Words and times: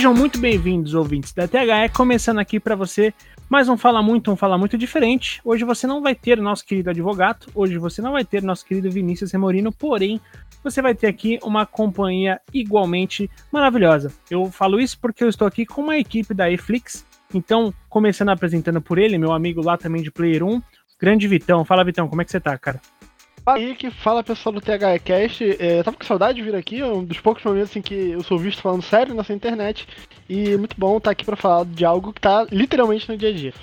Sejam 0.00 0.14
muito 0.14 0.40
bem-vindos, 0.40 0.94
ouvintes 0.94 1.30
da 1.34 1.46
THE, 1.46 1.90
começando 1.94 2.38
aqui 2.38 2.58
para 2.58 2.74
você 2.74 3.12
mais 3.50 3.68
um 3.68 3.76
Fala 3.76 4.02
Muito, 4.02 4.32
um 4.32 4.34
Fala 4.34 4.56
Muito 4.56 4.78
diferente. 4.78 5.42
Hoje 5.44 5.62
você 5.62 5.86
não 5.86 6.00
vai 6.00 6.14
ter 6.14 6.38
nosso 6.38 6.64
querido 6.64 6.88
advogado, 6.88 7.48
hoje 7.54 7.76
você 7.76 8.00
não 8.00 8.12
vai 8.12 8.24
ter 8.24 8.42
nosso 8.42 8.64
querido 8.64 8.90
Vinícius 8.90 9.30
Remorino, 9.30 9.70
porém 9.70 10.18
você 10.64 10.80
vai 10.80 10.94
ter 10.94 11.06
aqui 11.06 11.38
uma 11.42 11.66
companhia 11.66 12.40
igualmente 12.50 13.30
maravilhosa. 13.52 14.10
Eu 14.30 14.50
falo 14.50 14.80
isso 14.80 14.98
porque 14.98 15.22
eu 15.22 15.28
estou 15.28 15.46
aqui 15.46 15.66
com 15.66 15.82
uma 15.82 15.98
equipe 15.98 16.32
da 16.32 16.50
Eflix, 16.50 17.04
então 17.34 17.70
começando 17.86 18.30
apresentando 18.30 18.80
por 18.80 18.96
ele, 18.96 19.18
meu 19.18 19.32
amigo 19.32 19.62
lá 19.62 19.76
também 19.76 20.02
de 20.02 20.10
Player 20.10 20.42
1, 20.42 20.62
grande 20.98 21.28
Vitão. 21.28 21.62
Fala 21.62 21.84
Vitão, 21.84 22.08
como 22.08 22.22
é 22.22 22.24
que 22.24 22.30
você 22.30 22.40
tá, 22.40 22.56
cara? 22.56 22.80
Fala 23.44 23.58
aí 23.58 23.74
que 23.74 23.90
fala 23.90 24.22
pessoal 24.22 24.52
do 24.52 24.60
THCast. 24.60 25.56
É, 25.58 25.82
tava 25.82 25.96
com 25.96 26.04
saudade 26.04 26.36
de 26.36 26.42
vir 26.42 26.54
aqui, 26.54 26.80
é 26.80 26.86
um 26.86 27.04
dos 27.04 27.20
poucos 27.20 27.42
momentos 27.42 27.74
em 27.74 27.82
que 27.82 27.94
eu 27.94 28.22
sou 28.22 28.38
visto 28.38 28.62
falando 28.62 28.82
sério 28.82 29.14
nessa 29.14 29.32
internet. 29.32 29.88
E 30.28 30.56
muito 30.56 30.76
bom 30.78 30.98
estar 30.98 31.08
tá 31.08 31.12
aqui 31.12 31.24
para 31.24 31.36
falar 31.36 31.64
de 31.64 31.84
algo 31.84 32.12
que 32.12 32.20
tá 32.20 32.46
literalmente 32.50 33.08
no 33.08 33.16
dia 33.16 33.30
a 33.30 33.32
dia. 33.32 33.54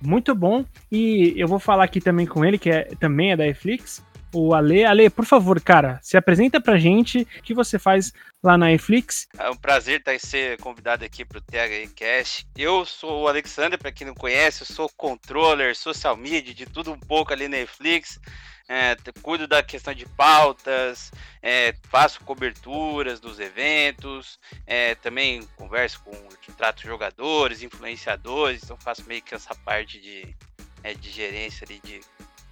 Muito 0.00 0.34
bom. 0.34 0.64
E 0.90 1.34
eu 1.36 1.46
vou 1.46 1.58
falar 1.58 1.84
aqui 1.84 2.00
também 2.00 2.26
com 2.26 2.44
ele, 2.44 2.58
que 2.58 2.70
é, 2.70 2.84
também 2.98 3.32
é 3.32 3.36
da 3.36 3.44
Netflix, 3.44 4.02
o 4.34 4.54
Ale. 4.54 4.84
Ale, 4.84 5.10
por 5.10 5.24
favor, 5.24 5.60
cara, 5.60 5.98
se 6.02 6.16
apresenta 6.16 6.60
pra 6.60 6.78
gente 6.78 7.22
o 7.38 7.42
que 7.42 7.54
você 7.54 7.78
faz 7.78 8.12
lá 8.42 8.58
na 8.58 8.66
Netflix. 8.66 9.28
É 9.38 9.48
um 9.48 9.56
prazer 9.56 10.00
estar 10.00 10.12
tá, 10.12 10.18
ser 10.18 10.58
convidado 10.58 11.04
aqui 11.04 11.24
pro 11.24 11.40
THCast. 11.40 12.46
Eu 12.56 12.84
sou 12.84 13.22
o 13.22 13.28
Alexander, 13.28 13.78
para 13.78 13.92
quem 13.92 14.06
não 14.06 14.14
conhece, 14.14 14.62
eu 14.62 14.66
sou 14.66 14.90
controller, 14.96 15.76
social 15.76 16.16
media, 16.16 16.52
de 16.52 16.66
tudo 16.66 16.92
um 16.92 16.98
pouco 16.98 17.32
ali 17.32 17.46
na 17.46 17.58
Netflix 17.58 18.18
é, 18.68 18.96
cuido 19.22 19.46
da 19.46 19.62
questão 19.62 19.92
de 19.92 20.06
pautas, 20.06 21.12
é, 21.42 21.74
faço 21.90 22.20
coberturas 22.22 23.20
dos 23.20 23.38
eventos, 23.38 24.38
é, 24.66 24.94
também 24.94 25.46
converso 25.56 26.00
com, 26.02 26.12
trato 26.56 26.82
jogadores, 26.82 27.62
influenciadores, 27.62 28.62
então 28.62 28.76
faço 28.78 29.04
meio 29.06 29.22
que 29.22 29.34
essa 29.34 29.54
parte 29.54 30.00
de, 30.00 30.34
é, 30.82 30.94
de 30.94 31.10
gerência 31.10 31.66
ali, 31.68 31.80
de 31.80 32.00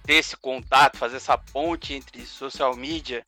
ter 0.03 0.15
esse 0.15 0.35
contato, 0.37 0.97
fazer 0.97 1.17
essa 1.17 1.37
ponte 1.37 1.93
entre 1.93 2.25
social 2.25 2.75
media 2.75 3.25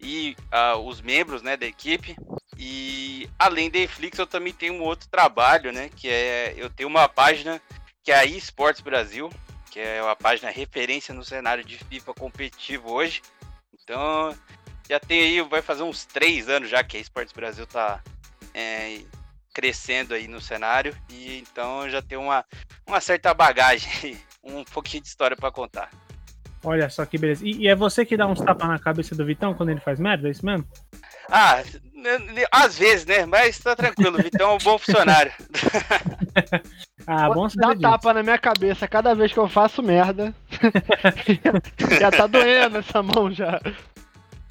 e 0.00 0.36
uh, 0.52 0.78
os 0.78 1.00
membros 1.00 1.42
né, 1.42 1.56
da 1.56 1.66
equipe. 1.66 2.16
E 2.58 3.28
além 3.38 3.70
da 3.70 3.78
Netflix, 3.78 4.18
eu 4.18 4.26
também 4.26 4.52
tenho 4.52 4.74
um 4.74 4.82
outro 4.82 5.08
trabalho, 5.08 5.72
né? 5.72 5.90
Que 5.94 6.08
é 6.08 6.54
eu 6.56 6.70
tenho 6.70 6.88
uma 6.88 7.08
página 7.08 7.60
que 8.02 8.10
é 8.10 8.16
a 8.16 8.24
eSports 8.24 8.80
Brasil, 8.80 9.30
que 9.76 9.80
é 9.82 10.02
uma 10.02 10.16
página 10.16 10.50
referência 10.50 11.12
no 11.12 11.22
cenário 11.22 11.62
de 11.62 11.76
FIFA 11.76 12.14
competitivo 12.14 12.94
hoje. 12.94 13.20
Então, 13.74 14.34
já 14.88 14.98
tem 14.98 15.20
aí, 15.20 15.42
vai 15.42 15.60
fazer 15.60 15.82
uns 15.82 16.06
três 16.06 16.48
anos 16.48 16.70
já 16.70 16.82
que 16.82 16.96
a 16.96 17.00
Esportes 17.00 17.34
Brasil 17.34 17.66
tá 17.66 18.00
é, 18.54 19.02
crescendo 19.52 20.14
aí 20.14 20.26
no 20.28 20.40
cenário. 20.40 20.96
E 21.10 21.40
então 21.40 21.90
já 21.90 22.00
tem 22.00 22.16
uma, 22.16 22.42
uma 22.86 23.02
certa 23.02 23.34
bagagem, 23.34 24.16
um 24.42 24.64
pouquinho 24.64 25.02
de 25.02 25.10
história 25.10 25.36
para 25.36 25.52
contar. 25.52 25.90
Olha 26.64 26.88
só 26.88 27.04
que 27.04 27.18
beleza. 27.18 27.46
E, 27.46 27.64
e, 27.64 27.68
é 27.68 27.74
você 27.74 28.06
que 28.06 28.16
dá 28.16 28.26
uns 28.26 28.40
tapas 28.40 28.66
na 28.66 28.78
cabeça 28.78 29.14
do 29.14 29.26
Vitão 29.26 29.52
quando 29.52 29.68
ele 29.68 29.80
faz 29.80 30.00
merda, 30.00 30.26
é 30.26 30.30
isso 30.30 30.46
mesmo? 30.46 30.66
Ah, 31.28 31.62
às 32.50 32.78
vezes, 32.78 33.04
né? 33.04 33.26
Mas 33.26 33.58
tá 33.58 33.76
tranquilo, 33.76 34.18
o 34.18 34.22
Vitão 34.22 34.52
é 34.52 34.54
um 34.54 34.58
bom 34.58 34.78
funcionário. 34.78 35.34
Ah, 37.06 37.30
bom 37.30 37.46
Dá 37.54 37.68
disso. 37.68 37.82
tapa 37.82 38.12
na 38.12 38.22
minha 38.22 38.38
cabeça 38.38 38.88
cada 38.88 39.14
vez 39.14 39.32
que 39.32 39.38
eu 39.38 39.48
faço 39.48 39.82
merda. 39.82 40.34
já 42.00 42.10
tá 42.10 42.26
doendo 42.26 42.78
essa 42.78 43.00
mão 43.02 43.30
já. 43.30 43.60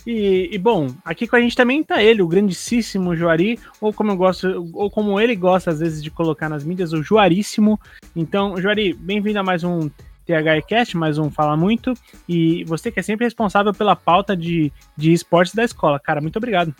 E, 0.07 0.49
e, 0.51 0.57
bom, 0.57 0.87
aqui 1.03 1.27
com 1.27 1.35
a 1.35 1.41
gente 1.41 1.55
também 1.55 1.83
tá 1.83 2.01
ele, 2.01 2.21
o 2.21 2.27
grandíssimo 2.27 3.15
Juari, 3.15 3.59
ou 3.81 3.91
como 3.91 4.11
eu 4.11 4.15
gosto, 4.15 4.69
ou 4.73 4.89
como 4.89 5.19
ele 5.19 5.35
gosta 5.35 5.71
às 5.71 5.79
vezes 5.79 6.01
de 6.01 6.11
colocar 6.11 6.47
nas 6.47 6.63
mídias, 6.63 6.93
o 6.93 7.01
Juaríssimo. 7.01 7.79
Então, 8.15 8.55
Juari, 8.61 8.93
bem-vindo 8.93 9.39
a 9.39 9.43
mais 9.43 9.63
um 9.63 9.89
THCast, 10.25 10.95
mais 10.95 11.17
um 11.17 11.31
Fala 11.31 11.57
Muito. 11.57 11.93
E 12.29 12.63
você 12.65 12.91
que 12.91 12.99
é 12.99 13.03
sempre 13.03 13.25
responsável 13.25 13.73
pela 13.73 13.95
pauta 13.95 14.37
de, 14.37 14.71
de 14.95 15.11
esportes 15.11 15.55
da 15.55 15.63
escola. 15.63 15.99
Cara, 15.99 16.21
muito 16.21 16.37
obrigado. 16.37 16.73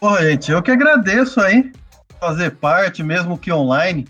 Pô, 0.00 0.16
gente, 0.18 0.52
eu 0.52 0.62
que 0.62 0.70
agradeço 0.70 1.40
aí 1.40 1.72
fazer 2.20 2.52
parte, 2.52 3.02
mesmo 3.02 3.36
que 3.36 3.52
online. 3.52 4.06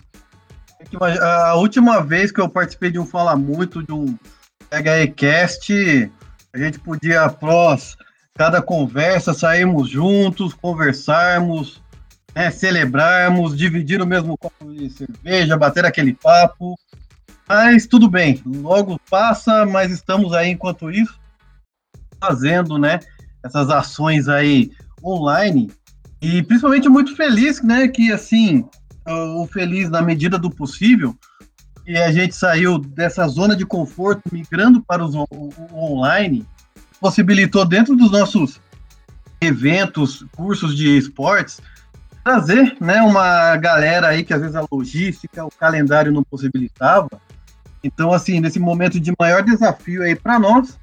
A 1.21 1.55
última 1.57 2.01
vez 2.03 2.31
que 2.31 2.41
eu 2.41 2.49
participei 2.49 2.91
de 2.91 2.99
um 2.99 3.07
Fala 3.07 3.35
Muito, 3.37 3.83
de 3.83 3.93
um 3.93 4.17
HEcast, 4.71 6.13
a 6.53 6.59
gente 6.59 6.79
podia, 6.79 7.25
após 7.25 7.97
cada 8.35 8.63
conversa, 8.63 9.35
sairmos 9.35 9.91
juntos, 9.91 10.55
conversarmos, 10.55 11.83
né, 12.35 12.51
celebrarmos, 12.51 13.57
dividir 13.57 14.01
o 14.01 14.07
mesmo 14.07 14.39
copo 14.39 14.73
de 14.73 14.89
cerveja, 14.91 15.57
bater 15.57 15.85
aquele 15.85 16.15
papo. 16.15 16.79
Mas 17.49 17.87
tudo 17.87 18.09
bem, 18.09 18.41
logo 18.47 19.01
passa, 19.11 19.67
mas 19.67 19.91
estamos 19.91 20.33
aí 20.33 20.51
enquanto 20.51 20.91
isso 20.91 21.19
fazendo, 22.21 22.79
né, 22.79 23.01
essas 23.43 23.71
ações 23.71 24.29
aí 24.29 24.71
online 25.03 25.73
e 26.21 26.43
principalmente 26.43 26.89
muito 26.89 27.17
feliz, 27.17 27.63
né, 27.63 27.89
que 27.89 28.13
assim 28.13 28.69
o 29.13 29.47
feliz 29.47 29.89
na 29.91 30.03
medida 30.03 30.39
do 30.39 30.51
possível, 30.51 31.17
e 31.87 31.97
a 31.97 32.13
gente 32.13 32.35
saiu 32.35 32.79
dessa 32.79 33.27
zona 33.27 33.57
de 33.57 33.65
conforto 33.65 34.23
migrando 34.31 34.83
para 34.83 35.03
os, 35.03 35.15
online, 35.73 36.47
possibilitou 37.01 37.65
dentro 37.65 37.97
dos 37.97 38.11
nossos 38.11 38.61
eventos, 39.41 40.25
cursos 40.37 40.77
de 40.77 40.99
esportes, 40.99 41.61
trazer 42.23 42.77
né, 42.79 43.01
uma 43.01 43.57
galera 43.57 44.09
aí 44.09 44.23
que 44.23 44.35
às 44.35 44.41
vezes 44.41 44.55
a 44.55 44.67
logística, 44.71 45.45
o 45.45 45.51
calendário 45.51 46.13
não 46.13 46.23
possibilitava. 46.23 47.09
Então, 47.83 48.13
assim, 48.13 48.39
nesse 48.41 48.59
momento 48.59 49.01
de 49.01 49.15
maior 49.19 49.43
desafio 49.43 50.03
aí 50.03 50.15
para 50.15 50.39
nós, 50.39 50.79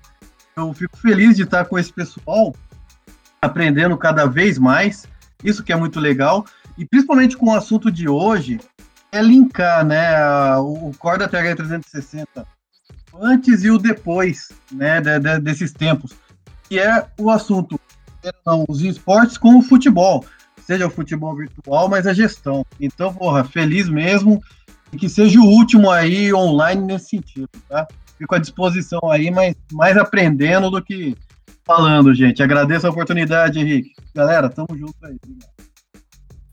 eu 0.55 0.73
fico 0.73 0.97
feliz 0.97 1.35
de 1.35 1.43
estar 1.43 1.65
com 1.65 1.77
esse 1.77 1.93
pessoal 1.93 2.55
aprendendo 3.41 3.95
cada 3.97 4.25
vez 4.25 4.57
mais. 4.57 5.05
Isso 5.43 5.63
que 5.63 5.71
é 5.71 5.75
muito 5.75 5.99
legal. 5.99 6.45
E 6.77 6.85
principalmente 6.85 7.37
com 7.37 7.47
o 7.47 7.55
assunto 7.55 7.91
de 7.91 8.07
hoje, 8.07 8.59
é 9.11 9.21
linkar 9.21 9.85
né, 9.85 10.57
o 10.57 10.91
Core 10.99 11.19
da 11.19 11.27
TH 11.27 11.55
360 11.55 12.45
antes 13.21 13.63
e 13.63 13.69
o 13.69 13.77
depois 13.77 14.49
né, 14.71 14.99
de, 14.99 15.19
de, 15.19 15.39
desses 15.39 15.71
tempos, 15.71 16.13
que 16.67 16.79
é 16.79 17.07
o 17.17 17.29
assunto 17.29 17.79
os 18.67 18.81
esportes 18.81 19.37
com 19.37 19.57
o 19.57 19.61
futebol, 19.61 20.25
seja 20.65 20.87
o 20.87 20.89
futebol 20.89 21.35
virtual, 21.35 21.87
mas 21.87 22.07
a 22.07 22.13
gestão. 22.13 22.65
Então, 22.79 23.13
porra, 23.13 23.43
feliz 23.43 23.87
mesmo 23.87 24.41
e 24.91 24.97
que 24.97 25.07
seja 25.07 25.39
o 25.39 25.45
último 25.45 25.91
aí 25.91 26.33
online 26.33 26.81
nesse 26.81 27.09
sentido, 27.09 27.49
tá? 27.69 27.87
Fico 28.17 28.33
à 28.33 28.39
disposição 28.39 28.99
aí, 29.11 29.29
mas 29.29 29.55
mais 29.71 29.95
aprendendo 29.95 30.71
do 30.71 30.81
que 30.81 31.15
falando, 31.65 32.13
gente. 32.13 32.41
Agradeço 32.41 32.87
a 32.87 32.89
oportunidade, 32.89 33.59
Henrique. 33.59 33.93
Galera, 34.13 34.49
tamo 34.49 34.69
junto 34.75 34.95
aí. 35.03 35.17
Obrigado. 35.23 35.54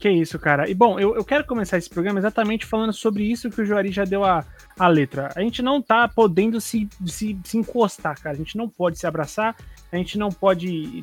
Que 0.03 0.11
isso, 0.11 0.37
cara. 0.37 0.69
E 0.69 0.75
bom, 0.75 0.99
eu, 0.99 1.15
eu 1.15 1.25
quero 1.25 1.45
começar 1.45 1.79
esse 1.79 1.89
programa 1.89 2.19
exatamente 2.19 2.67
falando 2.67 2.93
sobre 2.93 3.23
isso 3.23 3.49
que 3.49 3.61
o 3.61 3.65
Juari 3.65 3.93
já 3.93 4.05
deu 4.05 4.25
a, 4.25 4.45
a 4.77 4.89
letra. 4.89 5.31
A 5.37 5.41
gente 5.41 5.63
não 5.63 5.81
tá 5.81 6.09
podendo 6.09 6.61
se, 6.61 6.89
se, 7.07 7.39
se 7.45 7.57
encostar, 7.57 8.21
cara. 8.21 8.35
A 8.35 8.37
gente 8.37 8.57
não 8.57 8.69
pode 8.69 8.99
se 8.99 9.07
abraçar, 9.07 9.55
a 9.93 9.97
gente 9.97 10.19
não 10.19 10.31
pode 10.31 11.03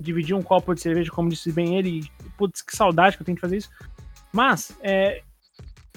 dividir 0.00 0.34
um 0.34 0.40
copo 0.40 0.74
de 0.74 0.80
cerveja, 0.80 1.10
como 1.10 1.28
disse 1.28 1.52
bem 1.52 1.76
ele. 1.76 2.10
Putz, 2.38 2.62
que 2.62 2.74
saudade 2.74 3.18
que 3.18 3.22
eu 3.22 3.26
tenho 3.26 3.36
de 3.36 3.40
fazer 3.42 3.58
isso. 3.58 3.68
Mas, 4.32 4.74
é, 4.80 5.20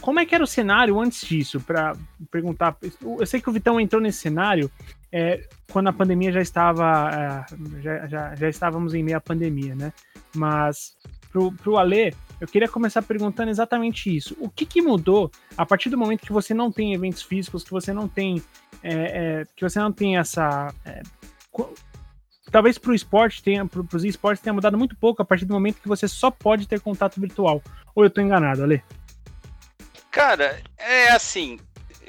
como 0.01 0.19
é 0.19 0.25
que 0.25 0.35
era 0.35 0.43
o 0.43 0.47
cenário 0.47 0.99
antes 0.99 1.25
disso? 1.25 1.61
Para 1.61 1.95
perguntar. 2.29 2.75
Eu 3.01 3.25
sei 3.25 3.39
que 3.39 3.49
o 3.49 3.53
Vitão 3.53 3.79
entrou 3.79 4.01
nesse 4.01 4.19
cenário 4.19 4.69
é, 5.11 5.47
quando 5.71 5.87
a 5.87 5.93
pandemia 5.93 6.31
já 6.31 6.41
estava. 6.41 7.45
É, 7.51 7.81
já, 7.81 8.07
já, 8.07 8.35
já 8.35 8.49
estávamos 8.49 8.93
em 8.93 9.03
meio 9.03 9.17
à 9.17 9.21
pandemia, 9.21 9.75
né? 9.75 9.93
Mas 10.35 10.95
pro, 11.31 11.51
pro 11.51 11.77
Alê, 11.77 12.13
eu 12.39 12.47
queria 12.47 12.67
começar 12.67 13.01
perguntando 13.01 13.49
exatamente 13.49 14.15
isso. 14.15 14.35
O 14.39 14.49
que, 14.49 14.65
que 14.65 14.81
mudou 14.81 15.31
a 15.57 15.65
partir 15.65 15.89
do 15.89 15.97
momento 15.97 16.25
que 16.25 16.33
você 16.33 16.53
não 16.53 16.71
tem 16.71 16.93
eventos 16.93 17.21
físicos, 17.21 17.63
que 17.63 17.71
você 17.71 17.93
não 17.93 18.07
tem. 18.07 18.41
É, 18.81 18.93
é, 18.93 19.43
que 19.55 19.67
você 19.67 19.79
não 19.79 19.91
tem 19.91 20.17
essa. 20.17 20.73
É, 20.85 21.01
talvez 22.51 22.77
para 22.77 22.91
o 22.91 22.95
esporte 22.95 23.43
tenha, 23.43 23.65
para 23.65 23.81
os 23.95 24.03
esportes 24.03 24.43
tenha 24.43 24.53
mudado 24.53 24.77
muito 24.77 24.95
pouco 24.95 25.21
a 25.21 25.25
partir 25.25 25.45
do 25.45 25.53
momento 25.53 25.81
que 25.81 25.87
você 25.87 26.07
só 26.07 26.31
pode 26.31 26.67
ter 26.67 26.79
contato 26.79 27.19
virtual. 27.19 27.61
Ou 27.95 28.03
eu 28.03 28.07
estou 28.07 28.23
enganado, 28.23 28.63
Ale? 28.63 28.83
Cara, 30.11 30.59
é 30.77 31.11
assim, 31.11 31.59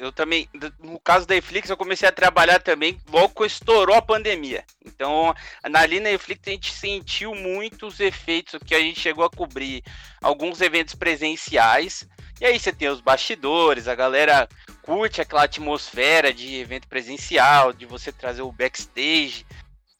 eu 0.00 0.10
também, 0.10 0.48
no 0.78 0.98
caso 0.98 1.26
da 1.26 1.34
Netflix, 1.34 1.68
eu 1.68 1.76
comecei 1.76 2.08
a 2.08 2.12
trabalhar 2.12 2.58
também 2.58 2.98
logo 3.12 3.34
que 3.34 3.44
estourou 3.44 3.94
a 3.94 4.00
pandemia. 4.00 4.64
Então, 4.82 5.34
ali 5.62 6.00
na 6.00 6.10
Netflix 6.10 6.40
a 6.46 6.50
gente 6.50 6.72
sentiu 6.72 7.34
muitos 7.34 8.00
efeitos 8.00 8.58
que 8.64 8.74
a 8.74 8.80
gente 8.80 8.98
chegou 8.98 9.24
a 9.24 9.30
cobrir 9.30 9.84
alguns 10.22 10.62
eventos 10.62 10.94
presenciais. 10.94 12.08
E 12.40 12.46
aí 12.46 12.58
você 12.58 12.72
tem 12.72 12.88
os 12.88 13.02
bastidores, 13.02 13.86
a 13.86 13.94
galera 13.94 14.48
curte 14.80 15.20
aquela 15.20 15.44
atmosfera 15.44 16.32
de 16.32 16.56
evento 16.56 16.88
presencial, 16.88 17.70
de 17.70 17.84
você 17.84 18.10
trazer 18.10 18.40
o 18.40 18.50
backstage. 18.50 19.44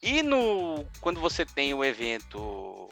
E 0.01 0.23
no 0.23 0.83
quando 0.99 1.21
você 1.21 1.45
tem 1.45 1.75
o 1.75 1.83
evento 1.83 2.89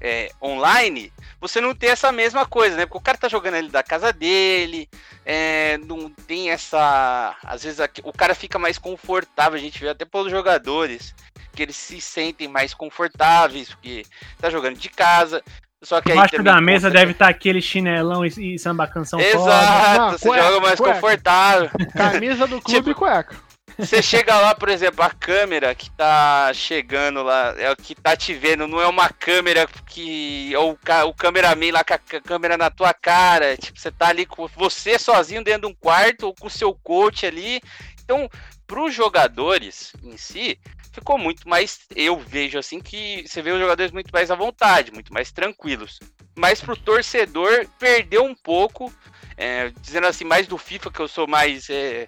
é, 0.00 0.30
online, 0.42 1.12
você 1.40 1.60
não 1.60 1.74
tem 1.74 1.90
essa 1.90 2.12
mesma 2.12 2.46
coisa, 2.46 2.76
né? 2.76 2.86
Porque 2.86 2.98
o 2.98 3.02
cara 3.02 3.18
tá 3.18 3.28
jogando 3.28 3.54
ali 3.54 3.68
da 3.68 3.82
casa 3.82 4.12
dele, 4.12 4.88
é, 5.24 5.78
não 5.78 6.10
tem 6.10 6.50
essa. 6.50 7.36
Às 7.44 7.62
vezes 7.62 7.80
o 8.04 8.12
cara 8.12 8.34
fica 8.34 8.58
mais 8.58 8.78
confortável, 8.78 9.58
a 9.58 9.60
gente 9.60 9.80
vê 9.80 9.88
até 9.88 10.04
pelos 10.04 10.30
jogadores, 10.30 11.14
que 11.52 11.62
eles 11.62 11.76
se 11.76 12.00
sentem 12.00 12.48
mais 12.48 12.74
confortáveis, 12.74 13.70
porque 13.70 14.04
tá 14.38 14.50
jogando 14.50 14.78
de 14.78 14.88
casa. 14.88 15.42
Só 15.82 16.00
que 16.00 16.10
Embaixo 16.10 16.42
da 16.42 16.60
mesa 16.60 16.90
deve 16.90 17.12
estar 17.12 17.26
tá 17.26 17.30
aquele 17.30 17.60
chinelão 17.60 18.24
e, 18.24 18.54
e 18.54 18.58
samba 18.58 18.86
canção 18.86 19.20
Exato, 19.20 19.98
não, 20.00 20.10
você 20.12 20.26
cueca, 20.26 20.44
joga 20.44 20.60
mais 20.60 20.80
cueca. 20.80 20.94
confortável. 20.94 21.70
Camisa 21.92 22.46
do 22.46 22.60
clube 22.60 22.88
tipo, 22.88 22.98
cueca. 22.98 23.36
Você 23.78 24.02
chega 24.02 24.40
lá, 24.40 24.54
por 24.54 24.70
exemplo, 24.70 25.02
a 25.04 25.10
câmera 25.10 25.74
que 25.74 25.90
tá 25.90 26.50
chegando 26.54 27.22
lá, 27.22 27.54
é 27.58 27.70
o 27.70 27.76
que 27.76 27.94
tá 27.94 28.16
te 28.16 28.32
vendo, 28.32 28.66
não 28.66 28.80
é 28.80 28.86
uma 28.86 29.10
câmera 29.10 29.66
que. 29.86 30.54
Ou 30.56 30.72
o, 30.72 31.08
o 31.08 31.14
cameraman 31.14 31.72
lá 31.72 31.84
com 31.84 31.94
a 31.94 31.98
câmera 31.98 32.56
na 32.56 32.70
tua 32.70 32.94
cara. 32.94 33.56
Tipo, 33.56 33.78
você 33.78 33.90
tá 33.90 34.08
ali 34.08 34.24
com 34.24 34.48
você 34.48 34.98
sozinho 34.98 35.44
dentro 35.44 35.62
de 35.62 35.66
um 35.66 35.74
quarto 35.74 36.24
ou 36.24 36.34
com 36.34 36.46
o 36.46 36.50
seu 36.50 36.74
coach 36.74 37.26
ali. 37.26 37.60
Então, 38.02 38.30
pros 38.66 38.94
jogadores 38.94 39.92
em 40.02 40.16
si, 40.16 40.58
ficou 40.92 41.18
muito 41.18 41.46
mais. 41.46 41.80
Eu 41.94 42.18
vejo 42.18 42.58
assim 42.58 42.80
que 42.80 43.24
você 43.26 43.42
vê 43.42 43.52
os 43.52 43.60
jogadores 43.60 43.92
muito 43.92 44.10
mais 44.10 44.30
à 44.30 44.34
vontade, 44.34 44.92
muito 44.92 45.12
mais 45.12 45.30
tranquilos. 45.30 45.98
Mas 46.34 46.60
pro 46.60 46.76
torcedor, 46.76 47.66
perdeu 47.78 48.24
um 48.24 48.34
pouco. 48.34 48.92
É, 49.36 49.68
dizendo 49.82 50.06
assim, 50.06 50.24
mais 50.24 50.46
do 50.46 50.56
FIFA, 50.56 50.90
que 50.90 51.00
eu 51.00 51.08
sou 51.08 51.26
mais. 51.26 51.68
É, 51.68 52.06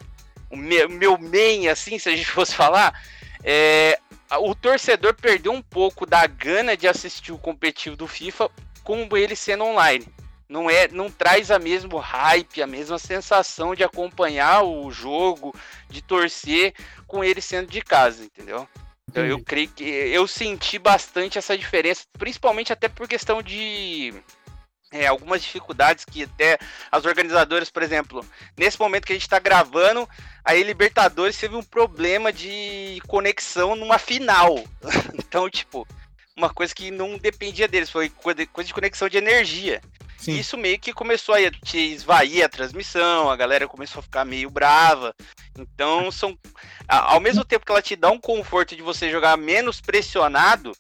o 0.51 0.57
meu, 0.57 0.89
meu 0.89 1.19
main, 1.19 1.69
assim, 1.69 1.99
se 1.99 2.09
a 2.09 2.17
gente 2.17 2.31
fosse 2.31 2.55
falar, 2.55 3.01
é, 3.43 3.99
o 4.41 4.55
torcedor 4.55 5.15
perdeu 5.15 5.53
um 5.53 5.63
pouco 5.63 6.05
da 6.05 6.27
gana 6.27 6.77
de 6.77 6.87
assistir 6.87 7.33
o 7.33 7.39
competitivo 7.39 7.97
do 7.97 8.07
FIFA 8.07 8.51
com 8.83 9.09
ele 9.17 9.37
sendo 9.37 9.65
online. 9.65 10.07
Não 10.49 10.71
é, 10.71 10.89
não 10.89 11.11
traz 11.11 11.51
a 11.51 11.59
mesmo 11.59 11.99
hype, 11.99 12.63
a 12.63 12.67
mesma 12.67 12.99
sensação 12.99 13.75
de 13.75 13.85
acompanhar 13.85 14.63
o 14.63 14.91
jogo, 14.91 15.55
de 15.91 16.01
torcer 16.01 16.75
com 17.07 17.23
ele 17.23 17.43
sendo 17.43 17.69
de 17.69 17.83
casa, 17.83 18.25
entendeu? 18.25 18.67
Então 19.09 19.25
eu 19.25 19.43
creio 19.43 19.69
que 19.69 19.85
eu 19.85 20.27
senti 20.27 20.79
bastante 20.79 21.39
essa 21.39 21.57
diferença, 21.57 22.05
principalmente 22.19 22.73
até 22.73 22.89
por 22.89 23.09
questão 23.09 23.43
de 23.43 24.15
é, 24.91 25.07
algumas 25.07 25.43
dificuldades 25.43 26.05
que 26.05 26.25
até 26.25 26.59
as 26.91 27.05
organizadoras, 27.05 27.71
por 27.71 27.83
exemplo, 27.83 28.25
nesse 28.57 28.79
momento 28.79 29.07
que 29.07 29.13
a 29.13 29.17
gente 29.17 29.23
está 29.23 29.39
gravando, 29.39 30.09
aí 30.45 30.63
Libertadores 30.63 31.37
teve 31.37 31.57
um 31.57 31.63
problema 31.63 32.33
de 32.33 33.01
conexão 33.07 33.77
numa 33.77 33.99
final. 33.99 34.65
então, 35.15 35.49
tipo, 35.51 35.87
uma 36.37 36.49
coisa 36.49 36.75
que 36.75 36.91
não 36.91 37.19
dependia 37.19 37.69
deles, 37.69 37.91
foi 37.91 38.09
coisa 38.09 38.47
de 38.65 38.73
conexão 38.73 39.09
de 39.09 39.19
energia. 39.19 39.81
Sim. 40.17 40.37
Isso 40.37 40.57
meio 40.57 40.79
que 40.81 40.93
começou 40.93 41.35
a 41.35 41.51
te 41.51 41.79
esvair 41.79 42.45
a 42.45 42.49
transmissão, 42.49 43.31
a 43.31 43.37
galera 43.37 43.69
começou 43.69 44.01
a 44.01 44.03
ficar 44.03 44.25
meio 44.25 44.51
brava. 44.51 45.15
Então, 45.57 46.11
são. 46.11 46.37
Ao 46.89 47.21
mesmo 47.21 47.45
tempo 47.45 47.65
que 47.65 47.71
ela 47.71 47.83
te 47.83 47.95
dá 47.95 48.11
um 48.11 48.19
conforto 48.19 48.75
de 48.75 48.83
você 48.83 49.11
jogar 49.11 49.37
menos 49.37 49.81
pressionado, 49.81 50.73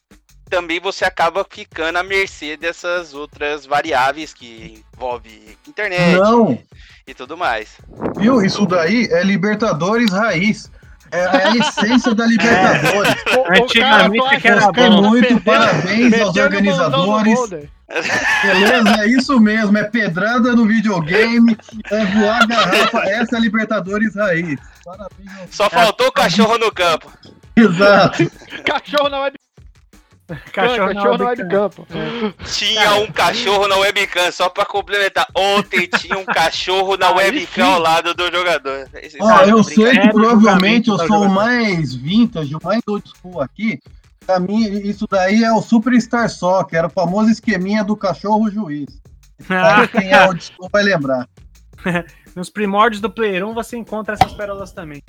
também 0.48 0.80
você 0.80 1.04
acaba 1.04 1.46
ficando 1.48 1.98
à 1.98 2.02
mercê 2.02 2.56
dessas 2.56 3.14
outras 3.14 3.66
variáveis 3.66 4.32
que 4.32 4.82
envolve 4.94 5.56
internet 5.66 6.16
Não. 6.16 6.58
e 7.06 7.14
tudo 7.14 7.36
mais. 7.36 7.78
Viu? 8.18 8.42
Isso 8.42 8.66
daí 8.66 9.08
é 9.10 9.22
Libertadores 9.22 10.10
raiz. 10.12 10.70
É 11.10 11.24
a 11.24 11.56
essência 11.56 12.14
da 12.14 12.26
Libertadores. 12.26 13.14
É. 13.26 13.62
Antigamente 13.62 14.40
que 14.40 14.48
era 14.48 14.72
bom. 14.72 15.02
muito 15.08 15.40
parabéns 15.40 16.20
aos 16.20 16.36
organizadores. 16.36 17.38
Beleza? 18.42 19.02
É 19.02 19.06
isso 19.06 19.40
mesmo. 19.40 19.78
É 19.78 19.84
pedrada 19.84 20.54
no 20.54 20.66
videogame, 20.66 21.56
é 21.90 22.04
voar 22.04 22.46
garrafa. 22.46 22.98
Essa 23.08 23.36
é 23.36 23.38
a 23.38 23.40
Libertadores 23.40 24.14
raiz. 24.14 24.60
Parabéns. 24.84 25.30
Só 25.50 25.70
faltou 25.70 26.08
o 26.08 26.12
cachorro 26.12 26.58
no 26.58 26.70
campo. 26.70 27.10
Exato. 27.56 28.30
cachorro 28.64 29.08
na 29.08 29.20
web 29.22 29.37
Cachorro, 30.52 30.94
cachorro 30.94 31.18
na 31.18 31.24
webcam. 31.24 31.70
É. 31.90 32.44
Tinha 32.44 32.94
um 32.96 33.10
cachorro 33.10 33.66
na 33.66 33.76
webcam, 33.76 34.30
só 34.30 34.48
pra 34.50 34.66
complementar. 34.66 35.26
Ontem 35.34 35.86
tinha 35.86 36.18
um 36.18 36.24
cachorro 36.24 36.96
na 36.98 37.10
webcam 37.10 37.66
ao 37.66 37.80
lado 37.80 38.12
do 38.12 38.24
jogador. 38.30 38.88
Ó, 39.20 39.40
eu 39.42 39.64
sei 39.64 39.98
que 39.98 40.08
provavelmente 40.10 40.90
eu 40.90 40.98
sou 40.98 41.22
o 41.22 41.30
mais 41.30 41.94
vintage, 41.94 42.54
o 42.54 42.60
mais 42.62 42.82
old 42.86 43.08
school 43.08 43.40
aqui. 43.40 43.80
Pra 44.26 44.38
mim, 44.38 44.64
isso 44.84 45.06
daí 45.10 45.42
é 45.42 45.50
o 45.50 45.62
Superstar 45.62 46.28
Soccer, 46.28 46.78
era 46.78 46.88
o 46.88 46.90
famoso 46.90 47.30
esqueminha 47.30 47.82
do 47.82 47.96
cachorro 47.96 48.50
juiz. 48.50 49.00
Ah. 49.48 49.88
Quem 49.88 50.10
é 50.10 50.26
old 50.26 50.44
school 50.44 50.68
vai 50.70 50.82
lembrar. 50.82 51.26
Nos 52.36 52.50
primórdios 52.50 53.00
do 53.00 53.08
Player 53.08 53.46
1 53.46 53.54
você 53.54 53.78
encontra 53.78 54.14
essas 54.14 54.34
pérolas 54.34 54.72
também. 54.72 55.02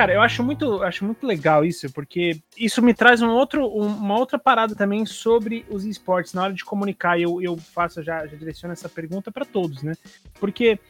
Cara, 0.00 0.14
eu 0.14 0.22
acho 0.22 0.42
muito, 0.42 0.82
acho 0.82 1.04
muito 1.04 1.26
legal 1.26 1.62
isso, 1.62 1.92
porque 1.92 2.40
isso 2.56 2.80
me 2.80 2.94
traz 2.94 3.20
um 3.20 3.28
outro, 3.28 3.66
uma 3.66 4.18
outra 4.18 4.38
parada 4.38 4.74
também 4.74 5.04
sobre 5.04 5.66
os 5.68 5.84
esportes. 5.84 6.32
Na 6.32 6.44
hora 6.44 6.54
de 6.54 6.64
comunicar, 6.64 7.20
eu, 7.20 7.42
eu 7.42 7.58
faço, 7.58 8.02
já, 8.02 8.26
já 8.26 8.34
direciono 8.34 8.72
essa 8.72 8.88
pergunta 8.88 9.30
para 9.30 9.44
todos, 9.44 9.82
né? 9.82 9.92
Porque 10.40 10.80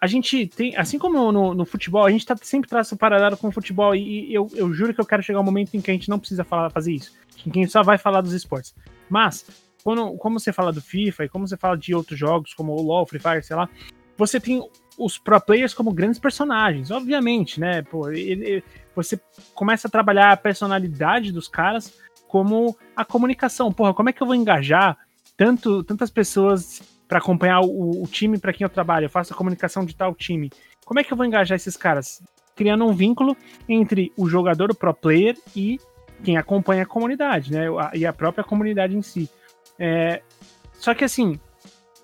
a 0.00 0.06
gente 0.06 0.46
tem, 0.46 0.76
assim 0.76 0.96
como 0.96 1.32
no, 1.32 1.54
no, 1.54 1.66
futebol, 1.66 2.06
a 2.06 2.10
gente 2.12 2.24
tá, 2.24 2.36
sempre 2.40 2.70
traça 2.70 2.94
paralelo 2.94 3.36
com 3.36 3.48
o 3.48 3.52
futebol, 3.52 3.96
e, 3.96 4.30
e 4.30 4.32
eu, 4.32 4.48
eu 4.54 4.72
juro 4.72 4.94
que 4.94 5.00
eu 5.00 5.06
quero 5.06 5.24
chegar 5.24 5.40
um 5.40 5.42
momento 5.42 5.74
em 5.76 5.80
que 5.80 5.90
a 5.90 5.94
gente 5.94 6.08
não 6.08 6.20
precisa 6.20 6.44
falar, 6.44 6.70
fazer 6.70 6.92
isso, 6.92 7.12
em 7.44 7.50
que 7.50 7.58
a 7.58 7.62
gente 7.62 7.72
só 7.72 7.82
vai 7.82 7.98
falar 7.98 8.20
dos 8.20 8.32
esportes. 8.32 8.72
Mas, 9.08 9.44
quando, 9.82 10.16
como 10.18 10.38
você 10.38 10.52
fala 10.52 10.72
do 10.72 10.80
FIFA 10.80 11.24
e 11.24 11.28
como 11.28 11.48
você 11.48 11.56
fala 11.56 11.76
de 11.76 11.92
outros 11.96 12.16
jogos, 12.16 12.54
como 12.54 12.74
o 12.74 12.80
LoL, 12.80 13.06
Free 13.06 13.18
Fire, 13.18 13.42
sei 13.42 13.56
lá, 13.56 13.68
você 14.20 14.38
tem 14.38 14.62
os 14.98 15.16
pro 15.16 15.40
players 15.40 15.72
como 15.72 15.92
grandes 15.92 16.18
personagens, 16.18 16.90
obviamente, 16.90 17.58
né? 17.58 17.80
Pô, 17.80 18.10
ele, 18.10 18.62
você 18.94 19.18
começa 19.54 19.88
a 19.88 19.90
trabalhar 19.90 20.30
a 20.30 20.36
personalidade 20.36 21.32
dos 21.32 21.48
caras 21.48 21.98
como 22.28 22.76
a 22.94 23.02
comunicação. 23.02 23.72
Porra, 23.72 23.94
como 23.94 24.10
é 24.10 24.12
que 24.12 24.22
eu 24.22 24.26
vou 24.26 24.36
engajar 24.36 24.98
tanto, 25.38 25.82
tantas 25.82 26.10
pessoas 26.10 26.82
para 27.08 27.18
acompanhar 27.18 27.60
o, 27.60 28.02
o 28.02 28.06
time 28.06 28.38
para 28.38 28.52
quem 28.52 28.64
eu 28.64 28.68
trabalho? 28.68 29.06
Eu 29.06 29.10
faço 29.10 29.32
a 29.32 29.36
comunicação 29.36 29.86
de 29.86 29.96
tal 29.96 30.14
time. 30.14 30.50
Como 30.84 31.00
é 31.00 31.04
que 31.04 31.10
eu 31.10 31.16
vou 31.16 31.24
engajar 31.24 31.56
esses 31.56 31.76
caras? 31.76 32.22
Criando 32.54 32.84
um 32.84 32.92
vínculo 32.92 33.34
entre 33.66 34.12
o 34.18 34.28
jogador, 34.28 34.70
o 34.70 34.74
pro 34.74 34.92
player 34.92 35.34
e 35.56 35.80
quem 36.22 36.36
acompanha 36.36 36.82
a 36.82 36.86
comunidade, 36.86 37.50
né? 37.50 37.64
E 37.94 38.04
a 38.04 38.12
própria 38.12 38.44
comunidade 38.44 38.94
em 38.94 39.00
si. 39.00 39.30
É, 39.78 40.20
só 40.74 40.92
que 40.92 41.04
assim, 41.04 41.40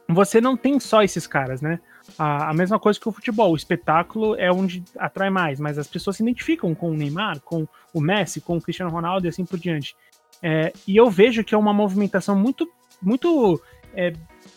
você 0.08 0.40
não 0.40 0.56
tem 0.56 0.80
só 0.80 1.02
esses 1.02 1.26
caras, 1.26 1.60
né? 1.60 1.78
A, 2.18 2.50
a, 2.50 2.54
mesma 2.54 2.78
coisa 2.78 2.98
que 2.98 3.08
o 3.08 3.12
futebol, 3.12 3.52
o 3.52 3.56
espetáculo 3.56 4.34
é 4.36 4.50
onde 4.50 4.82
atrai 4.98 5.30
mais, 5.30 5.60
mas 5.60 5.78
as 5.78 5.86
pessoas 5.86 6.16
se 6.16 6.22
identificam 6.22 6.74
com 6.74 6.90
o 6.90 6.94
Neymar, 6.94 7.40
com 7.40 7.66
o 7.92 8.00
Messi, 8.00 8.40
com 8.40 8.56
o 8.56 8.60
Cristiano 8.60 8.90
Ronaldo 8.90 9.26
e 9.26 9.28
assim 9.28 9.44
por 9.44 9.58
diante. 9.58 9.96
É, 10.42 10.72
e 10.86 10.96
eu 10.96 11.10
vejo 11.10 11.42
que 11.42 11.54
é 11.54 11.58
uma 11.58 11.72
movimentação 11.72 12.36
muito, 12.36 12.70
muito 13.02 13.60
é, 13.94 14.12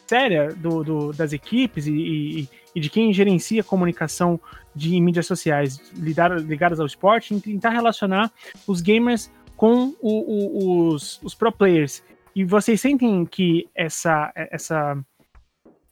séria 0.08 0.50
do, 0.50 0.84
do, 0.84 1.14
das 1.14 1.34
equipes 1.34 1.88
e, 1.88 1.94
e, 1.94 2.50
e, 2.76 2.80
de 2.80 2.90
quem 2.90 3.14
gerencia 3.14 3.64
comunicação 3.64 4.40
de 4.76 5.00
mídias 5.00 5.26
sociais 5.26 5.92
ligadas 5.96 6.80
ao 6.80 6.86
esporte 6.86 7.34
em 7.34 7.40
tentar 7.40 7.70
relacionar 7.70 8.32
os 8.68 8.82
gamers 8.82 9.32
com 9.56 9.94
o, 10.00 10.10
o, 10.10 10.88
os, 10.90 11.20
os 11.24 11.36
pro 11.36 11.52
players. 11.52 12.04
E 12.36 12.46
vocês 12.46 12.80
sentem 12.80 13.26
que 13.26 13.68
essa, 13.76 14.32
essa 14.36 14.98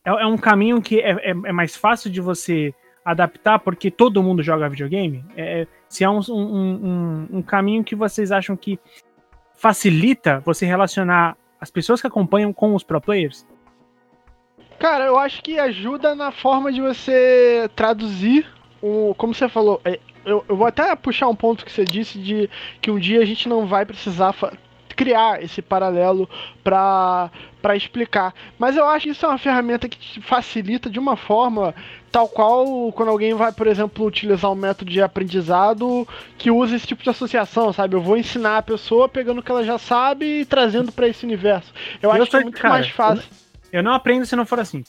é, 0.08 0.24
é 0.24 0.26
um 0.26 0.38
caminho 0.38 0.82
que 0.82 1.02
é, 1.02 1.12
é, 1.12 1.30
é, 1.32 1.52
mais 1.52 1.76
fácil 1.76 2.10
de 2.10 2.22
você 2.22 2.74
adaptar 3.04 3.60
porque 3.60 3.92
todo 3.92 4.24
mundo 4.24 4.42
joga 4.42 4.70
videogame? 4.70 5.24
É, 5.36 5.62
é 5.62 5.68
se 5.90 6.04
é 6.04 6.10
um, 6.10 6.20
um, 6.30 6.34
um, 6.34 7.28
um 7.38 7.42
caminho 7.42 7.84
que 7.84 7.96
vocês 7.96 8.32
acham 8.32 8.56
que 8.56 8.80
facilita 9.56 10.42
você 10.46 10.66
relacionar 10.66 11.36
as 11.60 11.70
pessoas 11.70 12.00
que 12.00 12.08
acompanham 12.08 12.54
com 12.54 12.74
os 12.74 12.84
pro 12.84 13.02
players? 13.02 13.46
Cara, 14.80 15.06
eu 15.06 15.18
acho 15.18 15.42
que 15.42 15.60
ajuda 15.60 16.16
na 16.16 16.32
forma 16.32 16.72
de 16.72 16.80
você 16.80 17.70
traduzir 17.76 18.46
o. 18.82 19.14
Como 19.16 19.34
você 19.34 19.50
falou, 19.50 19.82
é, 19.84 20.00
eu, 20.24 20.46
eu 20.48 20.56
vou 20.56 20.68
até 20.68 20.96
puxar 20.96 21.28
um 21.28 21.36
ponto 21.36 21.66
que 21.66 21.72
você 21.72 21.84
disse 21.84 22.20
de 22.20 22.50
que 22.80 22.92
um 22.92 23.00
dia 23.00 23.22
a 23.22 23.26
gente 23.26 23.50
não 23.50 23.66
vai 23.66 23.86
precisar 23.86 24.34
criar 24.98 25.42
esse 25.42 25.62
paralelo 25.62 26.28
para 26.64 27.32
explicar. 27.76 28.34
Mas 28.58 28.76
eu 28.76 28.86
acho 28.86 29.06
que 29.06 29.12
isso 29.12 29.26
é 29.26 29.30
uma 29.30 29.38
ferramenta 29.38 29.88
que 29.88 29.98
te 29.98 30.22
facilita 30.22 30.90
de 30.90 31.00
uma 31.00 31.16
forma 31.16 31.74
tal 32.12 32.28
qual 32.28 32.92
quando 32.92 33.10
alguém 33.10 33.34
vai, 33.36 33.52
por 33.52 33.68
exemplo, 33.68 34.06
utilizar 34.06 34.52
um 34.52 34.56
método 34.56 34.90
de 34.90 35.02
aprendizado 35.02 36.08
que 36.38 36.50
usa 36.50 36.76
esse 36.76 36.88
tipo 36.88 37.04
de 37.04 37.10
associação, 37.10 37.72
sabe? 37.72 37.96
Eu 37.96 38.02
vou 38.02 38.18
ensinar 38.18 38.58
a 38.58 38.64
pessoa 38.64 39.08
pegando 39.08 39.40
o 39.40 39.44
que 39.44 39.52
ela 39.52 39.64
já 39.64 39.78
sabe 39.78 40.42
e 40.42 40.46
trazendo 40.46 40.92
para 40.92 41.08
esse 41.08 41.26
universo. 41.26 41.72
Eu, 42.02 42.10
eu 42.10 42.22
acho 42.22 42.32
que 42.32 42.38
é 42.38 42.42
muito 42.42 42.60
cara, 42.60 42.74
mais 42.74 42.90
fácil. 42.90 43.30
Eu 43.72 43.84
não 43.84 43.94
aprendo 43.94 44.26
se 44.26 44.36
não 44.36 44.46
for 44.46 44.60
assim. 44.60 44.84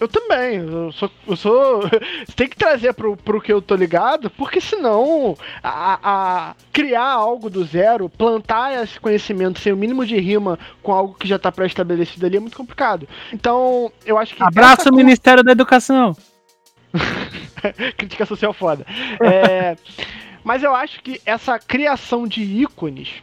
Eu 0.00 0.06
também. 0.06 0.58
Eu 0.58 0.92
sou. 0.92 1.10
Eu 1.26 1.36
sou 1.36 1.80
você 1.82 2.32
tem 2.36 2.48
que 2.48 2.56
trazer 2.56 2.92
pro, 2.92 3.16
pro 3.16 3.40
que 3.40 3.52
eu 3.52 3.60
tô 3.60 3.74
ligado, 3.74 4.30
porque 4.30 4.60
senão 4.60 5.36
a, 5.62 5.98
a, 6.02 6.54
criar 6.72 7.10
algo 7.10 7.50
do 7.50 7.64
zero, 7.64 8.08
plantar 8.08 8.82
esse 8.82 8.98
conhecimento 9.00 9.58
sem 9.58 9.72
o 9.72 9.76
mínimo 9.76 10.06
de 10.06 10.18
rima 10.18 10.58
com 10.82 10.92
algo 10.92 11.14
que 11.14 11.26
já 11.26 11.38
tá 11.38 11.50
pré-estabelecido 11.50 12.26
ali 12.26 12.36
é 12.36 12.40
muito 12.40 12.56
complicado. 12.56 13.08
Então, 13.32 13.90
eu 14.06 14.18
acho 14.18 14.34
que. 14.34 14.42
Abraço, 14.42 14.92
Ministério 14.92 15.42
da 15.42 15.52
Educação! 15.52 16.16
Crítica 17.96 18.24
social 18.24 18.52
foda. 18.52 18.86
É, 19.20 19.76
mas 20.44 20.62
eu 20.62 20.74
acho 20.74 21.02
que 21.02 21.20
essa 21.26 21.58
criação 21.58 22.26
de 22.26 22.42
ícones 22.42 23.22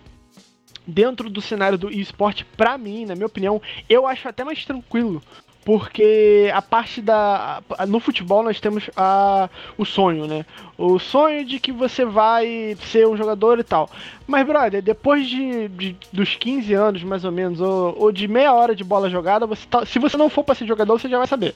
dentro 0.86 1.29
do 1.29 1.41
cenário 1.41 1.77
do 1.77 1.89
esporte, 1.89 2.46
para 2.46 2.77
mim, 2.77 3.05
na 3.05 3.15
minha 3.15 3.25
opinião, 3.25 3.62
eu 3.89 4.05
acho 4.05 4.27
até 4.27 4.44
mais 4.44 4.63
tranquilo. 4.65 5.22
Porque 5.66 6.52
a 6.54 6.62
parte 6.62 7.02
da. 7.02 7.60
No 7.88 8.00
futebol 8.00 8.44
nós 8.44 8.60
temos 8.60 8.88
a, 8.96 9.50
o 9.76 9.84
sonho, 9.84 10.28
né? 10.28 10.46
O 10.78 11.00
sonho 11.00 11.44
de 11.44 11.60
que 11.60 11.72
você 11.72 12.06
vai 12.06 12.78
ser 12.80 13.08
um 13.08 13.18
jogador 13.18 13.58
e 13.58 13.64
tal. 13.64 13.90
Mas, 14.28 14.46
brother, 14.46 14.80
depois 14.80 15.28
de, 15.28 15.68
de 15.70 15.98
dos 16.14 16.36
15 16.36 16.72
anos, 16.76 17.04
mais 17.04 17.26
ou 17.26 17.32
menos, 17.32 17.60
ou, 17.60 17.96
ou 17.98 18.12
de 18.12 18.28
meia 18.28 18.54
hora 18.54 18.76
de 18.76 18.84
bola 18.84 19.10
jogada, 19.10 19.48
você 19.48 19.66
tá, 19.66 19.84
se 19.88 19.98
você 19.98 20.16
não 20.16 20.30
for 20.30 20.44
para 20.44 20.54
ser 20.54 20.68
jogador, 20.68 21.00
você 21.00 21.10
já 21.10 21.18
vai 21.18 21.26
saber. 21.26 21.56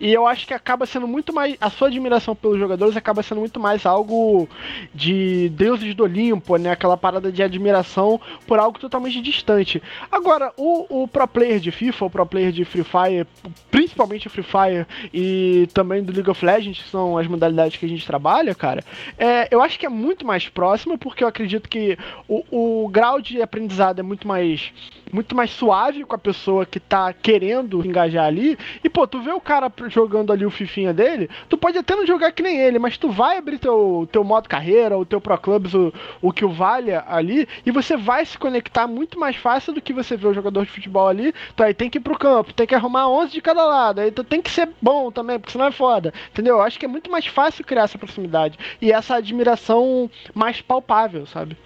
E 0.00 0.12
eu 0.12 0.26
acho 0.26 0.46
que 0.46 0.54
acaba 0.54 0.86
sendo 0.86 1.06
muito 1.06 1.32
mais. 1.32 1.56
A 1.60 1.70
sua 1.70 1.88
admiração 1.88 2.34
pelos 2.34 2.58
jogadores 2.58 2.96
acaba 2.96 3.22
sendo 3.22 3.40
muito 3.40 3.58
mais 3.58 3.84
algo 3.84 4.48
de 4.94 5.48
deuses 5.50 5.94
do 5.94 6.04
Olimpo, 6.04 6.56
né? 6.56 6.70
Aquela 6.70 6.96
parada 6.96 7.32
de 7.32 7.42
admiração 7.42 8.20
por 8.46 8.58
algo 8.58 8.78
totalmente 8.78 9.20
distante. 9.20 9.82
Agora, 10.10 10.52
o, 10.56 11.02
o 11.02 11.08
pro 11.08 11.26
player 11.26 11.60
de 11.60 11.70
FIFA, 11.70 12.04
o 12.04 12.10
pro 12.10 12.26
player 12.26 12.52
de 12.52 12.64
Free 12.64 12.84
Fire, 12.84 13.26
principalmente 13.70 14.26
o 14.26 14.30
Free 14.30 14.44
Fire 14.44 14.86
e 15.12 15.68
também 15.74 16.02
do 16.02 16.12
League 16.12 16.30
of 16.30 16.44
Legends, 16.44 16.82
que 16.82 16.90
são 16.90 17.18
as 17.18 17.26
modalidades 17.26 17.76
que 17.76 17.86
a 17.86 17.88
gente 17.88 18.06
trabalha, 18.06 18.54
cara, 18.54 18.84
é, 19.18 19.48
eu 19.50 19.60
acho 19.60 19.78
que 19.78 19.86
é 19.86 19.88
muito 19.88 20.26
mais 20.26 20.48
próximo, 20.48 20.98
porque 20.98 21.24
eu 21.24 21.28
acredito 21.28 21.68
que 21.68 21.98
o, 22.28 22.84
o 22.84 22.88
grau 22.88 23.20
de 23.20 23.42
aprendizado 23.42 23.98
é 24.00 24.02
muito 24.02 24.26
mais 24.26 24.72
muito 25.12 25.34
mais 25.34 25.50
suave 25.50 26.04
com 26.04 26.14
a 26.14 26.18
pessoa 26.18 26.66
que 26.66 26.80
tá 26.80 27.12
querendo 27.12 27.84
engajar 27.84 28.26
ali. 28.26 28.58
E, 28.82 28.88
pô, 28.88 29.06
tu 29.06 29.20
vê 29.20 29.32
o 29.32 29.40
cara 29.40 29.72
jogando 29.88 30.32
ali 30.32 30.44
o 30.44 30.50
fifinha 30.50 30.92
dele, 30.92 31.28
tu 31.48 31.56
pode 31.56 31.78
até 31.78 31.94
não 31.94 32.06
jogar 32.06 32.32
que 32.32 32.42
nem 32.42 32.58
ele, 32.58 32.78
mas 32.78 32.98
tu 32.98 33.10
vai 33.10 33.38
abrir 33.38 33.58
teu, 33.58 34.08
teu 34.10 34.24
modo 34.24 34.48
carreira, 34.48 34.98
o 34.98 35.04
teu 35.04 35.20
Pro 35.20 35.38
Clubs, 35.38 35.74
o, 35.74 35.92
o 36.20 36.32
que 36.32 36.44
o 36.44 36.50
valha 36.50 37.04
ali, 37.08 37.48
e 37.64 37.70
você 37.70 37.96
vai 37.96 38.24
se 38.24 38.38
conectar 38.38 38.86
muito 38.86 39.18
mais 39.18 39.36
fácil 39.36 39.72
do 39.72 39.80
que 39.80 39.92
você 39.92 40.16
vê 40.16 40.26
o 40.26 40.34
jogador 40.34 40.64
de 40.64 40.70
futebol 40.70 41.08
ali. 41.08 41.32
Tu 41.56 41.62
aí 41.62 41.74
tem 41.74 41.90
que 41.90 41.98
ir 41.98 42.00
pro 42.00 42.18
campo, 42.18 42.52
tem 42.52 42.66
que 42.66 42.74
arrumar 42.74 43.08
11 43.08 43.32
de 43.32 43.40
cada 43.40 43.64
lado, 43.64 44.00
aí 44.00 44.10
tu 44.10 44.24
tem 44.24 44.42
que 44.42 44.50
ser 44.50 44.68
bom 44.80 45.10
também, 45.10 45.38
porque 45.38 45.52
senão 45.52 45.66
é 45.66 45.72
foda. 45.72 46.12
Entendeu? 46.30 46.56
Eu 46.56 46.62
acho 46.62 46.78
que 46.78 46.84
é 46.84 46.88
muito 46.88 47.10
mais 47.10 47.26
fácil 47.26 47.64
criar 47.64 47.82
essa 47.84 47.98
proximidade 47.98 48.58
e 48.80 48.92
essa 48.92 49.16
admiração 49.16 50.10
mais 50.34 50.60
palpável, 50.60 51.26
sabe? 51.26 51.56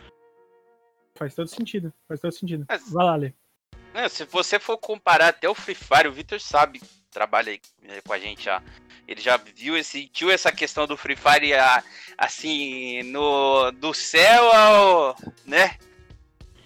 Faz 1.15 1.35
todo 1.35 1.49
sentido, 1.49 1.93
faz 2.09 2.21
todo 2.21 2.33
sentido. 2.33 2.65
Mas, 2.69 2.91
Vai 2.91 3.05
lá, 3.05 3.17
Lê. 3.17 3.33
se 4.09 4.25
você 4.25 4.59
for 4.59 4.79
comparar 4.79 5.29
até 5.29 5.49
o 5.49 5.55
Free 5.55 5.75
Fire, 5.75 6.09
o 6.09 6.13
Victor 6.13 6.41
sabe 6.41 6.81
trabalha 7.13 7.53
eh, 7.53 8.01
com 8.05 8.13
a 8.13 8.19
gente 8.19 8.43
já. 8.45 8.63
Ele 9.07 9.21
já 9.21 9.37
viu 9.37 9.77
esse, 9.77 10.03
sentiu 10.03 10.31
essa 10.31 10.51
questão 10.51 10.87
do 10.87 10.97
Free 10.97 11.17
Fire 11.17 11.53
assim, 12.17 13.03
no 13.05 13.71
do 13.73 13.93
céu 13.93 14.51
ao, 14.51 15.17
né? 15.45 15.77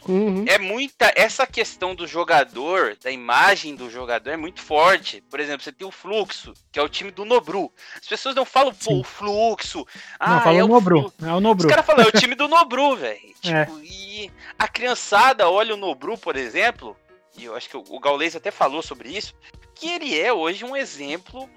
Uhum. 0.08 0.44
É 0.46 0.58
muita 0.58 1.12
essa 1.14 1.46
questão 1.46 1.94
do 1.94 2.06
jogador, 2.06 2.96
da 3.02 3.10
imagem 3.10 3.74
do 3.74 3.90
jogador 3.90 4.30
é 4.30 4.36
muito 4.36 4.60
forte. 4.60 5.20
Por 5.30 5.40
exemplo, 5.40 5.62
você 5.62 5.72
tem 5.72 5.86
o 5.86 5.90
Fluxo, 5.90 6.54
que 6.70 6.78
é 6.78 6.82
o 6.82 6.88
time 6.88 7.10
do 7.10 7.24
Nobru. 7.24 7.72
As 8.00 8.06
pessoas 8.06 8.34
não 8.34 8.44
falam, 8.44 8.74
pô, 8.74 9.00
o 9.00 9.04
Fluxo. 9.04 9.86
Ah, 10.18 10.36
não, 10.36 10.40
fala 10.42 10.58
é 10.58 10.64
o 10.64 10.68
Nobru. 10.68 11.12
É 11.22 11.32
o 11.32 11.40
Nobru. 11.40 11.66
Os 11.66 11.70
caras 11.70 11.86
falam, 11.86 12.04
é 12.04 12.08
o 12.08 12.12
time 12.12 12.34
do 12.34 12.48
Nobru, 12.48 12.94
velho. 12.96 13.34
Tipo, 13.40 13.78
é. 13.78 13.84
e 13.84 14.30
a 14.58 14.68
criançada 14.68 15.48
olha 15.48 15.74
o 15.74 15.76
Nobru, 15.76 16.16
por 16.16 16.36
exemplo, 16.36 16.96
e 17.36 17.44
eu 17.44 17.54
acho 17.54 17.68
que 17.68 17.76
o 17.76 18.00
Gaules 18.00 18.34
até 18.34 18.50
falou 18.50 18.82
sobre 18.82 19.10
isso, 19.10 19.34
que 19.74 19.88
ele 19.88 20.18
é 20.18 20.32
hoje 20.32 20.64
um 20.64 20.76
exemplo 20.76 21.48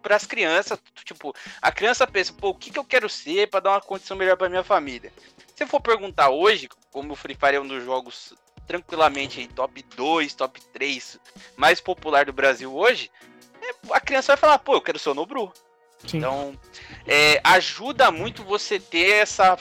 para 0.00 0.14
as 0.14 0.24
crianças. 0.24 0.78
Tipo, 1.04 1.34
a 1.60 1.72
criança 1.72 2.06
pensa, 2.06 2.32
pô, 2.32 2.50
o 2.50 2.54
que, 2.54 2.70
que 2.70 2.78
eu 2.78 2.84
quero 2.84 3.08
ser 3.08 3.48
para 3.48 3.60
dar 3.60 3.70
uma 3.70 3.80
condição 3.80 4.16
melhor 4.16 4.36
para 4.36 4.48
minha 4.48 4.62
família? 4.62 5.12
Se 5.54 5.66
for 5.66 5.80
perguntar 5.80 6.30
hoje, 6.30 6.68
como 6.96 7.12
o 7.12 7.16
Free 7.16 7.34
Fire 7.34 7.56
é 7.56 7.60
um 7.60 7.68
dos 7.68 7.84
jogos 7.84 8.32
tranquilamente 8.66 9.46
top 9.48 9.84
2, 9.94 10.32
top 10.32 10.58
3 10.72 11.20
mais 11.54 11.78
popular 11.78 12.24
do 12.24 12.32
Brasil 12.32 12.74
hoje, 12.74 13.10
é, 13.60 13.92
a 13.92 14.00
criança 14.00 14.28
vai 14.28 14.38
falar, 14.38 14.58
pô, 14.60 14.76
eu 14.76 14.80
quero 14.80 14.98
ser 14.98 15.10
o 15.10 15.14
Nobru. 15.14 15.52
Sim. 16.06 16.16
Então, 16.16 16.58
é, 17.06 17.38
ajuda 17.44 18.10
muito 18.10 18.42
você 18.42 18.80
ter 18.80 19.10
essa 19.10 19.58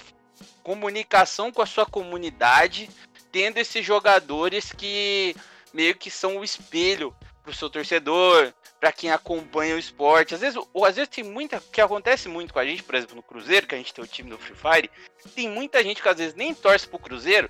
comunicação 0.63 1.51
com 1.51 1.61
a 1.61 1.65
sua 1.65 1.85
comunidade, 1.85 2.89
tendo 3.33 3.57
esses 3.57 3.85
jogadores 3.85 4.71
que 4.71 5.35
meio 5.73 5.93
que 5.93 6.09
são 6.09 6.37
o 6.37 6.43
espelho 6.43 7.13
pro 7.43 7.53
seu 7.53 7.69
torcedor, 7.69 8.53
para 8.85 8.91
quem 8.91 9.09
acompanha 9.09 9.75
o 9.75 9.79
esporte. 9.79 10.35
Às 10.35 10.41
vezes, 10.41 10.63
ou 10.71 10.85
às 10.85 10.95
vezes 10.95 11.09
tem 11.09 11.23
muita 11.23 11.59
que 11.59 11.81
acontece 11.81 12.29
muito 12.29 12.53
com 12.53 12.59
a 12.59 12.65
gente, 12.65 12.83
por 12.83 12.93
exemplo, 12.93 13.15
no 13.15 13.23
Cruzeiro, 13.23 13.65
que 13.65 13.73
a 13.73 13.77
gente 13.79 13.91
tem 13.91 14.03
o 14.03 14.07
time 14.07 14.29
do 14.29 14.37
Free 14.37 14.55
Fire, 14.55 14.91
tem 15.33 15.49
muita 15.49 15.83
gente 15.83 16.03
que 16.03 16.07
às 16.07 16.17
vezes 16.17 16.35
nem 16.35 16.53
torce 16.53 16.87
pro 16.87 16.99
Cruzeiro, 16.99 17.49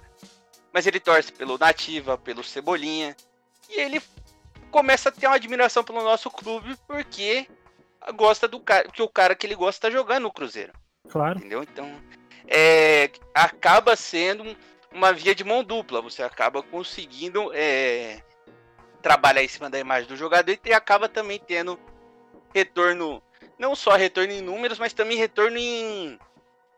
mas 0.72 0.88
ele 0.88 0.98
torce 0.98 1.34
pelo 1.34 1.58
Nativa, 1.58 2.18
pelo 2.18 2.42
Cebolinha, 2.42 3.18
e 3.70 3.82
ele 3.82 4.02
começa 4.72 5.10
a 5.10 5.12
ter 5.12 5.28
uma 5.28 5.36
admiração 5.36 5.84
pelo 5.84 6.02
nosso 6.02 6.32
clube 6.32 6.74
porque 6.88 7.50
gosta 8.16 8.48
do 8.48 8.58
cara, 8.62 8.88
que 8.88 9.02
o 9.02 9.10
cara 9.10 9.36
que 9.36 9.46
ele 9.46 9.56
gosta 9.56 9.90
tá 9.90 9.94
jogando 9.94 10.24
no 10.24 10.32
Cruzeiro. 10.32 10.72
Claro. 11.10 11.38
Entendeu? 11.38 11.64
Então, 11.64 12.02
é, 12.48 13.12
acaba 13.34 13.98
sendo 13.98 14.56
uma 14.90 15.12
via 15.12 15.36
de 15.36 15.44
mão 15.44 15.66
dupla. 15.66 16.02
Você 16.02 16.24
acaba 16.24 16.64
conseguindo 16.64 17.52
é, 17.54 18.24
trabalhar 19.06 19.44
em 19.44 19.48
cima 19.48 19.70
da 19.70 19.78
imagem 19.78 20.10
do 20.10 20.18
jogador 20.18 20.58
e 20.66 20.74
acaba 20.74 21.08
também 21.08 21.40
tendo 21.40 21.80
retorno, 22.52 23.22
não 23.60 23.76
só 23.76 23.96
retorno 23.96 24.34
em 24.34 24.42
números, 24.42 24.80
mas 24.80 24.94
também 24.94 25.16
retorno 25.16 25.60
em. 25.60 26.18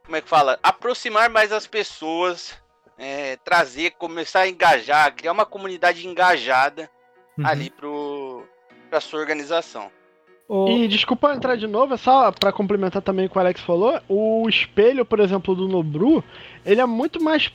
Como 0.03 0.17
é 0.17 0.22
que 0.22 0.27
fala? 0.27 0.60
Aproximar 0.62 1.29
mais 1.29 1.53
as 1.53 1.65
pessoas, 1.65 2.53
é, 2.98 3.38
trazer, 3.38 3.91
começar 3.91 4.41
a 4.41 4.50
engajar, 4.50 5.15
criar 5.15 5.31
uma 5.31 5.46
comunidade 5.46 6.05
engajada 6.05 6.89
uhum. 7.38 7.48
ali 7.48 7.72
para 8.89 9.00
sua 9.00 9.22
organização. 9.22 9.89
E 10.67 10.86
desculpa 10.89 11.34
entrar 11.34 11.55
de 11.55 11.67
novo, 11.67 11.93
é 11.93 11.98
só 11.98 12.29
para 12.34 12.51
complementar 12.51 13.01
também 13.01 13.27
o 13.27 13.29
que 13.29 13.38
o 13.38 13.39
Alex 13.39 13.62
falou, 13.62 14.01
o 14.10 14.50
espelho, 14.50 15.05
por 15.05 15.22
exemplo, 15.22 15.55
do 15.55 15.67
Nobru, 15.67 16.22
ele 16.65 16.81
é 16.81 16.86
muito 16.86 17.24
mais 17.24 17.50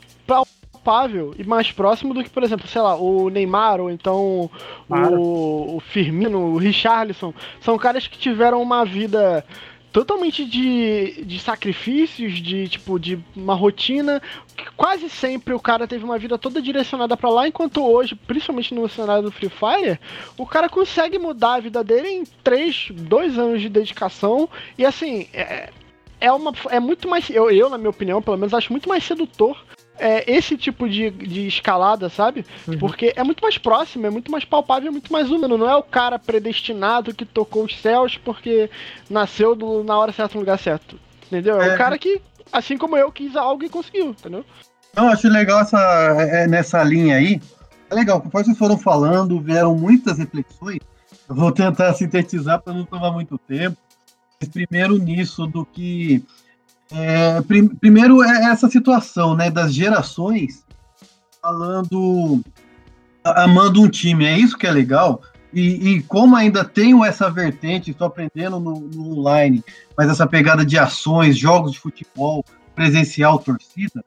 palpável 0.82 1.34
e 1.38 1.44
mais 1.44 1.70
próximo 1.70 2.12
do 2.12 2.22
que, 2.22 2.30
por 2.30 2.42
exemplo, 2.42 2.66
sei 2.66 2.82
lá, 2.82 2.96
o 2.96 3.30
Neymar 3.30 3.80
ou 3.80 3.90
então 3.90 4.50
o, 4.88 5.76
o 5.76 5.80
Firmino, 5.80 6.38
o 6.38 6.58
Richarlison. 6.58 7.32
São 7.60 7.78
caras 7.78 8.06
que 8.06 8.18
tiveram 8.18 8.60
uma 8.60 8.84
vida 8.84 9.44
totalmente 9.92 10.44
de, 10.44 11.22
de 11.24 11.38
sacrifícios, 11.38 12.34
de 12.40 12.68
tipo, 12.68 12.98
de 12.98 13.18
uma 13.36 13.54
rotina. 13.54 14.20
Quase 14.76 15.08
sempre 15.08 15.54
o 15.54 15.60
cara 15.60 15.86
teve 15.86 16.04
uma 16.04 16.18
vida 16.18 16.36
toda 16.36 16.62
direcionada 16.62 17.16
para 17.16 17.30
lá, 17.30 17.46
enquanto 17.46 17.86
hoje, 17.86 18.14
principalmente 18.14 18.74
no 18.74 18.88
cenário 18.88 19.24
do 19.24 19.30
Free 19.30 19.50
Fire, 19.50 20.00
o 20.36 20.46
cara 20.46 20.68
consegue 20.68 21.18
mudar 21.18 21.54
a 21.54 21.60
vida 21.60 21.84
dele 21.84 22.08
em 22.08 22.24
3, 22.42 22.88
2 22.92 23.38
anos 23.38 23.60
de 23.60 23.68
dedicação. 23.68 24.48
E 24.76 24.84
assim, 24.84 25.28
é, 25.32 25.70
é, 26.20 26.32
uma, 26.32 26.52
é 26.70 26.80
muito 26.80 27.06
mais. 27.06 27.28
Eu, 27.28 27.50
eu, 27.50 27.68
na 27.68 27.76
minha 27.76 27.90
opinião, 27.90 28.22
pelo 28.22 28.38
menos, 28.38 28.54
acho 28.54 28.72
muito 28.72 28.88
mais 28.88 29.04
sedutor 29.04 29.56
é, 29.98 30.30
esse 30.30 30.56
tipo 30.56 30.88
de, 30.88 31.10
de 31.10 31.46
escalada, 31.46 32.08
sabe? 32.08 32.44
Uhum. 32.66 32.78
Porque 32.78 33.12
é 33.14 33.22
muito 33.22 33.40
mais 33.40 33.58
próximo, 33.58 34.06
é 34.06 34.10
muito 34.10 34.30
mais 34.30 34.44
palpável, 34.44 34.88
é 34.88 34.90
muito 34.90 35.12
mais 35.12 35.30
humano. 35.30 35.58
Não 35.58 35.68
é 35.68 35.76
o 35.76 35.82
cara 35.82 36.18
predestinado 36.18 37.14
que 37.14 37.24
tocou 37.24 37.64
os 37.64 37.78
céus 37.80 38.16
porque 38.16 38.70
nasceu 39.08 39.54
do, 39.54 39.84
na 39.84 39.96
hora 39.96 40.12
certa 40.12 40.34
no 40.34 40.40
lugar 40.40 40.58
certo. 40.58 40.98
Entendeu? 41.26 41.60
É, 41.60 41.68
é 41.68 41.74
o 41.74 41.78
cara 41.78 41.98
que, 41.98 42.20
assim 42.52 42.76
como 42.76 42.96
eu, 42.96 43.10
quis 43.12 43.36
algo 43.36 43.64
e 43.64 43.68
conseguiu, 43.68 44.10
entendeu? 44.10 44.44
Não, 44.94 45.08
acho 45.08 45.28
legal 45.28 45.60
essa, 45.60 45.78
é, 46.18 46.42
é, 46.42 46.46
nessa 46.46 46.82
linha 46.82 47.16
aí. 47.16 47.40
É 47.88 47.94
legal, 47.94 48.20
conforme 48.20 48.46
vocês 48.46 48.58
foram 48.58 48.78
falando, 48.78 49.40
vieram 49.40 49.74
muitas 49.74 50.18
reflexões. 50.18 50.80
Eu 51.28 51.34
vou 51.34 51.52
tentar 51.52 51.92
sintetizar 51.94 52.60
para 52.60 52.72
não 52.72 52.84
tomar 52.84 53.10
muito 53.10 53.38
tempo. 53.38 53.76
Primeiro 54.52 54.98
nisso 54.98 55.46
do 55.46 55.64
que 55.64 56.24
é, 56.94 57.40
prim, 57.42 57.68
primeiro 57.68 58.22
é 58.22 58.44
essa 58.44 58.68
situação, 58.68 59.34
né, 59.34 59.50
das 59.50 59.74
gerações 59.74 60.64
falando, 61.40 62.40
amando 63.24 63.82
um 63.82 63.88
time, 63.88 64.24
é 64.24 64.38
isso 64.38 64.56
que 64.56 64.66
é 64.66 64.70
legal. 64.70 65.20
E, 65.52 65.90
e 65.90 66.02
como 66.04 66.36
ainda 66.36 66.64
tenho 66.64 67.04
essa 67.04 67.28
vertente, 67.28 67.90
estou 67.90 68.06
aprendendo 68.06 68.58
no, 68.58 68.80
no, 68.80 69.18
online, 69.18 69.62
mas 69.98 70.08
essa 70.08 70.26
pegada 70.26 70.64
de 70.64 70.78
ações, 70.78 71.36
jogos 71.36 71.72
de 71.72 71.80
futebol, 71.80 72.44
presencial, 72.74 73.38
torcida, 73.38 74.02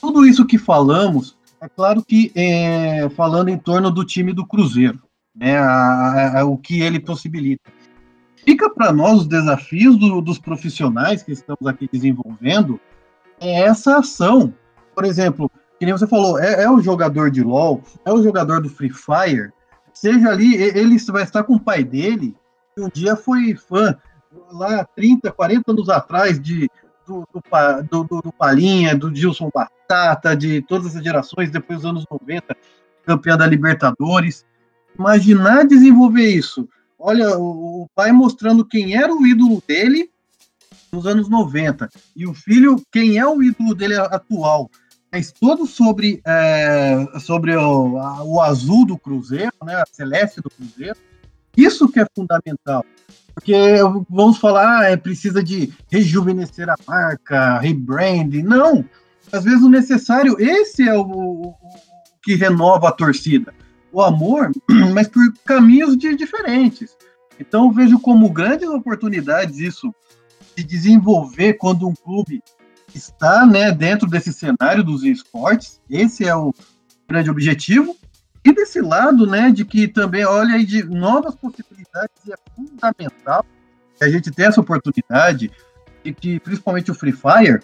tudo 0.00 0.26
isso 0.26 0.46
que 0.46 0.58
falamos, 0.58 1.36
é 1.60 1.68
claro 1.68 2.02
que 2.02 2.32
é, 2.34 3.08
falando 3.10 3.48
em 3.48 3.58
torno 3.58 3.90
do 3.90 4.04
time 4.04 4.32
do 4.32 4.44
Cruzeiro, 4.44 4.98
né, 5.36 5.56
a, 5.56 5.64
a, 5.64 6.40
a, 6.40 6.44
o 6.44 6.56
que 6.56 6.80
ele 6.80 6.98
possibilita. 6.98 7.70
Fica 8.44 8.70
para 8.70 8.92
nós 8.92 9.20
os 9.20 9.26
desafios 9.26 9.98
do, 9.98 10.20
dos 10.20 10.38
profissionais 10.38 11.22
que 11.22 11.32
estamos 11.32 11.66
aqui 11.66 11.88
desenvolvendo 11.90 12.80
é 13.40 13.62
essa 13.62 13.98
ação. 13.98 14.54
Por 14.94 15.04
exemplo, 15.04 15.50
que 15.78 15.86
nem 15.86 15.92
você 15.92 16.06
falou, 16.06 16.38
é, 16.38 16.62
é 16.62 16.70
o 16.70 16.80
jogador 16.80 17.30
de 17.30 17.42
LoL, 17.42 17.82
é 18.04 18.12
o 18.12 18.22
jogador 18.22 18.60
do 18.60 18.68
Free 18.68 18.92
Fire, 18.92 19.52
seja 19.92 20.28
ali, 20.28 20.54
ele 20.54 20.96
vai 21.08 21.22
estar 21.22 21.42
com 21.44 21.54
o 21.54 21.60
pai 21.60 21.82
dele, 21.84 22.36
que 22.74 22.82
um 22.82 22.88
dia 22.88 23.16
foi 23.16 23.54
fã, 23.54 23.96
lá 24.52 24.84
30, 24.96 25.30
40 25.32 25.70
anos 25.72 25.88
atrás, 25.88 26.40
de, 26.40 26.70
do, 27.06 27.26
do, 27.32 28.04
do, 28.04 28.22
do 28.22 28.32
Palinha, 28.32 28.96
do 28.96 29.14
Gilson 29.14 29.50
Batata, 29.52 30.36
de 30.36 30.62
todas 30.62 30.88
essas 30.88 31.02
gerações, 31.02 31.50
depois 31.50 31.80
dos 31.80 31.90
anos 31.90 32.06
90, 32.10 32.56
campeão 33.04 33.36
da 33.36 33.46
Libertadores. 33.46 34.44
Imaginar 34.98 35.66
desenvolver 35.66 36.28
isso. 36.28 36.68
Olha, 37.04 37.36
o, 37.36 37.88
pai 37.96 38.12
mostrando 38.12 38.64
quem 38.64 38.94
era 38.94 39.12
o 39.12 39.26
ídolo 39.26 39.60
dele 39.66 40.08
nos 40.92 41.04
anos 41.04 41.28
90 41.28 41.88
e 42.14 42.28
o 42.28 42.32
filho, 42.32 42.80
quem 42.92 43.18
é 43.18 43.26
o 43.26 43.42
ídolo 43.42 43.74
dele 43.74 43.96
atual. 43.96 44.70
Mas 45.10 45.32
todo 45.32 45.66
sobre, 45.66 46.22
é, 46.24 47.04
sobre 47.18 47.56
o, 47.56 47.98
a, 47.98 48.22
o 48.22 48.40
azul 48.40 48.86
do 48.86 48.96
Cruzeiro, 48.96 49.52
né, 49.64 49.74
a 49.74 49.84
celeste 49.90 50.40
do 50.40 50.48
Cruzeiro. 50.48 50.96
Isso 51.56 51.88
que 51.88 51.98
é 51.98 52.06
fundamental. 52.14 52.84
Porque 53.34 53.52
vamos 54.08 54.38
falar, 54.38 54.82
ah, 54.82 54.90
é, 54.90 54.96
precisa 54.96 55.42
de 55.42 55.72
rejuvenescer 55.90 56.70
a 56.70 56.76
marca, 56.86 57.58
rebranding. 57.58 58.44
Não! 58.44 58.84
Às 59.32 59.42
vezes 59.42 59.62
o 59.62 59.68
necessário, 59.68 60.36
esse 60.38 60.88
é 60.88 60.94
o, 60.94 61.02
o 61.02 61.54
que 62.22 62.36
renova 62.36 62.90
a 62.90 62.92
torcida. 62.92 63.52
O 63.92 64.00
amor, 64.00 64.50
mas 64.92 65.08
por 65.08 65.22
caminhos 65.44 65.96
de, 65.96 66.16
diferentes. 66.16 66.96
Então 67.38 67.72
vejo 67.72 67.98
como 68.00 68.30
grandes 68.30 68.68
oportunidades 68.68 69.58
isso 69.58 69.94
de 70.56 70.64
desenvolver 70.64 71.54
quando 71.54 71.88
um 71.88 71.94
clube 71.94 72.42
está 72.94 73.46
né, 73.46 73.72
dentro 73.72 74.08
desse 74.08 74.32
cenário 74.32 74.84
dos 74.84 75.02
esportes. 75.02 75.80
Esse 75.88 76.26
é 76.26 76.34
o 76.34 76.54
grande 77.08 77.30
objetivo. 77.30 77.96
E 78.44 78.52
desse 78.52 78.80
lado, 78.80 79.26
né, 79.26 79.50
de 79.50 79.64
que 79.64 79.86
também 79.86 80.24
olha 80.24 80.54
aí 80.54 80.66
de 80.66 80.82
novas 80.82 81.34
possibilidades 81.34 82.28
é 82.28 82.34
fundamental 82.54 83.46
que 83.96 84.04
a 84.04 84.10
gente 84.10 84.30
tenha 84.30 84.48
essa 84.48 84.60
oportunidade 84.60 85.50
e 86.04 86.12
que 86.12 86.40
principalmente 86.40 86.90
o 86.90 86.94
Free 86.94 87.12
Fire 87.12 87.60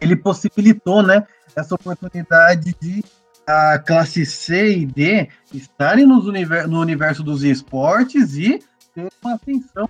ele 0.00 0.16
possibilitou, 0.16 1.02
né, 1.02 1.24
essa 1.54 1.74
oportunidade 1.74 2.74
de 2.80 3.04
a 3.46 3.78
classe 3.78 4.24
C 4.24 4.78
e 4.78 4.86
D 4.86 5.28
estarem 5.52 6.06
nos 6.06 6.26
univer 6.26 6.68
no 6.68 6.80
universo 6.80 7.22
dos 7.22 7.42
esportes 7.42 8.36
e 8.36 8.60
ter 8.94 9.08
uma 9.22 9.34
atenção. 9.34 9.88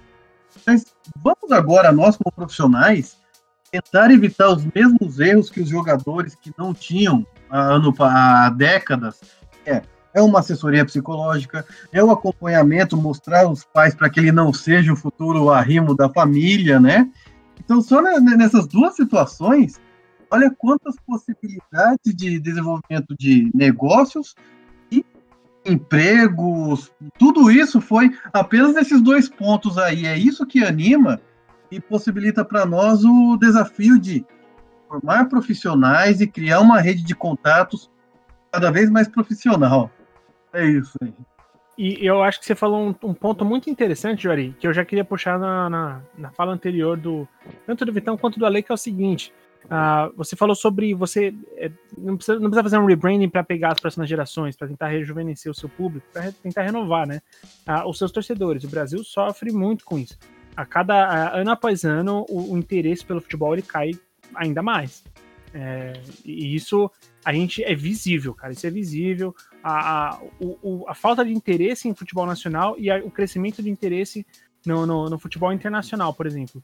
Mas 0.66 0.86
vamos 1.22 1.50
agora, 1.50 1.92
nós 1.92 2.16
como 2.16 2.32
profissionais, 2.32 3.16
tentar 3.70 4.10
evitar 4.10 4.50
os 4.50 4.64
mesmos 4.74 5.18
erros 5.18 5.50
que 5.50 5.60
os 5.60 5.68
jogadores 5.68 6.34
que 6.34 6.52
não 6.58 6.74
tinham 6.74 7.26
há, 7.50 7.74
ano, 7.74 7.94
há 7.98 8.50
décadas. 8.50 9.20
É, 9.64 9.82
é 10.14 10.20
uma 10.20 10.40
assessoria 10.40 10.84
psicológica, 10.84 11.64
é 11.90 12.02
o 12.04 12.10
acompanhamento, 12.10 12.96
mostrar 12.96 13.48
os 13.48 13.64
pais 13.64 13.94
para 13.94 14.10
que 14.10 14.20
ele 14.20 14.30
não 14.30 14.52
seja 14.52 14.92
o 14.92 14.96
futuro 14.96 15.50
arrimo 15.50 15.96
da 15.96 16.08
família, 16.08 16.78
né? 16.78 17.08
Então, 17.58 17.80
só 17.80 18.02
nessas 18.02 18.66
duas 18.66 18.94
situações, 18.94 19.80
olha 20.32 20.50
quantas 20.50 20.96
possibilidades 21.06 22.14
de 22.14 22.40
desenvolvimento 22.40 23.14
de 23.18 23.50
negócios 23.54 24.34
e 24.90 25.04
empregos, 25.64 26.90
tudo 27.18 27.50
isso 27.50 27.80
foi 27.80 28.10
apenas 28.32 28.74
nesses 28.74 29.02
dois 29.02 29.28
pontos 29.28 29.76
aí. 29.76 30.06
É 30.06 30.16
isso 30.16 30.46
que 30.46 30.64
anima 30.64 31.20
e 31.70 31.78
possibilita 31.78 32.44
para 32.44 32.64
nós 32.64 33.04
o 33.04 33.36
desafio 33.36 33.98
de 33.98 34.24
formar 34.88 35.26
profissionais 35.28 36.20
e 36.22 36.26
criar 36.26 36.60
uma 36.60 36.80
rede 36.80 37.02
de 37.02 37.14
contatos 37.14 37.90
cada 38.50 38.70
vez 38.70 38.90
mais 38.90 39.08
profissional. 39.08 39.90
É 40.52 40.66
isso 40.66 40.96
aí. 41.02 41.14
E 41.76 42.06
eu 42.06 42.22
acho 42.22 42.38
que 42.38 42.46
você 42.46 42.54
falou 42.54 42.86
um, 42.86 43.08
um, 43.08 43.14
ponto 43.14 43.44
muito 43.44 43.70
interessante, 43.70 44.24
Jori, 44.24 44.54
que 44.60 44.66
eu 44.66 44.74
já 44.74 44.84
queria 44.84 45.04
puxar 45.04 45.38
na, 45.38 45.70
na, 45.70 46.00
na, 46.16 46.30
fala 46.30 46.52
anterior 46.52 46.98
do 46.98 47.26
tanto 47.66 47.84
do 47.86 47.92
Vitão 47.92 48.16
quanto 48.16 48.38
do 48.38 48.44
Ale, 48.44 48.62
que 48.62 48.70
é 48.70 48.74
o 48.74 48.78
seguinte: 48.78 49.32
uh, 49.66 50.12
você 50.16 50.36
falou 50.36 50.54
sobre 50.54 50.94
você 50.94 51.34
é, 51.56 51.70
não, 51.96 52.16
precisa, 52.16 52.38
não 52.38 52.50
precisa 52.50 52.62
fazer 52.62 52.78
um 52.78 52.86
rebranding 52.86 53.28
para 53.28 53.42
pegar 53.42 53.72
as 53.72 53.80
próximas 53.80 54.08
gerações, 54.08 54.56
para 54.56 54.68
tentar 54.68 54.88
rejuvenescer 54.88 55.50
o 55.50 55.54
seu 55.54 55.68
público, 55.68 56.06
para 56.12 56.32
tentar 56.32 56.62
renovar, 56.62 57.06
né? 57.06 57.20
Uh, 57.66 57.88
os 57.88 57.98
seus 57.98 58.10
torcedores. 58.10 58.64
O 58.64 58.68
Brasil 58.68 59.02
sofre 59.04 59.52
muito 59.52 59.84
com 59.84 59.98
isso. 59.98 60.18
A 60.56 60.66
cada 60.66 61.34
ano 61.34 61.50
após 61.50 61.84
ano, 61.84 62.26
o, 62.28 62.52
o 62.52 62.58
interesse 62.58 63.04
pelo 63.04 63.20
futebol 63.20 63.54
ele 63.54 63.62
cai 63.62 63.92
ainda 64.34 64.62
mais. 64.62 65.04
É, 65.54 65.92
e 66.24 66.54
isso 66.54 66.90
a 67.24 67.32
gente 67.32 67.62
é 67.62 67.74
visível, 67.74 68.34
cara. 68.34 68.52
Isso 68.52 68.66
é 68.66 68.70
visível. 68.70 69.34
A, 69.62 70.14
a, 70.14 70.20
o, 70.40 70.84
a 70.88 70.94
falta 70.94 71.24
de 71.24 71.32
interesse 71.32 71.88
em 71.88 71.94
futebol 71.94 72.26
nacional 72.26 72.74
e 72.78 72.90
a, 72.90 72.98
o 72.98 73.10
crescimento 73.10 73.62
de 73.62 73.70
interesse 73.70 74.26
no, 74.66 74.86
no, 74.86 75.10
no, 75.10 75.18
futebol 75.18 75.52
internacional, 75.52 76.14
por 76.14 76.26
exemplo. 76.26 76.62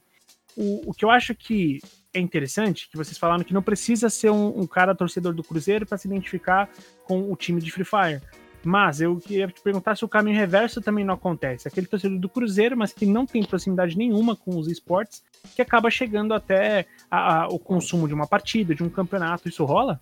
O, 0.55 0.89
o 0.89 0.93
que 0.93 1.05
eu 1.05 1.11
acho 1.11 1.35
que 1.35 1.79
é 2.13 2.19
interessante, 2.19 2.89
que 2.89 2.97
vocês 2.97 3.17
falaram 3.17 3.43
que 3.43 3.53
não 3.53 3.61
precisa 3.61 4.09
ser 4.09 4.31
um, 4.31 4.61
um 4.61 4.67
cara 4.67 4.95
torcedor 4.95 5.33
do 5.33 5.43
Cruzeiro 5.43 5.85
para 5.85 5.97
se 5.97 6.07
identificar 6.07 6.69
com 7.03 7.31
o 7.31 7.35
time 7.35 7.61
de 7.61 7.71
Free 7.71 7.85
Fire. 7.85 8.21
Mas 8.63 8.99
eu 8.99 9.15
queria 9.17 9.47
te 9.47 9.61
perguntar 9.61 9.95
se 9.95 10.03
o 10.03 10.09
caminho 10.09 10.37
reverso 10.37 10.81
também 10.81 11.05
não 11.05 11.13
acontece. 11.13 11.67
Aquele 11.67 11.87
torcedor 11.87 12.19
do 12.19 12.27
Cruzeiro, 12.27 12.75
mas 12.75 12.91
que 12.91 13.05
não 13.05 13.25
tem 13.25 13.43
proximidade 13.43 13.97
nenhuma 13.97 14.35
com 14.35 14.57
os 14.57 14.67
esportes, 14.67 15.23
que 15.55 15.61
acaba 15.61 15.89
chegando 15.89 16.33
até 16.33 16.85
a, 17.09 17.43
a, 17.43 17.47
o 17.47 17.57
consumo 17.57 18.07
de 18.07 18.13
uma 18.13 18.27
partida, 18.27 18.75
de 18.75 18.83
um 18.83 18.89
campeonato. 18.89 19.47
Isso 19.47 19.63
rola? 19.63 20.01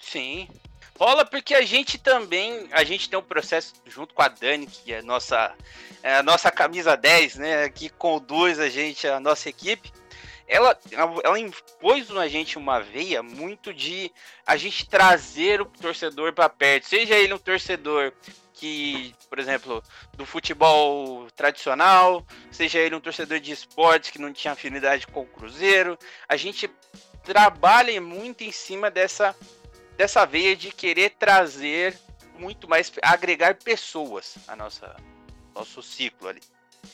Sim. 0.00 0.48
Rola 0.98 1.24
porque 1.24 1.54
a 1.54 1.62
gente 1.62 1.98
também, 1.98 2.66
a 2.70 2.84
gente 2.84 3.10
tem 3.10 3.18
um 3.18 3.22
processo 3.22 3.74
junto 3.86 4.14
com 4.14 4.22
a 4.22 4.28
Dani, 4.28 4.66
que 4.66 4.92
é 4.92 5.00
a 5.00 5.02
nossa, 5.02 5.52
é 6.02 6.16
a 6.16 6.22
nossa 6.22 6.50
camisa 6.50 6.96
10, 6.96 7.36
né, 7.36 7.68
que 7.68 7.88
conduz 7.88 8.58
a 8.58 8.68
gente, 8.68 9.06
a 9.06 9.20
nossa 9.20 9.48
equipe. 9.48 9.92
Ela, 10.52 10.78
ela 11.24 11.40
impôs 11.40 12.10
na 12.10 12.28
gente 12.28 12.58
uma 12.58 12.78
veia 12.78 13.22
muito 13.22 13.72
de 13.72 14.12
a 14.46 14.54
gente 14.54 14.86
trazer 14.86 15.62
o 15.62 15.64
torcedor 15.64 16.34
para 16.34 16.46
perto, 16.46 16.86
seja 16.86 17.14
ele 17.14 17.32
um 17.32 17.38
torcedor 17.38 18.12
que, 18.52 19.14
por 19.30 19.38
exemplo, 19.38 19.82
do 20.12 20.26
futebol 20.26 21.26
tradicional, 21.34 22.22
seja 22.50 22.78
ele 22.78 22.94
um 22.94 23.00
torcedor 23.00 23.40
de 23.40 23.50
esportes 23.50 24.10
que 24.10 24.18
não 24.18 24.30
tinha 24.30 24.52
afinidade 24.52 25.06
com 25.06 25.22
o 25.22 25.26
Cruzeiro, 25.26 25.98
a 26.28 26.36
gente 26.36 26.70
trabalha 27.24 27.98
muito 27.98 28.44
em 28.44 28.52
cima 28.52 28.90
dessa 28.90 29.34
dessa 29.96 30.26
veia 30.26 30.54
de 30.54 30.70
querer 30.70 31.10
trazer 31.18 31.98
muito 32.38 32.68
mais, 32.68 32.92
agregar 33.00 33.54
pessoas 33.54 34.36
a 34.46 34.54
nossa 34.54 34.96
nosso 35.54 35.82
ciclo 35.82 36.28
ali. 36.28 36.42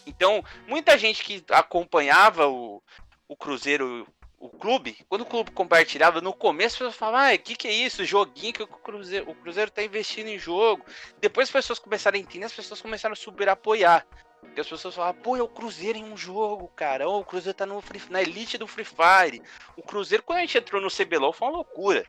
Então, 0.07 0.45
muita 0.67 0.97
gente 0.97 1.25
que 1.25 1.45
acompanhava 1.51 2.47
o, 2.47 2.83
o 3.29 3.37
Cruzeiro, 3.37 4.07
o 4.41 4.49
clube, 4.49 4.97
quando 5.09 5.23
o 5.23 5.27
clube 5.27 5.51
compartilhava 5.51 6.21
no 6.21 6.33
começo, 6.33 6.75
as 6.75 6.79
pessoas 6.79 6.97
falavam: 6.97 7.21
ah, 7.21 7.35
o 7.35 7.39
que, 7.39 7.55
que 7.55 7.69
é 7.69 7.73
isso? 7.73 8.05
Joguinho 8.05 8.55
que 8.55 8.63
o 8.63 8.67
Cruzeiro, 8.67 9.31
o 9.31 9.35
Cruzeiro 9.35 9.71
tá 9.71 9.83
investindo 9.83 10.29
em 10.29 10.39
jogo. 10.39 10.85
Depois 11.21 11.49
as 11.49 11.53
pessoas 11.53 11.79
começaram 11.79 12.17
a 12.17 12.21
entender, 12.21 12.47
as 12.47 12.53
pessoas 12.53 12.81
começaram 12.81 13.13
a 13.13 13.17
subir 13.17 13.49
a 13.49 13.53
apoiar. 13.53 14.07
Porque 14.41 14.61
as 14.61 14.69
pessoas 14.69 14.95
falavam, 14.95 15.21
pô, 15.21 15.37
é 15.37 15.43
o 15.43 15.49
Cruzeiro 15.49 15.99
em 15.99 16.05
um 16.05 16.17
jogo, 16.17 16.69
cara. 16.69 17.09
Oh, 17.09 17.19
o 17.19 17.25
Cruzeiro 17.25 17.59
tá 17.59 17.67
no 17.67 17.81
free, 17.81 18.01
na 18.09 18.23
elite 18.23 18.57
do 18.57 18.69
Free 18.69 18.85
Fire. 18.85 19.43
O 19.77 19.83
Cruzeiro, 19.83 20.23
quando 20.23 20.39
a 20.39 20.41
gente 20.43 20.57
entrou 20.57 20.81
no 20.81 20.89
CBLOL, 20.89 21.33
foi 21.33 21.49
uma 21.49 21.57
loucura. 21.57 22.07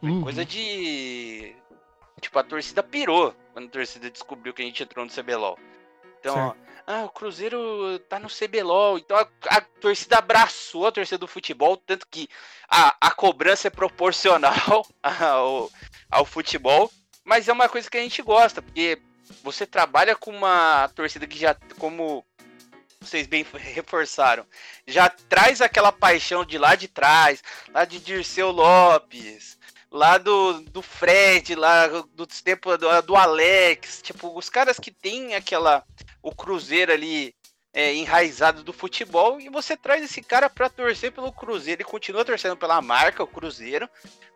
Foi 0.00 0.10
uhum. 0.10 0.22
coisa 0.22 0.44
de. 0.44 1.54
Tipo, 2.20 2.38
a 2.38 2.42
torcida 2.42 2.82
pirou 2.82 3.34
quando 3.52 3.66
a 3.66 3.70
torcida 3.70 4.10
descobriu 4.10 4.54
que 4.54 4.62
a 4.62 4.64
gente 4.64 4.82
entrou 4.82 5.04
no 5.04 5.12
CBLOL. 5.12 5.58
Então, 6.30 6.48
ó, 6.48 6.66
ah, 6.86 7.04
o 7.04 7.10
Cruzeiro 7.10 7.98
tá 8.08 8.18
no 8.18 8.28
CBLOL. 8.28 8.98
Então 8.98 9.16
a, 9.16 9.28
a, 9.48 9.60
torcida 9.60 10.18
abraçou 10.18 10.86
a 10.86 10.92
torcida 10.92 11.18
do 11.18 11.26
futebol, 11.26 11.76
tanto 11.76 12.06
que 12.08 12.28
a, 12.68 12.96
a 13.00 13.10
cobrança 13.10 13.68
é 13.68 13.70
proporcional 13.70 14.86
ao, 15.02 15.70
ao 16.10 16.24
futebol. 16.24 16.90
Mas 17.24 17.48
é 17.48 17.52
uma 17.52 17.68
coisa 17.68 17.90
que 17.90 17.96
a 17.96 18.00
gente 18.00 18.22
gosta, 18.22 18.62
porque 18.62 19.00
você 19.42 19.66
trabalha 19.66 20.14
com 20.14 20.30
uma 20.30 20.88
torcida 20.94 21.26
que 21.26 21.36
já, 21.36 21.56
como 21.78 22.24
vocês 23.00 23.26
bem 23.26 23.44
reforçaram, 23.52 24.46
já 24.86 25.08
traz 25.08 25.60
aquela 25.60 25.90
paixão 25.90 26.44
de 26.44 26.56
lá 26.56 26.76
de 26.76 26.86
trás, 26.86 27.42
lá 27.72 27.84
de 27.84 27.98
Dirceu 27.98 28.52
Lopes, 28.52 29.58
lá 29.90 30.18
do, 30.18 30.60
do 30.60 30.82
Fred, 30.82 31.54
lá 31.54 31.88
dos 32.14 32.40
tempos 32.42 32.78
do, 32.78 33.02
do 33.02 33.16
Alex, 33.16 34.02
tipo, 34.02 34.36
os 34.36 34.48
caras 34.48 34.78
que 34.78 34.90
tem 34.90 35.34
aquela. 35.34 35.84
O 36.26 36.34
Cruzeiro 36.34 36.92
ali 36.92 37.32
é, 37.72 37.94
enraizado 37.94 38.64
do 38.64 38.72
futebol 38.72 39.40
e 39.40 39.48
você 39.48 39.76
traz 39.76 40.02
esse 40.02 40.20
cara 40.20 40.50
para 40.50 40.68
torcer 40.68 41.12
pelo 41.12 41.32
Cruzeiro. 41.32 41.82
Ele 41.82 41.88
continua 41.88 42.24
torcendo 42.24 42.56
pela 42.56 42.82
marca, 42.82 43.22
o 43.22 43.28
Cruzeiro, 43.28 43.88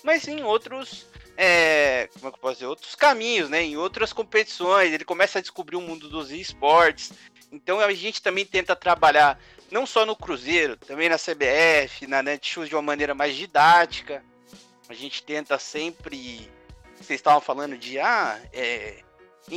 mas 0.05 0.29
em 0.29 0.45
outros. 0.45 1.05
É, 1.37 2.09
como 2.13 2.29
é 2.29 2.31
que 2.31 2.37
eu 2.37 2.41
posso 2.41 2.55
dizer? 2.55 2.67
Outros 2.67 2.95
caminhos, 2.95 3.51
né? 3.51 3.65
Em 3.65 3.77
outras 3.77 4.13
competições. 4.13 4.93
Ele 4.93 5.05
começa 5.05 5.41
a 5.41 5.43
descobrir 5.43 5.75
o 5.75 5.81
mundo 5.81 6.09
dos 6.09 6.31
esportes. 6.31 7.13
Então 7.51 7.81
a 7.81 7.93
gente 7.93 8.23
também 8.23 8.47
tenta 8.47 8.77
trabalhar 8.77 9.37
não 9.69 9.85
só 9.85 10.07
no 10.07 10.15
Cruzeiro, 10.15 10.77
também 10.77 11.09
na 11.09 11.17
CBF, 11.17 12.07
na 12.07 12.23
Netshoes 12.23 12.69
de 12.69 12.77
uma 12.77 12.83
maneira 12.83 13.17
mais 13.17 13.35
didática. 13.35 14.25
A 14.89 14.95
gente 14.95 15.25
tenta 15.25 15.59
sempre. 15.59 16.49
Vocês 16.95 17.19
estavam 17.19 17.41
falando 17.41 17.77
de 17.77 17.99
ah, 17.99 18.41
é, 18.53 19.03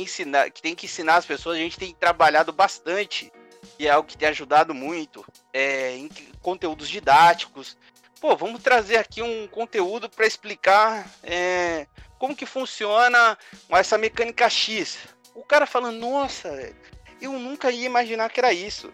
ensinar, 0.02 0.50
que 0.50 0.62
tem 0.62 0.74
que 0.74 0.86
ensinar 0.86 1.16
as 1.16 1.26
pessoas, 1.26 1.56
a 1.56 1.60
gente 1.60 1.78
tem 1.78 1.94
trabalhado 1.94 2.52
bastante, 2.52 3.32
e 3.78 3.86
é 3.86 3.90
algo 3.90 4.08
que 4.08 4.16
tem 4.16 4.28
ajudado 4.28 4.74
muito, 4.74 5.24
é, 5.52 5.96
em 5.96 6.08
conteúdos 6.40 6.88
didáticos. 6.88 7.76
Pô, 8.20 8.36
vamos 8.36 8.62
trazer 8.62 8.96
aqui 8.96 9.22
um 9.22 9.46
conteúdo 9.46 10.08
para 10.08 10.26
explicar 10.26 11.10
é, 11.22 11.86
como 12.18 12.34
que 12.36 12.46
funciona 12.46 13.36
essa 13.70 13.98
mecânica 13.98 14.48
X. 14.48 14.98
O 15.34 15.42
cara 15.42 15.66
falando, 15.66 15.98
nossa, 15.98 16.74
eu 17.20 17.32
nunca 17.32 17.70
ia 17.70 17.86
imaginar 17.86 18.30
que 18.30 18.40
era 18.40 18.52
isso. 18.52 18.92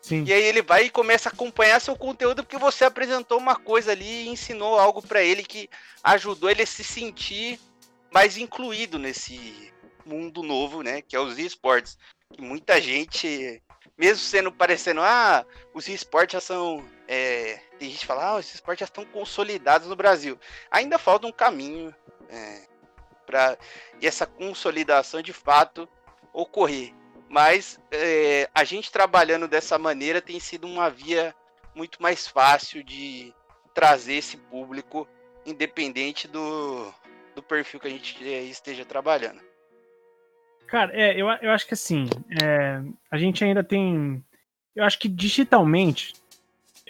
Sim. 0.00 0.24
E 0.26 0.32
aí 0.32 0.42
ele 0.42 0.62
vai 0.62 0.86
e 0.86 0.90
começa 0.90 1.28
a 1.28 1.32
acompanhar 1.32 1.80
seu 1.80 1.94
conteúdo 1.94 2.42
porque 2.42 2.58
você 2.58 2.84
apresentou 2.84 3.38
uma 3.38 3.54
coisa 3.54 3.92
ali 3.92 4.24
e 4.24 4.28
ensinou 4.28 4.78
algo 4.78 5.00
para 5.00 5.22
ele 5.22 5.44
que 5.44 5.70
ajudou 6.02 6.50
ele 6.50 6.62
a 6.62 6.66
se 6.66 6.82
sentir 6.82 7.58
mais 8.12 8.36
incluído 8.36 8.98
nesse 8.98 9.72
mundo 10.04 10.42
novo, 10.42 10.82
né? 10.82 11.02
Que 11.02 11.16
é 11.16 11.20
os 11.20 11.38
esportes. 11.38 11.98
Muita 12.38 12.80
gente, 12.80 13.62
mesmo 13.96 14.18
sendo 14.18 14.50
parecendo, 14.50 15.00
ah, 15.02 15.44
os 15.74 15.88
esportes 15.88 16.34
já 16.34 16.40
são. 16.40 16.84
É... 17.06 17.60
tem 17.78 17.90
gente 17.90 18.00
que 18.00 18.06
fala, 18.06 18.24
ah, 18.24 18.36
os 18.36 18.54
esportes 18.54 18.80
já 18.80 18.86
estão 18.86 19.04
consolidados 19.04 19.88
no 19.88 19.96
Brasil. 19.96 20.38
Ainda 20.70 20.98
falta 20.98 21.26
um 21.26 21.32
caminho 21.32 21.94
é, 22.28 22.62
para 23.26 23.58
essa 24.00 24.26
consolidação 24.26 25.20
de 25.22 25.32
fato 25.32 25.88
ocorrer. 26.32 26.94
Mas 27.28 27.80
é, 27.90 28.48
a 28.54 28.64
gente 28.64 28.92
trabalhando 28.92 29.48
dessa 29.48 29.78
maneira 29.78 30.20
tem 30.20 30.38
sido 30.38 30.66
uma 30.66 30.90
via 30.90 31.34
muito 31.74 32.02
mais 32.02 32.28
fácil 32.28 32.82
de 32.84 33.34
trazer 33.72 34.14
esse 34.14 34.36
público, 34.36 35.08
independente 35.46 36.28
do, 36.28 36.92
do 37.34 37.42
perfil 37.42 37.80
que 37.80 37.86
a 37.86 37.90
gente 37.90 38.28
é, 38.28 38.42
esteja 38.42 38.84
trabalhando. 38.84 39.40
Cara, 40.72 40.90
é, 40.94 41.12
eu, 41.20 41.28
eu 41.42 41.50
acho 41.50 41.66
que 41.66 41.74
assim, 41.74 42.08
é, 42.42 42.80
a 43.10 43.18
gente 43.18 43.44
ainda 43.44 43.62
tem. 43.62 44.24
Eu 44.74 44.84
acho 44.84 44.98
que 44.98 45.06
digitalmente 45.06 46.14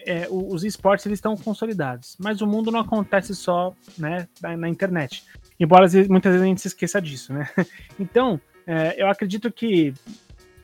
é, 0.07 0.29
os 0.31 0.62
esportes 0.62 1.05
eles 1.05 1.16
estão 1.16 1.37
consolidados, 1.37 2.16
mas 2.16 2.40
o 2.40 2.47
mundo 2.47 2.71
não 2.71 2.79
acontece 2.79 3.35
só 3.35 3.75
né, 3.99 4.29
na, 4.40 4.57
na 4.57 4.68
internet. 4.68 5.25
Embora 5.59 5.85
muitas 6.09 6.31
vezes 6.31 6.42
a 6.42 6.47
gente 6.47 6.61
se 6.61 6.68
esqueça 6.68 7.03
disso, 7.03 7.33
né? 7.33 7.51
Então, 7.99 8.40
é, 8.68 9.03
eu 9.03 9.09
acredito 9.09 9.51
que 9.51 9.92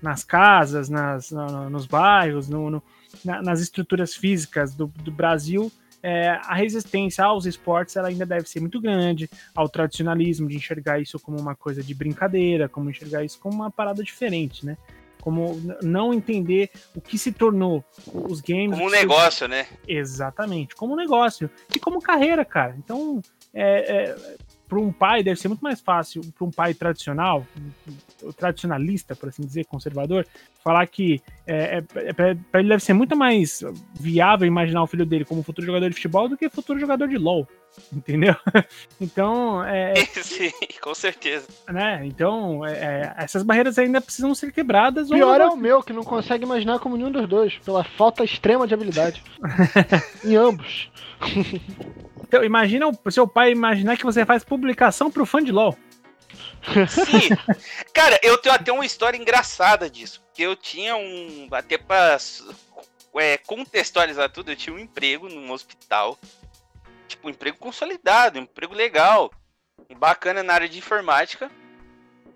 nas 0.01 0.23
casas, 0.23 0.89
nas, 0.89 1.33
no, 1.33 1.69
nos 1.69 1.87
bairros, 1.87 2.49
no, 2.49 2.71
no, 2.71 2.83
na, 3.25 3.43
nas 3.43 3.61
estruturas 3.61 4.15
físicas 4.15 4.77
do, 4.77 4.87
do 4.87 5.11
Brasil, 5.11 5.73
é, 6.09 6.41
a 6.43 6.55
resistência 6.55 7.23
aos 7.23 7.45
esportes 7.45 7.95
ela 7.95 8.09
ainda 8.09 8.25
deve 8.25 8.49
ser 8.49 8.61
muito 8.61 8.81
grande, 8.81 9.29
ao 9.55 9.69
tradicionalismo, 9.69 10.49
de 10.49 10.57
enxergar 10.57 10.99
isso 10.99 11.21
como 11.21 11.39
uma 11.39 11.55
coisa 11.55 11.83
de 11.83 11.95
brincadeira, 11.95 12.67
como 12.67 12.89
enxergar 12.89 13.23
isso 13.25 13.39
como 13.39 13.55
uma 13.55 13.71
parada 13.71 14.03
diferente, 14.03 14.65
né? 14.65 14.79
Como 15.21 15.61
não 15.83 16.15
entender 16.15 16.71
o 16.97 17.01
que 17.01 17.19
se 17.19 17.31
tornou 17.31 17.85
os 18.15 18.41
games. 18.41 18.71
Como 18.71 18.87
um 18.87 18.91
negócio, 18.91 19.47
né? 19.47 19.67
Exatamente, 19.87 20.75
como 20.75 20.95
um 20.95 20.97
negócio. 20.97 21.51
E 21.75 21.79
como 21.79 22.01
carreira, 22.01 22.43
cara. 22.43 22.75
Então, 22.79 23.21
é, 23.53 23.97
é, 23.97 24.37
para 24.69 24.79
um 24.79 24.93
pai 24.93 25.23
deve 25.23 25.41
ser 25.41 25.49
muito 25.49 25.63
mais 25.63 25.81
fácil 25.81 26.23
para 26.37 26.47
um 26.47 26.51
pai 26.51 26.75
tradicional, 26.75 27.47
tradicionalista, 28.37 29.17
por 29.17 29.31
assim 29.31 29.43
dizer, 29.43 29.65
conservador, 29.65 30.27
falar 30.63 30.87
que 30.87 31.23
é, 31.47 31.79
é, 31.79 32.09
é 32.09 32.13
para 32.13 32.61
ele 32.61 32.69
deve 32.69 32.83
ser 32.83 32.93
muito 32.93 33.17
mais 33.17 33.63
viável 33.99 34.47
imaginar 34.47 34.83
o 34.83 34.87
filho 34.87 35.07
dele 35.07 35.25
como 35.25 35.43
futuro 35.43 35.67
jogador 35.67 35.89
de 35.89 35.95
futebol 35.95 36.29
do 36.29 36.37
que 36.37 36.51
futuro 36.51 36.79
jogador 36.79 37.09
de 37.09 37.17
LoL, 37.17 37.49
entendeu? 37.93 38.37
então, 39.01 39.65
é, 39.65 39.95
sim, 40.23 40.51
com 40.83 40.95
certeza. 40.95 41.49
Né? 41.69 42.03
Então, 42.05 42.67
é, 42.67 42.73
é, 42.73 43.15
essas 43.17 43.43
barreiras 43.43 43.79
ainda 43.79 44.01
precisam 44.01 44.35
ser 44.35 44.53
quebradas. 44.53 45.09
Pior 45.09 45.41
é 45.41 45.47
o 45.47 45.57
meu 45.57 45.83
que 45.83 45.93
não 45.93 46.05
consegue 46.05 46.45
imaginar 46.45 46.79
como 46.79 46.97
nenhum 46.97 47.11
dos 47.11 47.27
dois, 47.27 47.57
pela 47.59 47.83
falta 47.83 48.23
extrema 48.23 48.67
de 48.67 48.75
habilidade 48.75 49.23
em 50.25 50.37
ambos. 50.37 50.91
Então, 52.29 52.45
imagina 52.45 52.87
o 52.87 53.11
seu 53.11 53.27
pai 53.27 53.51
imaginar 53.51 53.97
que 53.97 54.05
você 54.05 54.25
faz 54.25 54.45
publicação 54.45 55.11
pro 55.11 55.25
fã 55.25 55.43
de 55.43 55.51
LOL. 55.51 55.77
Sim. 56.89 57.31
Cara, 57.93 58.21
eu 58.23 58.37
tenho 58.37 58.55
até 58.55 58.71
uma 58.71 58.85
história 58.85 59.17
engraçada 59.17 59.89
disso. 59.89 60.23
Que 60.35 60.43
eu 60.43 60.55
tinha 60.55 60.95
um. 60.95 61.49
Até 61.51 61.79
pra 61.79 62.19
é, 63.17 63.39
contextualizar 63.39 64.31
tudo, 64.31 64.53
eu 64.53 64.57
tinha 64.57 64.77
um 64.77 64.79
emprego 64.79 65.27
num 65.29 65.51
hospital. 65.51 66.19
Tipo, 67.09 67.29
um 67.29 67.31
emprego 67.31 67.57
consolidado, 67.57 68.39
um 68.39 68.43
emprego 68.43 68.75
legal. 68.75 69.33
Bacana 69.97 70.43
na 70.43 70.53
área 70.53 70.69
de 70.69 70.79
informática. 70.79 71.51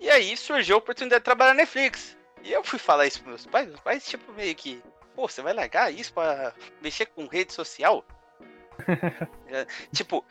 E 0.01 0.09
aí 0.09 0.35
surgiu 0.39 0.77
a 0.77 0.79
oportunidade 0.79 1.21
de 1.21 1.25
trabalhar 1.25 1.51
na 1.51 1.59
Netflix. 1.59 2.17
E 2.43 2.51
eu 2.51 2.65
fui 2.65 2.79
falar 2.79 3.07
isso 3.07 3.21
pros 3.21 3.29
meus 3.29 3.47
pais. 3.47 3.69
Meus 3.69 3.81
pais, 3.81 4.07
tipo, 4.07 4.33
meio 4.33 4.55
que. 4.55 4.83
Pô, 5.15 5.29
você 5.29 5.43
vai 5.43 5.53
largar 5.53 5.93
isso 5.93 6.15
pra 6.15 6.55
mexer 6.81 7.05
com 7.07 7.27
rede 7.27 7.53
social? 7.53 8.03
É, 9.55 9.67
tipo, 9.93 10.25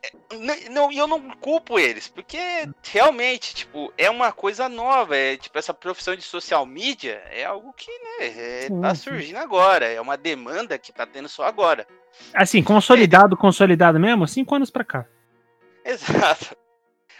é, 0.00 0.68
não, 0.70 0.92
eu 0.92 1.08
não 1.08 1.30
culpo 1.30 1.80
eles, 1.80 2.06
porque 2.06 2.38
realmente, 2.84 3.52
tipo, 3.52 3.92
é 3.98 4.08
uma 4.08 4.30
coisa 4.30 4.68
nova, 4.68 5.16
é 5.16 5.36
tipo 5.36 5.58
essa 5.58 5.74
profissão 5.74 6.14
de 6.14 6.22
social 6.22 6.64
media 6.64 7.20
é 7.30 7.44
algo 7.44 7.72
que, 7.72 7.90
né, 7.90 8.26
é, 8.26 8.68
tá 8.80 8.94
surgindo 8.94 9.38
agora, 9.38 9.86
é 9.86 10.00
uma 10.00 10.16
demanda 10.16 10.78
que 10.78 10.92
tá 10.92 11.04
tendo 11.04 11.28
só 11.28 11.44
agora. 11.44 11.86
Assim, 12.32 12.62
consolidado, 12.62 13.34
é. 13.34 13.38
consolidado 13.38 13.98
mesmo, 13.98 14.28
cinco 14.28 14.54
anos 14.54 14.70
pra 14.70 14.84
cá. 14.84 15.06
Exato. 15.84 16.56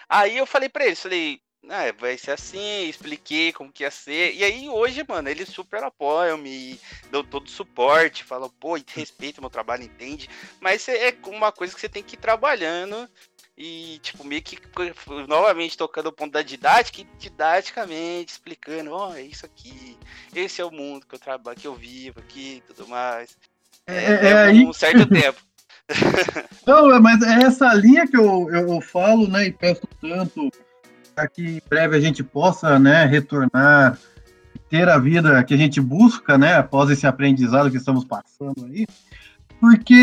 Aí 0.09 0.38
eu 0.38 0.46
falei 0.46 0.68
pra 0.68 0.87
eles, 0.87 1.03
falei, 1.03 1.40
ah, 1.70 1.92
vai 1.98 2.16
ser 2.16 2.33
assim, 2.33 2.88
expliquei 2.88 3.52
como 3.52 3.72
que 3.72 3.83
ia 3.83 3.90
ser. 3.90 4.35
E 4.35 4.44
aí 4.44 4.68
hoje, 4.68 5.04
mano, 5.07 5.28
eles 5.28 5.48
super 5.48 5.83
apoiam, 5.83 6.38
me 6.38 6.78
dão 7.11 7.22
todo 7.22 7.46
o 7.46 7.50
suporte, 7.50 8.24
falam, 8.24 8.48
pô, 8.48 8.78
respeita 8.94 9.40
o 9.40 9.42
meu 9.42 9.50
trabalho, 9.50 9.85
entende. 9.85 10.28
Mas 10.61 10.88
é 10.88 11.14
uma 11.26 11.52
coisa 11.52 11.74
que 11.74 11.81
você 11.81 11.88
tem 11.88 12.02
que 12.02 12.14
ir 12.14 12.18
trabalhando 12.18 13.09
e, 13.57 13.98
tipo, 14.02 14.24
meio 14.24 14.40
que 14.40 14.57
novamente 15.26 15.76
tocando 15.76 16.07
o 16.07 16.12
ponto 16.12 16.33
da 16.33 16.42
didática 16.42 17.00
e 17.00 17.09
didaticamente 17.18 18.33
explicando, 18.33 18.92
ó, 18.92 19.11
oh, 19.11 19.14
é 19.14 19.22
isso 19.22 19.44
aqui, 19.44 19.98
esse 20.35 20.61
é 20.61 20.64
o 20.64 20.70
mundo 20.70 21.04
que 21.07 21.16
eu 21.16 21.18
trabalho, 21.18 21.59
que 21.59 21.66
eu 21.66 21.74
vivo 21.74 22.20
aqui 22.20 22.62
e 22.62 22.72
tudo 22.72 22.88
mais. 22.88 23.37
É, 23.87 23.96
é, 23.96 24.33
é 24.33 24.52
um 24.52 24.72
certo 24.72 25.07
tempo. 25.11 25.40
Não, 26.66 27.00
mas 27.00 27.20
é 27.22 27.46
essa 27.46 27.72
linha 27.74 28.07
que 28.07 28.16
eu, 28.16 28.48
eu 28.50 28.81
falo, 28.81 29.26
né, 29.26 29.46
e 29.46 29.52
peço 29.52 29.88
tanto 30.00 30.52
que 31.26 31.57
em 31.57 31.62
breve 31.68 31.96
a 31.96 32.00
gente 32.00 32.22
possa 32.22 32.78
né, 32.78 33.04
retornar, 33.07 33.98
ter 34.68 34.88
a 34.88 34.98
vida 34.98 35.42
que 35.44 35.54
a 35.54 35.57
gente 35.57 35.81
busca, 35.81 36.37
né, 36.37 36.57
após 36.57 36.90
esse 36.90 37.07
aprendizado 37.07 37.70
que 37.70 37.76
estamos 37.76 38.04
passando 38.04 38.66
aí. 38.66 38.87
Porque 39.61 39.94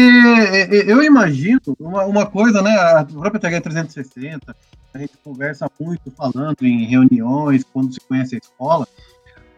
eu 0.85 1.01
imagino 1.01 1.61
uma, 1.79 2.03
uma 2.03 2.25
coisa, 2.25 2.61
né, 2.61 2.71
a 2.71 3.05
própria 3.05 3.39
TH 3.39 3.61
360, 3.61 4.55
a 4.93 4.97
gente 4.97 5.13
conversa 5.23 5.69
muito 5.79 6.11
falando 6.11 6.63
em 6.63 6.85
reuniões, 6.85 7.63
quando 7.63 7.93
se 7.93 7.99
conhece 8.01 8.35
a 8.35 8.37
escola, 8.37 8.87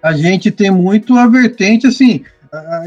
a 0.02 0.14
gente 0.14 0.52
tem 0.52 0.70
muito 0.70 1.18
a 1.18 1.26
vertente, 1.28 1.88
assim, 1.88 2.24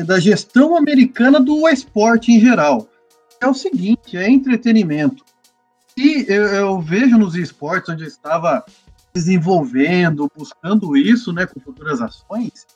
da 0.07 0.21
gestão 0.21 0.77
americana 0.77 1.41
do 1.41 1.69
esporte 1.69 2.33
em 2.33 2.41
geral. 2.41 2.89
É 3.41 3.47
o 3.47 3.55
seguinte, 3.55 4.17
é 4.17 4.29
entretenimento. 4.29 5.25
E 6.01 6.25
eu, 6.29 6.47
eu 6.47 6.81
vejo 6.81 7.19
nos 7.19 7.35
esportes 7.35 7.91
onde 7.91 8.05
eu 8.05 8.09
estava 8.09 8.65
desenvolvendo, 9.13 10.31
buscando 10.35 10.97
isso, 10.97 11.31
né, 11.31 11.45
com 11.45 11.61
futuras 11.61 12.01
ações, 12.01 12.67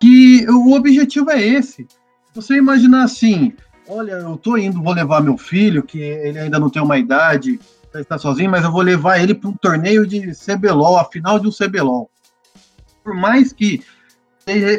que 0.00 0.48
o 0.48 0.72
objetivo 0.72 1.30
é 1.30 1.42
esse. 1.42 1.86
Você 2.34 2.56
imaginar 2.56 3.04
assim, 3.04 3.52
olha, 3.86 4.12
eu 4.12 4.38
tô 4.38 4.56
indo, 4.56 4.82
vou 4.82 4.94
levar 4.94 5.22
meu 5.22 5.36
filho, 5.36 5.82
que 5.82 6.00
ele 6.00 6.38
ainda 6.38 6.58
não 6.58 6.70
tem 6.70 6.80
uma 6.80 6.96
idade, 6.96 7.60
para 7.92 8.00
estar 8.00 8.16
sozinho, 8.16 8.50
mas 8.50 8.64
eu 8.64 8.72
vou 8.72 8.80
levar 8.80 9.18
ele 9.18 9.34
para 9.34 9.50
um 9.50 9.54
torneio 9.54 10.06
de 10.06 10.32
CBLOL, 10.32 10.96
a 10.96 11.04
final 11.04 11.38
de 11.38 11.46
um 11.46 11.52
CBLOL. 11.52 12.10
Por 13.04 13.14
mais 13.14 13.52
que 13.52 13.82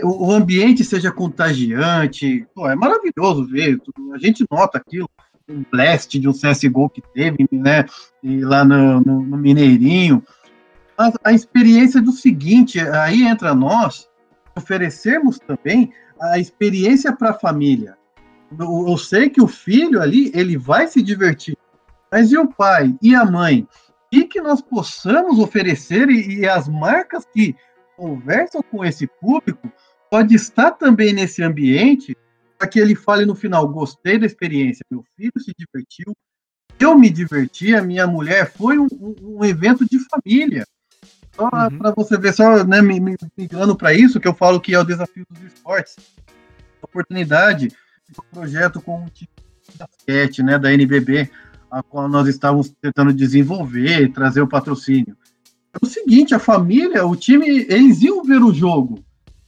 o 0.03 0.31
ambiente 0.31 0.83
seja 0.83 1.11
contagiante, 1.11 2.47
pô, 2.55 2.67
é 2.67 2.75
maravilhoso 2.75 3.45
ver, 3.45 3.77
a 4.15 4.17
gente 4.17 4.43
nota 4.49 4.79
aquilo 4.79 5.07
um 5.49 5.63
blast 5.71 6.19
de 6.19 6.27
um 6.27 6.33
CSGO 6.33 6.89
que 6.89 7.01
teve, 7.01 7.47
né? 7.51 7.85
E 8.21 8.41
lá 8.41 8.65
no, 8.65 8.99
no, 8.99 9.21
no 9.21 9.37
Mineirinho. 9.37 10.23
A, 10.97 11.11
a, 11.25 11.33
experiência 11.33 12.01
do 12.01 12.11
seguinte, 12.11 12.79
aí 12.79 13.23
entra 13.23 13.53
nós 13.53 14.09
oferecermos 14.57 15.39
também 15.39 15.93
a 16.19 16.39
experiência 16.39 17.15
para 17.15 17.29
a 17.29 17.39
família. 17.39 17.97
Eu, 18.57 18.85
eu 18.87 18.97
sei 18.97 19.29
que 19.29 19.41
o 19.41 19.47
filho 19.47 20.01
ali, 20.01 20.31
ele 20.33 20.57
vai 20.57 20.87
se 20.87 21.01
divertir, 21.01 21.57
mas 22.11 22.31
e 22.31 22.37
o 22.37 22.47
pai 22.47 22.95
e 23.01 23.13
a 23.13 23.23
mãe? 23.23 23.67
E 24.11 24.23
que 24.23 24.41
nós 24.41 24.61
possamos 24.61 25.37
oferecer 25.37 26.09
e, 26.09 26.39
e 26.39 26.47
as 26.47 26.67
marcas 26.67 27.25
que 27.25 27.55
conversam 27.95 28.61
com 28.63 28.83
esse 28.83 29.05
público 29.05 29.71
pode 30.09 30.35
estar 30.35 30.71
também 30.71 31.13
nesse 31.13 31.43
ambiente 31.43 32.17
para 32.57 32.67
que 32.67 32.79
ele 32.79 32.95
fale 32.95 33.25
no 33.25 33.35
final: 33.35 33.67
gostei 33.67 34.17
da 34.17 34.25
experiência, 34.25 34.85
meu 34.89 35.03
filho 35.15 35.31
se 35.39 35.53
divertiu, 35.57 36.13
eu 36.79 36.97
me 36.97 37.09
diverti, 37.09 37.75
a 37.75 37.81
minha 37.81 38.05
mulher 38.05 38.51
foi 38.51 38.77
um, 38.77 38.87
um 39.21 39.43
evento 39.43 39.85
de 39.85 39.99
família. 40.09 40.65
Só 41.35 41.45
uhum. 41.45 41.77
para 41.77 41.91
você 41.91 42.17
ver, 42.17 42.33
só 42.33 42.63
né, 42.63 42.81
me, 42.81 42.99
me 42.99 43.15
migrando 43.37 43.75
para 43.75 43.93
isso, 43.93 44.19
que 44.19 44.27
eu 44.27 44.33
falo 44.33 44.59
que 44.59 44.73
é 44.73 44.79
o 44.79 44.83
desafio 44.83 45.25
dos 45.29 45.53
esportes. 45.53 45.95
Oportunidade, 46.81 47.71
um 48.09 48.35
projeto 48.35 48.81
com 48.81 49.05
o 49.05 49.09
time 49.09 49.29
de 49.69 49.77
basquete, 49.77 50.43
né, 50.43 50.57
da 50.57 50.73
NBB, 50.73 51.29
a 51.69 51.83
qual 51.83 52.07
nós 52.07 52.27
estávamos 52.27 52.73
tentando 52.81 53.13
desenvolver 53.13 54.01
e 54.01 54.11
trazer 54.11 54.41
o 54.41 54.47
patrocínio. 54.47 55.15
É 55.73 55.77
o 55.85 55.87
seguinte, 55.87 56.33
a 56.33 56.39
família, 56.39 57.05
o 57.05 57.15
time, 57.15 57.47
eles 57.69 58.01
iam 58.01 58.23
ver 58.23 58.41
o 58.41 58.53
jogo, 58.53 59.03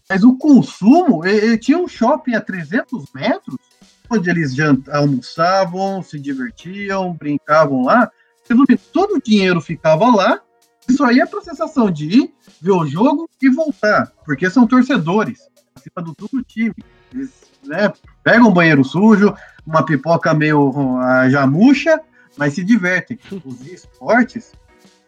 mas 0.09 0.23
o 0.23 0.35
consumo, 0.35 1.23
ele, 1.23 1.57
tinha 1.57 1.77
um 1.77 1.87
shopping 1.87 2.33
a 2.33 2.41
300 2.41 3.05
metros, 3.13 3.57
onde 4.09 4.27
eles 4.27 4.55
almoçavam, 4.91 6.01
se 6.01 6.19
divertiam, 6.19 7.13
brincavam 7.13 7.83
lá. 7.83 8.09
Resumindo, 8.49 8.81
todo 8.91 9.17
o 9.17 9.21
dinheiro 9.21 9.61
ficava 9.61 10.07
lá, 10.07 10.41
isso 10.89 11.03
aí 11.03 11.19
é 11.19 11.25
para 11.27 11.39
a 11.39 11.43
sensação 11.43 11.91
de 11.91 12.05
ir, 12.07 12.33
ver 12.59 12.71
o 12.71 12.87
jogo 12.87 13.29
e 13.39 13.47
voltar, 13.49 14.11
porque 14.25 14.49
são 14.49 14.65
torcedores, 14.65 15.47
acima 15.75 16.03
do 16.03 16.15
tudo 16.15 16.43
time. 16.43 16.73
Eles 17.13 17.31
né, 17.63 17.93
pegam 18.23 18.49
um 18.49 18.53
banheiro 18.53 18.83
sujo, 18.83 19.35
uma 19.63 19.85
pipoca 19.85 20.33
meio 20.33 20.71
uh, 20.71 21.29
já 21.29 21.45
murcha, 21.45 22.01
mas 22.35 22.55
se 22.55 22.63
divertem. 22.63 23.19
Os 23.45 23.67
esportes, 23.67 24.53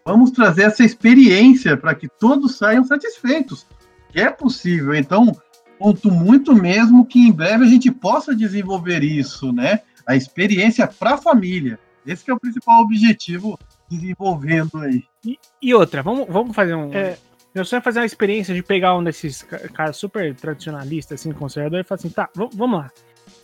vamos 0.06 0.30
trazer 0.30 0.64
essa 0.64 0.84
experiência 0.84 1.76
para 1.76 1.96
que 1.96 2.08
todos 2.08 2.56
saiam 2.56 2.84
satisfeitos. 2.84 3.66
Que 4.12 4.22
é 4.22 4.30
possível. 4.30 4.94
Então, 4.94 5.36
conto 5.80 6.12
muito 6.12 6.54
mesmo 6.54 7.06
que 7.06 7.20
em 7.20 7.32
breve 7.32 7.66
a 7.66 7.68
gente 7.68 7.92
possa 7.92 8.36
desenvolver 8.36 9.04
isso, 9.04 9.52
né? 9.52 9.82
A 10.06 10.16
experiência 10.16 10.88
para 10.88 11.16
a 11.16 11.18
família. 11.18 11.80
Esse 12.06 12.30
é 12.30 12.34
o 12.34 12.40
principal 12.40 12.82
objetivo 12.82 13.60
desenvolvendo 13.90 14.80
aí. 14.80 15.04
E, 15.26 15.38
e, 15.62 15.74
outra, 15.74 16.02
vamos, 16.02 16.28
vamos 16.28 16.56
fazer 16.56 16.74
um. 16.74 16.94
É, 16.94 17.18
meu 17.54 17.66
sonho 17.66 17.80
é 17.80 17.84
fazer 17.84 18.00
uma 18.00 18.06
experiência 18.06 18.56
de 18.56 18.64
pegar 18.64 18.96
um 18.96 19.04
desses 19.04 19.44
caras 19.74 19.98
super 19.98 20.34
tradicionalistas, 20.36 21.20
assim, 21.20 21.32
conservador, 21.32 21.80
e 21.80 21.84
falar 21.84 22.00
assim: 22.00 22.10
tá, 22.10 22.30
vamos 22.34 22.80
lá. 22.80 22.92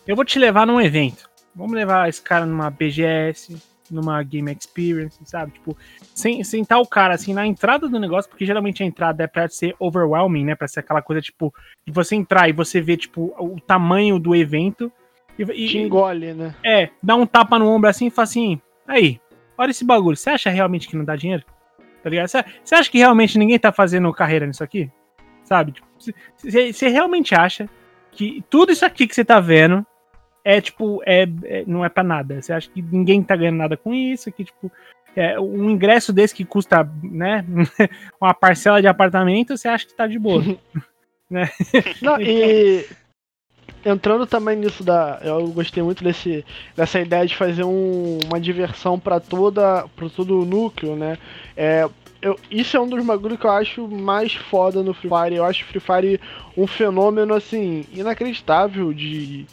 Eu 0.08 0.16
vou 0.16 0.26
te 0.26 0.40
levar 0.40 0.66
num 0.66 0.82
evento. 0.82 1.30
Vamos 1.56 1.74
levar 1.74 2.08
esse 2.08 2.22
cara 2.22 2.46
numa 2.46 2.70
BGS, 2.70 3.58
numa 3.92 4.22
Game 4.24 4.52
Experience, 4.52 5.20
sabe? 5.26 5.54
Tipo, 5.54 5.78
sem, 6.14 6.44
sentar 6.44 6.80
o 6.80 6.88
cara 6.88 7.14
assim 7.14 7.34
na 7.34 7.46
entrada 7.46 7.88
do 7.88 8.00
negócio, 8.00 8.30
porque 8.30 8.46
geralmente 8.46 8.84
a 8.84 8.86
entrada 8.86 9.24
é 9.24 9.28
pra 9.28 9.48
ser 9.48 9.76
overwhelming, 9.80 10.46
né? 10.46 10.56
Pra 10.56 10.68
ser 10.68 10.82
aquela 10.82 11.02
coisa, 11.02 11.22
tipo, 11.22 11.54
de 11.86 11.94
você 11.94 12.16
entrar 12.16 12.50
e 12.50 12.54
você 12.54 12.82
ver, 12.82 12.98
tipo, 12.98 13.34
o 13.38 13.60
tamanho 13.60 14.20
do 14.20 14.36
evento. 14.36 14.92
E, 15.38 15.44
e, 15.44 15.68
Te 15.68 15.78
engole, 15.78 16.34
né? 16.34 16.56
É, 16.64 16.90
dá 17.02 17.16
um 17.16 17.26
tapa 17.26 17.60
no 17.60 17.68
ombro 17.70 17.90
assim 17.90 18.08
e 18.08 18.12
fala 18.12 18.24
assim: 18.24 18.62
aí, 18.88 19.20
olha 19.58 19.72
esse 19.72 19.86
bagulho, 19.86 20.18
você 20.18 20.32
acha 20.32 20.50
realmente 20.50 20.88
que 20.88 20.96
não 20.96 21.06
dá 21.06 21.16
dinheiro? 21.16 21.44
Tá 22.04 22.10
ligado? 22.10 22.28
Você 22.28 22.76
acha 22.76 22.90
que 22.90 22.98
realmente 22.98 23.38
ninguém 23.38 23.60
tá 23.60 23.72
fazendo 23.72 24.12
carreira 24.14 24.46
nisso 24.46 24.64
aqui? 24.64 24.90
Sabe? 25.44 25.74
Você 26.38 26.72
tipo, 26.72 26.92
realmente 26.92 27.36
acha 27.36 27.70
que 28.12 28.44
tudo 28.50 28.72
isso 28.72 28.86
aqui 28.86 29.08
que 29.08 29.14
você 29.14 29.24
tá 29.24 29.40
vendo 29.40 29.86
é 30.48 30.62
tipo, 30.62 31.02
é, 31.06 31.28
é, 31.44 31.66
não 31.68 31.84
é 31.84 31.90
para 31.90 32.04
nada. 32.04 32.42
Você 32.42 32.54
acha 32.54 32.70
que 32.70 32.82
ninguém 32.82 33.22
tá 33.22 33.36
ganhando 33.36 33.58
nada 33.58 33.76
com 33.76 33.94
isso, 33.94 34.32
que 34.32 34.46
tipo, 34.46 34.72
é, 35.14 35.38
um 35.38 35.70
ingresso 35.70 36.14
desse 36.14 36.34
que 36.34 36.46
custa, 36.46 36.90
né, 37.04 37.44
uma 38.22 38.34
parcela 38.34 38.80
de 38.80 38.88
apartamento, 38.88 39.58
você 39.58 39.68
acha 39.68 39.86
que 39.86 39.94
tá 39.94 40.08
de 40.08 40.18
boa. 40.18 40.42
né? 41.30 41.50
Não, 42.02 42.16
e 42.24 42.86
entrando 43.84 44.26
também 44.26 44.56
nisso 44.56 44.86
da, 44.86 45.20
eu 45.22 45.50
gostei 45.50 45.84
muito 45.84 46.02
desse 46.02 46.46
dessa 46.78 47.02
ideia 47.02 47.28
de 47.28 47.36
fazer 47.36 47.66
um, 47.66 48.18
uma 48.26 48.40
diversão 48.40 48.98
para 48.98 49.20
toda, 49.20 49.86
para 49.98 50.10
todo 50.10 50.40
o 50.40 50.46
núcleo, 50.46 50.96
né? 50.96 51.18
É, 51.58 51.90
eu, 52.22 52.40
isso 52.50 52.78
é 52.78 52.80
um 52.80 52.88
dos 52.88 53.06
bagulhos 53.06 53.38
que 53.38 53.46
eu 53.46 53.52
acho 53.52 53.86
mais 53.86 54.34
foda 54.34 54.82
no 54.82 54.94
Free 54.94 55.10
Fire. 55.10 55.36
Eu 55.36 55.44
acho 55.44 55.66
o 55.66 55.68
Free 55.68 55.82
Fire 55.82 56.22
um 56.56 56.66
fenômeno 56.66 57.34
assim 57.34 57.84
inacreditável 57.92 58.94
de 58.94 59.46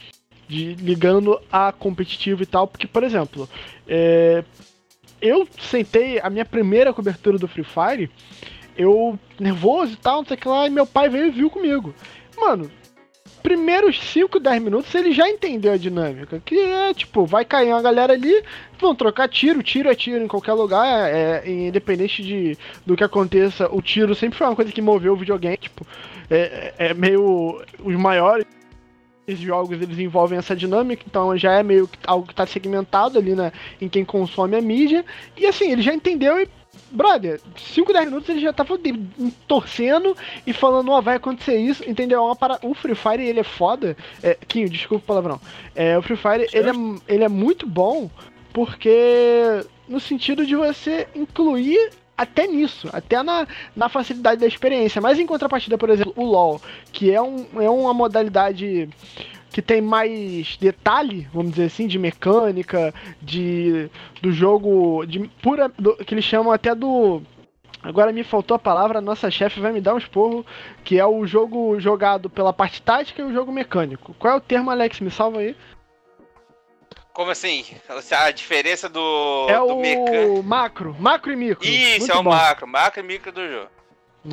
de 0.49 0.75
ligando 0.75 1.41
a 1.51 1.73
competitivo 1.73 2.43
e 2.43 2.47
tal, 2.47 2.67
porque, 2.67 2.87
por 2.87 3.03
exemplo, 3.03 3.49
é, 3.87 4.45
eu 5.21 5.49
sentei 5.59 6.21
a 6.21 6.29
minha 6.29 6.45
primeira 6.45 6.93
cobertura 6.93 7.39
do 7.39 7.49
Free 7.49 7.65
Fire, 7.65 8.11
eu 8.77 9.19
nervoso 9.39 9.93
e 9.93 9.97
tal, 9.97 10.19
não 10.19 10.27
sei 10.27 10.37
o 10.37 10.41
que 10.41 10.49
lá, 10.49 10.67
e 10.67 10.71
meu 10.71 10.87
pai 10.87 11.09
veio 11.09 11.27
e 11.27 11.31
viu 11.31 11.49
comigo. 11.49 11.95
Mano, 12.37 12.71
primeiros 13.45 14.01
5, 14.01 14.41
10 14.41 14.63
minutos 14.63 14.95
ele 14.95 15.13
já 15.13 15.29
entendeu 15.29 15.73
a 15.73 15.77
dinâmica. 15.77 16.43
Que 16.45 16.59
é 16.59 16.95
tipo, 16.95 17.27
vai 17.27 17.45
cair 17.45 17.69
uma 17.69 17.83
galera 17.83 18.15
ali, 18.15 18.43
vão 18.79 18.95
trocar 18.95 19.29
tiro, 19.29 19.63
tiro 19.63 19.91
é 19.91 19.95
tiro 19.95 20.25
em 20.25 20.29
qualquer 20.29 20.55
lugar, 20.55 20.87
é, 20.87 21.43
é, 21.45 21.51
independente 21.51 22.23
de, 22.23 22.59
do 22.85 22.97
que 22.97 23.05
aconteça, 23.05 23.69
o 23.71 23.83
tiro 23.83 24.15
sempre 24.15 24.39
foi 24.39 24.47
uma 24.47 24.57
coisa 24.57 24.73
que 24.73 24.81
moveu 24.81 25.13
o 25.13 25.17
videogame, 25.17 25.59
tipo, 25.59 25.87
é, 26.31 26.75
é 26.79 26.95
meio 26.95 27.63
os 27.83 27.95
maiores 27.97 28.47
esses 29.27 29.43
jogos 29.43 29.81
eles 29.81 29.99
envolvem 29.99 30.39
essa 30.39 30.55
dinâmica, 30.55 31.03
então 31.07 31.37
já 31.37 31.53
é 31.53 31.63
meio 31.63 31.89
que 31.89 31.99
algo 32.07 32.27
que 32.27 32.33
está 32.33 32.47
segmentado 32.47 33.19
ali 33.19 33.35
né, 33.35 33.53
em 33.81 33.89
quem 33.89 34.05
consome 34.05 34.57
a 34.57 34.61
mídia. 34.61 35.05
E 35.37 35.47
assim, 35.47 35.71
ele 35.71 35.83
já 35.83 35.95
entendeu 35.95 36.39
e, 36.41 36.49
brother, 36.91 37.41
5, 37.57 37.93
10 37.93 38.07
minutos 38.07 38.29
ele 38.29 38.41
já 38.41 38.53
tava 38.53 38.79
torcendo 39.49 40.17
e 40.47 40.53
falando, 40.53 40.91
ó, 40.91 40.99
oh, 40.99 41.03
vai 41.03 41.17
acontecer 41.17 41.57
isso, 41.57 41.89
entendeu? 41.89 42.21
É 42.21 42.23
uma 42.23 42.37
para... 42.37 42.59
O 42.63 42.75
Free 42.75 42.95
Fire 42.95 43.23
ele 43.23 43.41
é 43.41 43.45
foda. 43.45 43.97
É, 44.23 44.37
desculpa 44.69 45.05
o 45.05 45.07
palavrão. 45.07 45.41
É, 45.75 45.97
o 45.99 46.03
Free 46.03 46.17
Fire 46.17 46.49
ele 46.53 46.71
é, 46.71 47.15
ele 47.15 47.25
é 47.25 47.29
muito 47.29 47.67
bom 47.67 48.11
porque 48.53 49.65
no 49.89 49.99
sentido 49.99 50.47
de 50.47 50.55
você 50.55 51.09
incluir 51.15 51.91
até 52.17 52.47
nisso, 52.47 52.89
até 52.93 53.23
na, 53.23 53.47
na 53.75 53.89
facilidade 53.89 54.41
da 54.41 54.47
experiência. 54.47 55.01
Mas 55.01 55.19
em 55.19 55.27
contrapartida, 55.27 55.77
por 55.77 55.91
exemplo, 55.91 56.13
o 56.17 56.25
LoL, 56.25 56.61
que 56.93 57.11
é, 57.11 57.21
um, 57.21 57.47
é 57.57 57.69
uma 57.69 57.93
modalidade 57.93 58.89
que 59.51 59.63
tem 59.63 59.81
mais 59.81 60.57
detalhe, 60.57 61.29
vamos 61.33 61.53
dizer 61.53 61.67
assim, 61.67 61.87
de 61.87 61.99
mecânica, 61.99 62.93
de 63.23 63.89
do 64.21 64.33
jogo, 64.33 65.07
de 65.07 65.29
pura, 65.41 65.71
do, 65.79 65.97
que 65.97 66.15
eles 66.15 66.25
chamam 66.25 66.53
até 66.53 66.75
do 66.75 67.23
Agora 67.85 68.11
me 68.13 68.25
faltou 68.25 68.55
a 68.55 68.59
palavra, 68.59 68.99
nossa 68.99 69.31
chefe 69.31 69.61
vai 69.61 69.71
me 69.71 69.81
dar 69.81 69.95
um 69.95 69.99
esporro, 69.99 70.45
que 70.83 70.99
é 70.99 71.05
o 71.05 71.27
jogo 71.27 71.79
jogado 71.79 72.31
pela 72.31 72.51
parte 72.51 72.81
tática 72.81 73.21
e 73.21 73.25
o 73.25 73.33
jogo 73.33 73.53
mecânico. 73.53 74.17
Qual 74.19 74.33
é 74.33 74.37
o 74.37 74.41
termo, 74.41 74.71
Alex? 74.71 75.01
Me 75.01 75.11
salva 75.11 75.41
aí. 75.41 75.55
Como 77.15 77.31
assim? 77.31 77.65
A 78.11 78.31
diferença 78.33 78.89
do. 78.89 79.47
É 79.49 79.57
do 79.57 79.67
o 79.67 79.81
meca... 79.81 80.43
macro. 80.43 80.97
Macro 80.99 81.33
e 81.33 81.37
micro. 81.37 81.65
Isso, 81.65 82.01
muito 82.01 82.13
é 82.13 82.17
o 82.17 82.23
bom. 82.25 82.31
macro. 82.31 82.67
Macro 82.67 83.01
e 83.01 83.03
micro 83.05 83.31
do 83.31 83.49
jogo. 83.49 83.69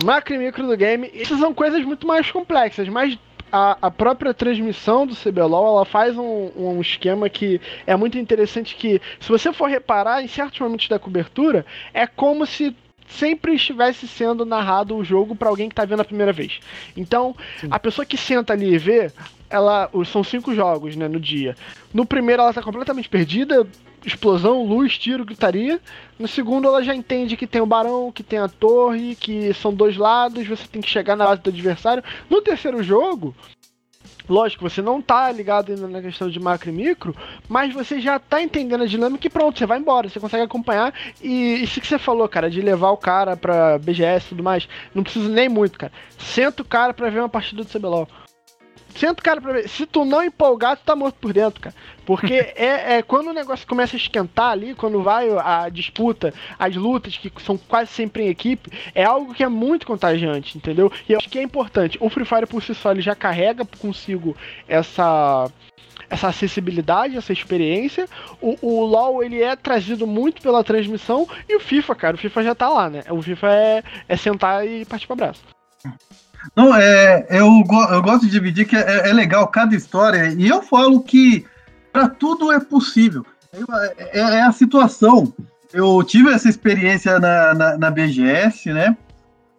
Macro 0.04 0.34
e 0.34 0.38
micro 0.40 0.66
do 0.66 0.76
game. 0.76 1.12
Essas 1.14 1.40
são 1.40 1.54
coisas 1.54 1.86
muito 1.86 2.08
mais 2.08 2.32
complexas, 2.32 2.90
mas 2.90 3.20
a, 3.52 3.78
a 3.80 3.92
própria 3.92 4.34
transmissão 4.34 5.06
do 5.06 5.16
CBLOL 5.16 5.76
ela 5.76 5.86
faz 5.86 6.18
um, 6.18 6.52
um 6.56 6.82
esquema 6.82 7.30
que 7.30 7.62
é 7.86 7.96
muito 7.96 8.18
interessante 8.18 8.76
que, 8.76 9.00
se 9.20 9.30
você 9.30 9.54
for 9.54 9.70
reparar, 9.70 10.24
em 10.24 10.28
certos 10.28 10.60
momentos 10.60 10.88
da 10.88 10.98
cobertura, 10.98 11.64
é 11.94 12.08
como 12.08 12.48
se 12.48 12.76
sempre 13.08 13.54
estivesse 13.54 14.08
sendo 14.08 14.44
narrado 14.44 14.96
o 14.98 15.04
jogo 15.04 15.36
para 15.36 15.50
alguém 15.50 15.70
que 15.70 15.76
tá 15.76 15.86
vendo 15.86 16.00
a 16.02 16.06
primeira 16.06 16.34
vez. 16.34 16.60
Então, 16.98 17.36
Sim. 17.60 17.68
a 17.70 17.78
pessoa 17.78 18.06
que 18.08 18.18
senta 18.18 18.54
ali 18.54 18.74
e 18.74 18.78
vê, 18.78 19.12
ela 19.52 19.90
são 20.06 20.24
cinco 20.24 20.54
jogos, 20.56 20.96
né, 20.96 21.08
no 21.08 21.20
dia. 21.20 21.56
No 21.94 22.06
primeiro 22.06 22.42
ela 22.42 22.54
tá 22.54 22.62
completamente 22.62 23.10
perdida, 23.10 23.68
explosão, 24.06 24.64
luz, 24.64 24.98
tiro, 24.98 25.26
gritaria. 25.26 25.80
No 26.18 26.28
segundo 26.28 26.68
ela 26.68 26.84
já 26.84 26.96
entende 26.96 27.38
que 27.38 27.48
tem 27.48 27.62
o 27.62 27.66
barão, 27.66 28.12
que 28.12 28.24
tem 28.24 28.40
a 28.40 28.48
torre, 28.48 29.16
que 29.16 29.54
são 29.54 29.74
dois 29.74 29.98
lados, 29.98 30.48
você 30.48 30.68
tem 30.68 30.82
que 30.82 30.90
chegar 30.90 31.16
na 31.16 31.26
base 31.26 31.42
do 31.42 31.50
adversário. 31.50 32.04
No 32.30 32.42
terceiro 32.42 32.82
jogo, 32.82 33.36
Lógico, 34.30 34.70
você 34.70 34.82
não 34.82 35.02
tá 35.02 35.30
ligado 35.32 35.72
ainda 35.72 35.88
na 35.88 36.02
questão 36.02 36.30
de 36.30 36.40
macro 36.40 36.70
e 36.70 36.74
micro, 36.74 37.16
mas 37.50 37.74
você 37.74 38.00
já 38.00 38.18
tá 38.18 38.42
entendendo 38.42 38.84
a 38.84 38.88
dinâmica 38.88 39.28
e 39.28 39.30
pronto, 39.30 39.58
você 39.58 39.66
vai 39.66 39.78
embora, 39.78 40.08
você 40.08 40.20
consegue 40.20 40.44
acompanhar. 40.44 40.94
E 41.22 41.62
isso 41.62 41.82
que 41.82 41.88
você 41.88 42.00
falou, 42.00 42.30
cara, 42.30 42.50
de 42.50 42.62
levar 42.62 42.92
o 42.92 42.98
cara 42.98 43.36
pra 43.36 43.78
BGS 43.78 44.28
e 44.28 44.30
tudo 44.30 44.44
mais, 44.44 44.70
não 44.94 45.04
precisa 45.04 45.28
nem 45.28 45.50
muito, 45.50 45.78
cara. 45.78 45.92
Senta 46.18 46.62
o 46.62 46.66
cara 46.66 46.94
pra 46.94 47.10
ver 47.10 47.20
uma 47.20 47.30
partida 47.30 47.64
do 47.64 47.70
CBLOL. 47.70 48.08
Senta 48.96 49.22
o 49.22 49.24
cara 49.24 49.42
pra 49.42 49.54
ver. 49.54 49.70
Se 49.70 49.86
tu 49.86 50.06
não 50.06 50.24
empolgar, 50.24 50.78
tu 50.78 50.84
tá 50.84 50.96
morto 50.96 51.16
por 51.16 51.34
dentro, 51.34 51.62
cara. 51.62 51.76
Porque 52.06 52.34
é, 52.56 52.98
é, 52.98 53.02
quando 53.02 53.30
o 53.30 53.34
negócio 53.34 53.68
começa 53.68 53.96
a 53.96 54.00
esquentar 54.00 54.52
ali, 54.52 54.76
quando 54.76 55.02
vai 55.02 55.30
a 55.30 55.70
disputa, 55.70 56.34
as 56.58 56.76
lutas, 56.76 57.18
que 57.18 57.32
são 57.44 57.58
quase 57.58 57.92
sempre 57.92 58.24
em 58.24 58.30
equipe, 58.30 58.72
é 58.94 59.04
algo 59.04 59.34
que 59.34 59.44
é 59.44 59.48
muito 59.48 59.86
contagiante, 59.86 60.58
entendeu? 60.58 60.92
E 61.08 61.14
eu 61.14 61.20
acho 61.20 61.30
que 61.30 61.40
é 61.40 61.44
importante. 61.44 61.98
O 62.02 62.10
Free 62.10 62.26
Fire 62.26 62.48
por 62.48 62.62
si 62.62 62.74
só 62.74 62.92
ele 62.92 63.02
já 63.02 63.16
carrega 63.16 63.66
consigo 63.80 64.36
essa 64.68 65.50
essa 66.10 66.28
acessibilidade, 66.28 67.16
essa 67.16 67.32
experiência. 67.32 68.06
O, 68.42 68.58
o 68.62 68.86
LoL 68.86 69.24
ele 69.24 69.42
é 69.42 69.56
trazido 69.56 70.06
muito 70.06 70.42
pela 70.42 70.62
transmissão 70.62 71.26
e 71.48 71.56
o 71.56 71.60
FIFA, 71.60 71.96
cara, 71.96 72.16
o 72.16 72.20
FIFA 72.20 72.44
já 72.44 72.54
tá 72.54 72.68
lá, 72.68 72.90
né? 72.90 73.04
O 73.10 73.22
FIFA 73.22 73.48
é, 73.50 73.84
é 74.10 74.18
sentar 74.18 74.68
e 74.68 74.84
partir 74.84 75.08
para 75.08 75.14
abraço. 75.14 75.42
Não, 76.56 76.76
é, 76.76 77.26
eu, 77.30 77.64
eu 77.92 78.02
gosto 78.02 78.26
de 78.26 78.32
dividir 78.32 78.66
que 78.68 78.76
é, 78.76 79.10
é 79.10 79.14
legal 79.14 79.48
cada 79.48 79.76
história, 79.76 80.34
e 80.38 80.48
eu 80.48 80.62
falo 80.62 81.02
que 81.02 81.46
para 81.92 82.08
tudo 82.08 82.52
é 82.52 82.60
possível. 82.60 83.26
É, 83.98 84.20
é, 84.20 84.42
a 84.42 84.52
situação. 84.52 85.34
Eu 85.74 86.04
tive 86.04 86.32
essa 86.32 86.50
experiência 86.50 87.20
na, 87.20 87.54
na, 87.54 87.78
na, 87.78 87.92
BGS, 87.92 88.74
né? 88.74 88.96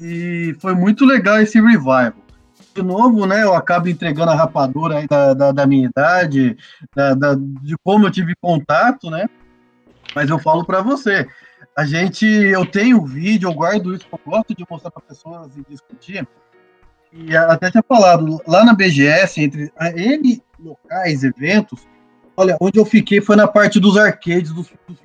E 0.00 0.56
foi 0.60 0.74
muito 0.74 1.04
legal 1.04 1.40
esse 1.40 1.60
revival. 1.60 2.12
De 2.74 2.82
novo, 2.82 3.26
né? 3.26 3.42
Eu 3.42 3.54
acabo 3.54 3.88
entregando 3.88 4.30
a 4.30 4.34
rapadura 4.34 4.98
aí 4.98 5.06
da, 5.06 5.34
da, 5.34 5.52
da 5.52 5.66
minha 5.66 5.86
idade, 5.86 6.56
da, 6.94 7.14
da, 7.14 7.34
de 7.34 7.76
como 7.84 8.06
eu 8.06 8.10
tive 8.10 8.34
contato, 8.40 9.10
né? 9.10 9.28
Mas 10.14 10.28
eu 10.28 10.38
falo 10.38 10.64
para 10.64 10.82
você, 10.82 11.26
a 11.76 11.84
gente, 11.84 12.26
eu 12.26 12.66
tenho 12.66 13.04
vídeo, 13.04 13.48
eu 13.48 13.54
guardo 13.54 13.94
isso, 13.94 14.06
eu 14.10 14.20
gosto 14.26 14.54
de 14.54 14.64
mostrar 14.68 14.90
para 14.90 15.02
pessoas 15.02 15.50
e 15.56 15.64
discutir. 15.68 16.26
E 17.12 17.36
até 17.36 17.70
tinha 17.70 17.82
falado, 17.86 18.40
lá 18.46 18.64
na 18.64 18.74
BGS, 18.74 19.40
entre 19.40 19.72
N 19.94 20.42
locais, 20.58 21.22
eventos, 21.22 21.86
olha, 22.36 22.56
onde 22.60 22.78
eu 22.78 22.86
fiquei 22.86 23.20
foi 23.20 23.36
na 23.36 23.46
parte 23.46 23.78
dos 23.78 23.96
arcades, 23.96 24.50
dos, 24.50 24.68
dos. 24.88 24.98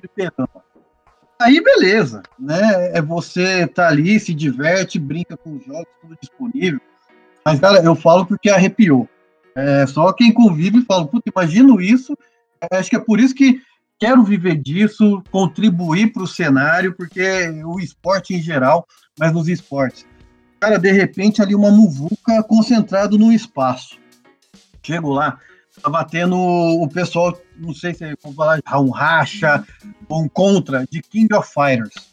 Aí, 1.40 1.62
beleza, 1.62 2.22
né? 2.38 2.92
É 2.94 3.02
você 3.02 3.66
tá 3.66 3.88
ali, 3.88 4.18
se 4.18 4.34
diverte, 4.34 4.98
brinca 4.98 5.36
com 5.36 5.56
os 5.56 5.64
jogos, 5.64 5.86
tudo 6.00 6.16
disponível. 6.20 6.80
Mas, 7.44 7.60
cara, 7.60 7.80
eu 7.82 7.94
falo 7.94 8.26
porque 8.26 8.50
arrepiou. 8.50 9.08
É, 9.54 9.86
só 9.86 10.12
quem 10.12 10.32
convive 10.32 10.84
fala, 10.84 11.06
puta, 11.06 11.30
imagino 11.34 11.80
isso. 11.80 12.16
Acho 12.72 12.90
que 12.90 12.96
é 12.96 13.00
por 13.00 13.20
isso 13.20 13.34
que 13.34 13.60
quero 13.98 14.22
viver 14.22 14.56
disso, 14.56 15.22
contribuir 15.30 16.12
para 16.12 16.22
o 16.22 16.26
cenário, 16.26 16.94
porque 16.96 17.48
o 17.64 17.78
esporte 17.78 18.34
em 18.34 18.42
geral, 18.42 18.86
mas 19.18 19.32
nos 19.32 19.48
esportes. 19.48 20.06
Cara, 20.60 20.78
de 20.78 20.90
repente 20.90 21.40
ali 21.40 21.54
uma 21.54 21.70
muvuca 21.70 22.42
concentrado 22.42 23.18
no 23.18 23.32
espaço. 23.32 23.96
Chego 24.82 25.10
lá, 25.10 25.38
tá 25.82 25.88
batendo 25.88 26.36
o 26.36 26.88
pessoal, 26.88 27.38
não 27.56 27.74
sei 27.74 27.94
se 27.94 28.04
é 28.04 28.16
como 28.16 28.34
falar, 28.34 28.60
um 28.74 28.90
racha, 28.90 29.64
um 30.10 30.28
contra, 30.28 30.86
de 30.90 31.00
King 31.02 31.32
of 31.34 31.48
Fighters. 31.52 32.08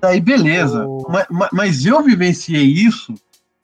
Daí, 0.00 0.20
beleza. 0.20 0.86
Oh. 0.86 1.06
Mas, 1.08 1.26
mas, 1.52 1.86
eu 1.86 2.02
vivenciei 2.02 2.64
isso, 2.64 3.14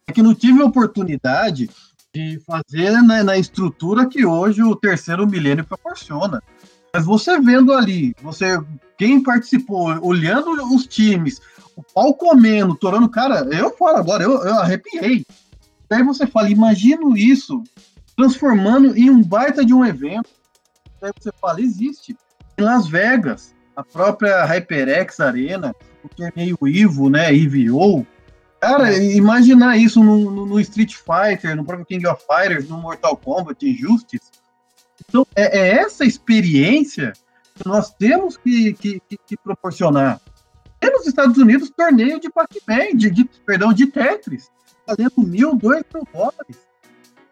é 0.06 0.12
que 0.12 0.22
não 0.22 0.34
tive 0.34 0.62
oportunidade 0.62 1.70
de 2.14 2.40
fazer 2.40 2.90
né, 3.02 3.22
na 3.22 3.38
estrutura 3.38 4.06
que 4.06 4.24
hoje 4.24 4.62
o 4.62 4.76
terceiro 4.76 5.26
milênio 5.26 5.64
proporciona. 5.64 6.42
Mas 6.92 7.06
você 7.06 7.40
vendo 7.40 7.72
ali, 7.72 8.14
você 8.22 8.60
quem 8.98 9.22
participou, 9.22 9.98
olhando 10.02 10.50
os 10.74 10.86
times, 10.86 11.40
o 11.76 11.82
pau 11.82 12.14
comendo, 12.14 12.74
torando, 12.74 13.08
cara, 13.08 13.46
eu 13.50 13.74
falo 13.76 13.98
agora, 13.98 14.22
eu, 14.22 14.32
eu 14.42 14.54
arrepiei. 14.54 15.24
Daí 15.88 16.02
você 16.02 16.26
fala, 16.26 16.50
imagino 16.50 17.16
isso 17.16 17.62
transformando 18.16 18.96
em 18.96 19.10
um 19.10 19.22
baita 19.22 19.64
de 19.64 19.74
um 19.74 19.84
evento. 19.84 20.30
Daí 21.00 21.12
você 21.18 21.30
fala, 21.40 21.60
existe. 21.60 22.16
Em 22.58 22.62
Las 22.62 22.86
Vegas, 22.86 23.54
a 23.74 23.82
própria 23.82 24.44
HyperX 24.44 25.20
Arena, 25.20 25.74
o 26.04 26.08
torneio 26.08 26.58
Ivo, 26.66 27.08
né, 27.08 27.34
EVO. 27.34 28.06
Cara, 28.60 28.96
imaginar 28.96 29.76
isso 29.76 30.02
no, 30.04 30.30
no, 30.30 30.46
no, 30.46 30.60
Street 30.60 30.94
Fighter, 30.94 31.56
no 31.56 31.64
próprio 31.64 31.86
King 31.86 32.06
of 32.06 32.22
Fighters, 32.24 32.68
no 32.68 32.78
Mortal 32.78 33.16
Kombat, 33.16 33.68
Injustice, 33.68 34.30
então, 35.08 35.26
é, 35.34 35.58
é 35.58 35.68
essa 35.78 36.04
experiência 36.04 37.12
que 37.54 37.66
nós 37.66 37.92
temos 37.94 38.36
que, 38.36 38.72
que, 38.74 39.00
que, 39.26 39.36
proporcionar. 39.36 40.20
E 40.82 40.90
nos 40.90 41.06
Estados 41.06 41.38
Unidos, 41.38 41.70
torneio 41.70 42.18
de 42.18 42.28
Pac-Man, 42.28 42.96
de, 42.96 43.08
de, 43.08 43.24
perdão, 43.46 43.72
de 43.72 43.86
Tetris, 43.86 44.50
valendo 44.84 45.18
mil, 45.18 45.54
dois 45.54 45.84
mil 45.94 46.04
dólares. 46.12 46.66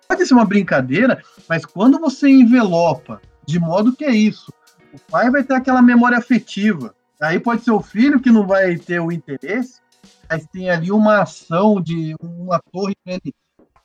Pode 0.07 0.25
ser 0.25 0.35
uma 0.35 0.45
brincadeira, 0.45 1.21
mas 1.49 1.67
quando 1.67 1.99
você 1.99 2.29
envelopa 2.29 3.21
de 3.45 3.59
modo 3.59 3.95
que 3.95 4.05
é 4.05 4.13
isso, 4.13 4.53
o 4.93 4.99
pai 5.11 5.31
vai 5.31 5.43
ter 5.43 5.55
aquela 5.55 5.83
memória 5.83 6.17
afetiva. 6.17 6.95
Aí 7.21 7.41
pode 7.41 7.65
ser 7.65 7.73
o 7.73 7.83
filho 7.83 8.21
que 8.21 8.31
não 8.31 8.47
vai 8.47 8.77
ter 8.77 9.01
o 9.01 9.11
interesse, 9.11 9.81
mas 10.29 10.47
tem 10.47 10.71
ali 10.71 10.93
uma 10.93 11.23
ação 11.23 11.81
de 11.81 12.15
uma 12.23 12.61
torre 12.73 12.95
para 13.05 13.15
ele 13.15 13.35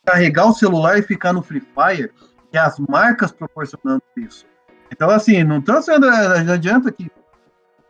carregar 0.06 0.46
o 0.46 0.54
celular 0.54 1.00
e 1.00 1.04
ficar 1.04 1.34
no 1.34 1.42
Free 1.42 1.62
Fire 1.62 2.12
que 2.52 2.58
as 2.58 2.78
marcas 2.78 3.32
proporcionando 3.32 4.04
isso. 4.16 4.46
Então, 4.92 5.10
assim, 5.10 5.44
não 5.44 5.58
estou 5.58 5.82
sendo. 5.82 6.08
Não 6.08 6.54
adianta 6.54 6.92
que 6.92 7.10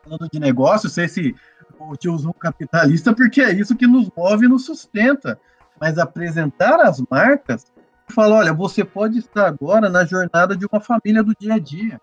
falando 0.05 0.29
de 0.31 0.39
negócio 0.39 0.89
ser 0.89 1.05
esse 1.05 1.35
o 1.79 1.95
tiozão 1.95 2.33
capitalista, 2.33 3.13
porque 3.13 3.41
é 3.41 3.53
isso 3.53 3.75
que 3.75 3.87
nos 3.87 4.09
move 4.15 4.45
e 4.45 4.49
nos 4.49 4.65
sustenta. 4.65 5.39
Mas 5.79 5.97
apresentar 5.97 6.79
as 6.79 7.01
marcas 7.09 7.65
e 8.09 8.13
falar: 8.13 8.37
olha, 8.37 8.53
você 8.53 8.83
pode 8.83 9.19
estar 9.19 9.47
agora 9.47 9.89
na 9.89 10.05
jornada 10.05 10.55
de 10.55 10.65
uma 10.65 10.79
família 10.79 11.23
do 11.23 11.35
dia 11.37 11.55
a 11.55 11.59
dia. 11.59 11.99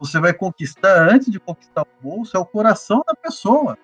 Você 0.00 0.20
vai 0.20 0.32
conquistar, 0.32 1.08
antes 1.08 1.30
de 1.30 1.40
conquistar 1.40 1.82
o 1.82 2.02
bolso, 2.02 2.36
é 2.36 2.40
o 2.40 2.46
coração 2.46 3.02
da 3.06 3.14
pessoa. 3.14 3.76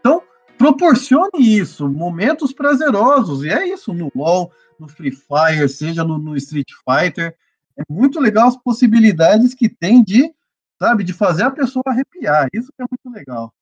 Então, 0.00 0.22
proporcione 0.56 1.30
isso, 1.38 1.88
momentos 1.88 2.52
prazerosos. 2.52 3.44
E 3.44 3.50
é 3.50 3.68
isso 3.68 3.92
no 3.92 4.10
LoL, 4.14 4.50
no 4.78 4.88
Free 4.88 5.12
Fire, 5.12 5.68
seja 5.68 6.02
no, 6.02 6.16
no 6.16 6.34
Street 6.36 6.70
Fighter 6.84 7.36
é 7.78 7.82
muito 7.88 8.18
legal 8.18 8.48
as 8.48 8.56
possibilidades 8.56 9.54
que 9.54 9.68
tem 9.68 10.02
de, 10.02 10.34
sabe, 10.78 11.04
de 11.04 11.12
fazer 11.12 11.44
a 11.44 11.50
pessoa 11.50 11.84
arrepiar. 11.86 12.48
Isso 12.52 12.72
que 12.76 12.82
é 12.82 12.86
muito 12.90 13.16
legal. 13.16 13.54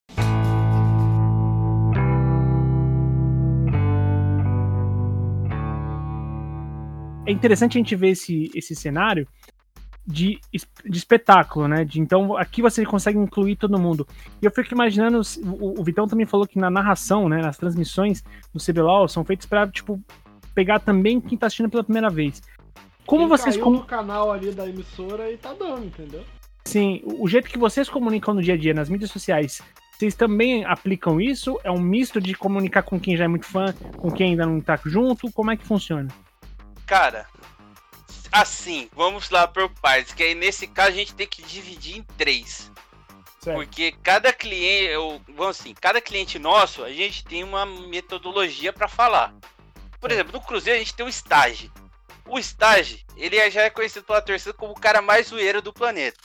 É 7.27 7.33
interessante 7.33 7.77
a 7.77 7.81
gente 7.81 7.97
ver 7.97 8.11
esse, 8.11 8.51
esse 8.55 8.75
cenário 8.75 9.27
de, 10.07 10.39
de 10.85 10.99
espetáculo, 10.99 11.67
né? 11.67 11.85
De, 11.85 12.01
então 12.01 12.37
aqui 12.37 12.63
você 12.63 12.85
consegue 12.85 13.19
incluir 13.19 13.57
todo 13.57 13.79
mundo. 13.79 14.07
E 14.41 14.47
eu 14.47 14.51
fico 14.51 14.73
imaginando, 14.73 15.21
o, 15.61 15.81
o 15.81 15.85
Vitão 15.85 16.07
também 16.07 16.25
falou 16.25 16.47
que 16.47 16.59
na 16.59 16.71
narração, 16.71 17.29
né, 17.29 17.43
nas 17.43 17.57
transmissões 17.57 18.23
do 18.55 18.63
CBLOL 18.63 19.09
são 19.09 19.25
feitas 19.25 19.47
para 19.47 19.67
tipo 19.67 20.01
pegar 20.55 20.79
também 20.79 21.21
quem 21.21 21.35
está 21.35 21.49
assistindo 21.49 21.69
pela 21.69 21.85
primeira 21.85 22.09
vez. 22.09 22.41
Como 23.05 23.23
Quem 23.23 23.29
vocês 23.29 23.57
como 23.57 23.85
canal 23.85 24.33
ali 24.33 24.53
da 24.53 24.69
emissora 24.69 25.31
e 25.31 25.37
tá 25.37 25.53
dando, 25.53 25.85
entendeu? 25.85 26.25
Sim, 26.65 27.03
o 27.05 27.29
jeito 27.29 27.49
que 27.49 27.59
vocês 27.59 27.89
comunicam 27.89 28.35
no 28.35 28.43
dia 28.43 28.55
a 28.55 28.57
dia 28.57 28.75
nas 28.75 28.89
mídias 28.89 29.11
sociais, 29.11 29.63
vocês 29.93 30.15
também 30.15 30.65
aplicam 30.65 31.21
isso? 31.21 31.59
É 31.63 31.71
um 31.71 31.81
misto 31.81 32.21
de 32.21 32.35
comunicar 32.35 32.83
com 32.83 32.99
quem 32.99 33.17
já 33.17 33.25
é 33.25 33.29
muito 33.29 33.47
fã, 33.47 33.73
com 33.97 34.11
quem 34.11 34.31
ainda 34.31 34.45
não 34.45 34.61
tá 34.61 34.79
junto? 34.85 35.31
Como 35.31 35.51
é 35.51 35.57
que 35.57 35.65
funciona? 35.65 36.09
Cara, 36.87 37.29
assim, 38.31 38.89
vamos 38.95 39.31
lá 39.31 39.49
por 39.49 39.69
partes, 39.69 40.15
que 40.15 40.23
aí 40.23 40.35
nesse 40.35 40.67
caso 40.67 40.91
a 40.91 40.95
gente 40.95 41.15
tem 41.15 41.27
que 41.27 41.43
dividir 41.43 41.99
em 41.99 42.03
três. 42.17 42.71
Certo. 43.41 43.57
Porque 43.57 43.93
cada 44.03 44.33
cliente, 44.33 44.93
eu, 44.93 45.21
vamos 45.29 45.61
assim, 45.61 45.75
cada 45.75 46.01
cliente 46.01 46.39
nosso, 46.39 46.85
a 46.85 46.93
gente 46.93 47.25
tem 47.25 47.45
uma 47.45 47.67
metodologia 47.67 48.73
para 48.73 48.89
falar. 48.89 49.35
Por 50.01 50.11
exemplo, 50.11 50.33
no 50.33 50.41
Cruzeiro 50.41 50.77
a 50.77 50.83
gente 50.83 50.95
tem 50.95 51.07
o 51.07 51.09
estágio. 51.09 51.73
O 52.27 52.39
Stage, 52.39 53.05
ele 53.17 53.51
já 53.51 53.63
é 53.63 53.71
conhecido 53.71 54.05
pela 54.05 54.21
torcida 54.21 54.53
como 54.53 54.73
o 54.73 54.81
cara 54.81 55.01
mais 55.01 55.29
zoeiro 55.29 55.63
do 55.63 55.73
planeta. 55.73 56.19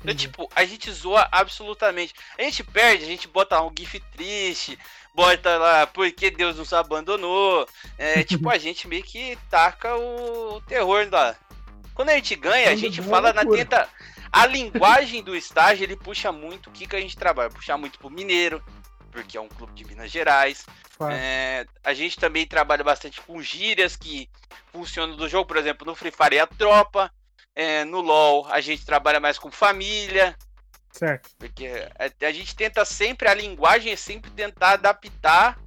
Então, 0.00 0.10
uhum. 0.10 0.16
tipo, 0.16 0.48
a 0.54 0.64
gente 0.64 0.92
zoa 0.92 1.26
absolutamente. 1.32 2.14
A 2.38 2.42
gente 2.42 2.62
perde, 2.62 3.04
a 3.04 3.08
gente 3.08 3.26
bota 3.26 3.60
um 3.62 3.72
gif 3.76 3.98
triste, 4.12 4.78
bota 5.14 5.56
lá 5.56 5.86
porque 5.86 6.30
Deus 6.30 6.56
nos 6.56 6.72
abandonou. 6.72 7.66
É, 7.96 8.22
tipo, 8.24 8.50
a 8.50 8.58
gente 8.58 8.88
meio 8.88 9.02
que 9.02 9.38
taca 9.48 9.96
o 9.96 10.60
terror 10.62 11.08
lá. 11.10 11.36
Quando 11.94 12.10
a 12.10 12.14
gente 12.14 12.34
ganha, 12.34 12.70
a 12.70 12.76
gente 12.76 13.00
fala 13.00 13.32
na 13.32 13.44
tenta. 13.44 13.88
A 14.32 14.46
linguagem 14.46 15.22
do 15.22 15.36
estágio, 15.36 15.84
ele 15.84 15.94
puxa 15.94 16.32
muito 16.32 16.68
o 16.68 16.72
que, 16.72 16.88
que 16.88 16.96
a 16.96 17.00
gente 17.00 17.16
trabalha. 17.16 17.50
Puxa 17.50 17.76
muito 17.76 18.00
pro 18.00 18.10
mineiro, 18.10 18.60
porque 19.12 19.38
é 19.38 19.40
um 19.40 19.48
clube 19.48 19.72
de 19.74 19.84
Minas 19.84 20.10
Gerais. 20.10 20.66
É, 21.10 21.66
a 21.84 21.94
gente 21.94 22.18
também 22.18 22.46
trabalha 22.46 22.82
bastante 22.82 23.20
com 23.20 23.40
gírias 23.40 23.96
que 23.96 24.28
funcionam 24.72 25.16
do 25.16 25.28
jogo, 25.28 25.46
por 25.46 25.56
exemplo, 25.56 25.86
no 25.86 25.94
Free 25.94 26.10
Fire 26.10 26.36
é 26.36 26.40
a 26.40 26.46
tropa, 26.46 27.12
é, 27.54 27.84
no 27.84 28.00
LoL 28.00 28.46
a 28.50 28.60
gente 28.60 28.84
trabalha 28.84 29.20
mais 29.20 29.38
com 29.38 29.50
família. 29.50 30.36
Certo. 30.94 31.30
Porque 31.38 31.66
a, 31.66 32.26
a 32.26 32.32
gente 32.32 32.54
tenta 32.54 32.84
sempre, 32.84 33.28
a 33.28 33.34
linguagem 33.34 33.92
é 33.92 33.96
sempre 33.96 34.30
tentar 34.30 34.74
adaptar 34.74 35.58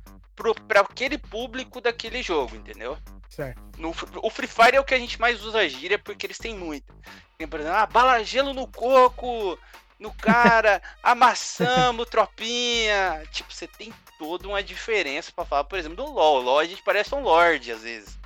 para 0.67 0.81
aquele 0.81 1.17
público 1.17 1.81
daquele 1.81 2.23
jogo, 2.23 2.55
entendeu? 2.55 2.97
Certo. 3.29 3.61
No, 3.77 3.93
o 4.23 4.29
Free 4.29 4.47
Fire 4.47 4.77
é 4.77 4.79
o 4.79 4.85
que 4.85 4.93
a 4.93 4.99
gente 4.99 5.19
mais 5.19 5.43
usa 5.43 5.67
gíria 5.67 5.99
porque 5.99 6.25
eles 6.25 6.37
têm 6.37 6.55
muito. 6.55 6.93
Tem, 7.37 7.47
por 7.47 7.59
exemplo, 7.59 7.77
ah, 7.77 7.85
bala 7.85 8.23
gelo 8.23 8.53
no 8.53 8.67
coco, 8.67 9.59
no 9.99 10.13
cara, 10.13 10.81
amassamos, 11.03 12.07
tropinha. 12.07 13.23
Tipo, 13.31 13.53
você 13.53 13.67
tem 13.67 13.93
toda 14.17 14.47
uma 14.47 14.63
diferença 14.63 15.31
para 15.35 15.45
falar, 15.45 15.65
por 15.65 15.77
exemplo, 15.77 15.97
do 15.97 16.09
LoL. 16.09 16.41
LoL 16.41 16.59
a 16.59 16.65
gente 16.65 16.81
parece 16.83 17.13
um 17.13 17.21
Lorde 17.21 17.71
às 17.71 17.81
vezes. 17.81 18.17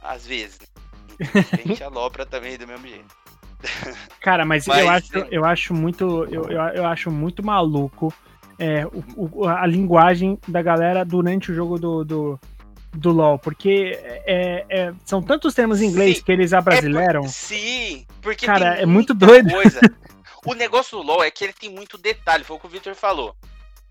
Às 0.00 0.24
vezes. 0.24 0.60
Né? 0.60 0.66
A 1.52 1.68
gente 1.68 1.82
alopra 1.84 2.24
também 2.24 2.56
do 2.56 2.68
mesmo 2.68 2.86
jeito. 2.86 3.19
Cara, 4.20 4.44
mas, 4.44 4.66
mas 4.66 4.80
eu, 4.80 4.90
acho, 4.90 5.18
eu 5.30 5.44
acho 5.44 5.74
muito. 5.74 6.24
Eu, 6.30 6.44
eu, 6.50 6.60
eu 6.60 6.86
acho 6.86 7.10
muito 7.10 7.44
maluco 7.44 8.12
é, 8.60 8.84
o, 8.86 9.02
o, 9.16 9.48
a 9.48 9.66
linguagem 9.66 10.38
da 10.46 10.60
galera 10.60 11.02
durante 11.02 11.50
o 11.50 11.54
jogo 11.54 11.78
do, 11.78 12.04
do, 12.04 12.40
do 12.92 13.10
LoL, 13.10 13.38
porque 13.38 13.98
é, 14.26 14.66
é, 14.68 14.92
são 15.04 15.22
tantos 15.22 15.54
termos 15.54 15.80
em 15.80 15.86
inglês 15.86 16.18
Sim, 16.18 16.24
que 16.24 16.30
eles 16.30 16.52
abrasileiram. 16.52 17.20
É 17.20 17.24
por- 17.24 17.28
sim, 17.30 18.06
porque 18.20 18.44
Cara, 18.44 18.74
tem 18.74 18.82
é 18.82 18.86
muito 18.86 19.14
doido. 19.14 19.50
Coisa. 19.50 19.80
O 20.42 20.54
negócio 20.54 20.96
do 20.96 21.04
LoL 21.04 21.22
é 21.22 21.30
que 21.30 21.44
ele 21.44 21.52
tem 21.52 21.68
muito 21.68 21.98
detalhe, 21.98 22.44
foi 22.44 22.56
o 22.56 22.58
que 22.58 22.64
o 22.64 22.70
Victor 22.70 22.94
falou. 22.94 23.36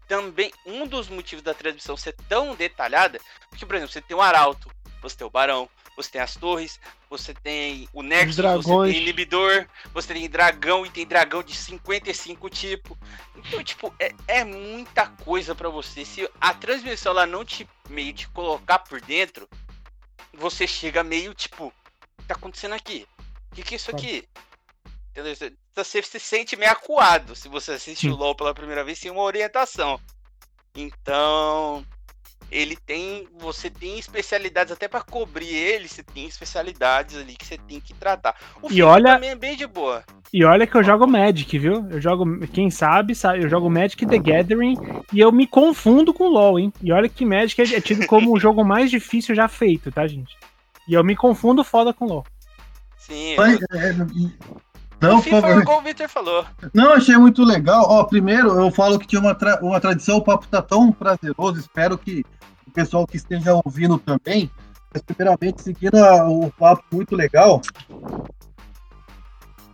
Também, 0.08 0.52
um 0.66 0.88
dos 0.88 1.08
motivos 1.08 1.44
da 1.44 1.54
transmissão 1.54 1.96
ser 1.96 2.16
tão 2.28 2.56
detalhada, 2.56 3.20
porque, 3.52 3.68
por 3.68 3.76
exemplo, 3.76 3.94
você 3.94 4.02
tem 4.02 4.18
o 4.18 4.22
Arauto, 4.22 4.68
você 5.00 5.16
tem 5.16 5.28
o 5.28 5.30
Barão, 5.30 5.70
você 6.02 6.12
tem 6.12 6.22
as 6.22 6.36
torres, 6.36 6.80
você 7.10 7.34
tem 7.34 7.90
o 7.92 8.02
Nexus, 8.02 8.38
você 8.38 8.92
tem 8.92 9.02
inibidor, 9.02 9.68
você 9.94 10.14
tem 10.14 10.30
dragão 10.30 10.86
e 10.86 10.90
tem 10.90 11.06
dragão 11.06 11.44
de 11.44 11.54
55 11.54 12.50
tipos. 12.50 12.98
Então, 13.36 13.62
tipo, 13.64 13.94
é, 14.00 14.14
é 14.28 14.44
muita 14.46 15.08
coisa 15.08 15.54
pra 15.54 15.68
você. 15.68 16.06
Se 16.06 16.30
a 16.40 16.54
transmissão 16.54 17.12
lá 17.12 17.26
não 17.26 17.44
te 17.44 17.68
meio 17.90 18.14
te 18.14 18.30
colocar 18.30 18.80
por 18.80 19.02
dentro, 19.02 19.48
você 20.34 20.66
chega 20.66 21.04
meio 21.04 21.34
tipo, 21.34 21.66
o 21.66 22.22
que 22.22 22.28
tá 22.28 22.36
acontecendo 22.36 22.76
aqui? 22.76 23.06
O 23.52 23.56
que, 23.56 23.64
que 23.64 23.76
é 23.76 23.78
isso 23.78 23.92
aqui? 23.92 24.28
Entendeu? 25.12 25.36
Você, 25.36 25.54
você 25.76 26.02
se 26.02 26.20
sente 26.20 26.56
meio 26.56 26.72
acuado 26.72 27.36
se 27.36 27.50
você 27.50 27.74
assiste 27.74 28.08
o. 28.08 28.16
LoL 28.16 28.36
pela 28.36 28.54
primeira 28.54 28.86
vez 28.86 29.00
sem 29.00 29.12
uma 29.12 29.24
orientação. 29.24 30.00
Então, 30.74 31.86
ele 32.52 32.76
tem. 32.76 33.28
Você 33.38 33.70
tem 33.70 33.98
especialidades 34.00 34.72
até 34.74 34.88
pra 34.88 35.02
cobrir 35.02 35.48
ele, 35.54 35.88
você 35.88 36.04
tem 36.04 36.26
especialidades 36.26 37.16
ali 37.18 37.36
que 37.36 37.46
você 37.46 37.58
tem 37.58 37.80
que 37.80 37.94
tratar. 37.94 38.36
O 38.62 38.72
E 38.72 38.82
olha- 38.82 39.14
também 39.16 39.30
é 39.32 39.36
bem 39.36 39.56
de 39.56 39.66
boa. 39.68 40.04
E 40.32 40.44
olha 40.46 40.68
que 40.68 40.76
eu 40.76 40.84
jogo 40.84 41.08
Magic, 41.08 41.58
viu? 41.58 41.88
Eu 41.90 42.00
jogo, 42.00 42.48
quem 42.50 42.70
sabe, 42.70 43.16
sabe, 43.16 43.44
eu 43.44 43.50
jogo 43.50 43.70
Magic 43.70 44.06
The 44.06 44.18
Gathering 44.20 44.76
e 45.12 45.20
eu 45.20 45.32
me 45.32 45.48
confundo 45.48 46.14
com 46.14 46.28
LoL, 46.28 46.60
hein? 46.60 46.72
E 46.84 46.92
olha 46.92 47.10
que 47.10 47.26
Magic 47.26 47.60
é 47.62 47.78
é 47.78 47.82
tido 47.82 48.06
como 48.06 48.32
o 48.36 48.40
jogo 48.40 48.64
mais 48.64 48.92
difícil 48.92 49.34
já 49.34 49.48
feito, 49.48 49.92
tá, 49.92 50.06
gente? 50.06 50.38
E 50.88 50.94
eu 50.94 51.04
me 51.04 51.16
confundo 51.16 51.64
foda 51.64 51.94
com 51.94 52.06
LoL. 52.06 52.26
Sim. 52.98 53.36
O 53.38 54.69
não, 55.02 55.20
é 55.20 55.22
favor. 55.22 55.62
igual 55.62 55.80
o 55.80 55.82
Victor 55.82 56.10
falou. 56.10 56.46
Não, 56.74 56.94
achei 56.94 57.18
muito 57.18 57.44
legal. 57.44 57.86
Ó, 57.90 58.04
primeiro, 58.04 58.50
eu 58.60 58.72
falo 58.72 59.00
que 59.00 59.08
tinha 59.08 59.22
uma, 59.22 59.34
tra- 59.36 59.60
uma 59.62 59.80
tradição, 59.80 60.18
o 60.18 60.24
papo 60.24 60.48
tá 60.48 60.62
tão 60.62 60.92
prazeroso, 60.92 61.60
espero 61.60 61.98
que 61.98 62.26
o 62.68 62.72
pessoal 62.72 63.08
que 63.08 63.18
esteja 63.18 63.54
ouvindo 63.66 63.98
também, 63.98 64.50
mas 64.94 65.02
primeiramente, 65.02 65.62
seguindo 65.62 65.96
o 66.28 66.52
papo 66.52 66.84
muito 66.92 67.16
legal. 67.16 67.62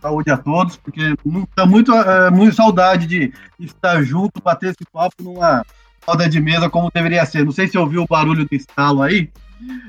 Saúde 0.00 0.30
a 0.30 0.36
todos, 0.36 0.76
porque 0.76 1.14
tá 1.54 1.66
muito, 1.66 1.92
é, 1.92 2.30
muito 2.30 2.54
saudade 2.54 3.06
de 3.06 3.32
estar 3.58 4.02
junto, 4.02 4.40
bater 4.42 4.70
esse 4.70 4.84
papo 4.92 5.14
numa 5.22 5.64
roda 6.06 6.28
de 6.28 6.40
mesa 6.40 6.70
como 6.70 6.90
deveria 6.92 7.26
ser. 7.26 7.44
Não 7.44 7.50
sei 7.52 7.66
se 7.66 7.76
ouviu 7.76 8.02
o 8.02 8.06
barulho 8.06 8.44
do 8.44 8.54
estalo 8.54 9.02
aí, 9.02 9.30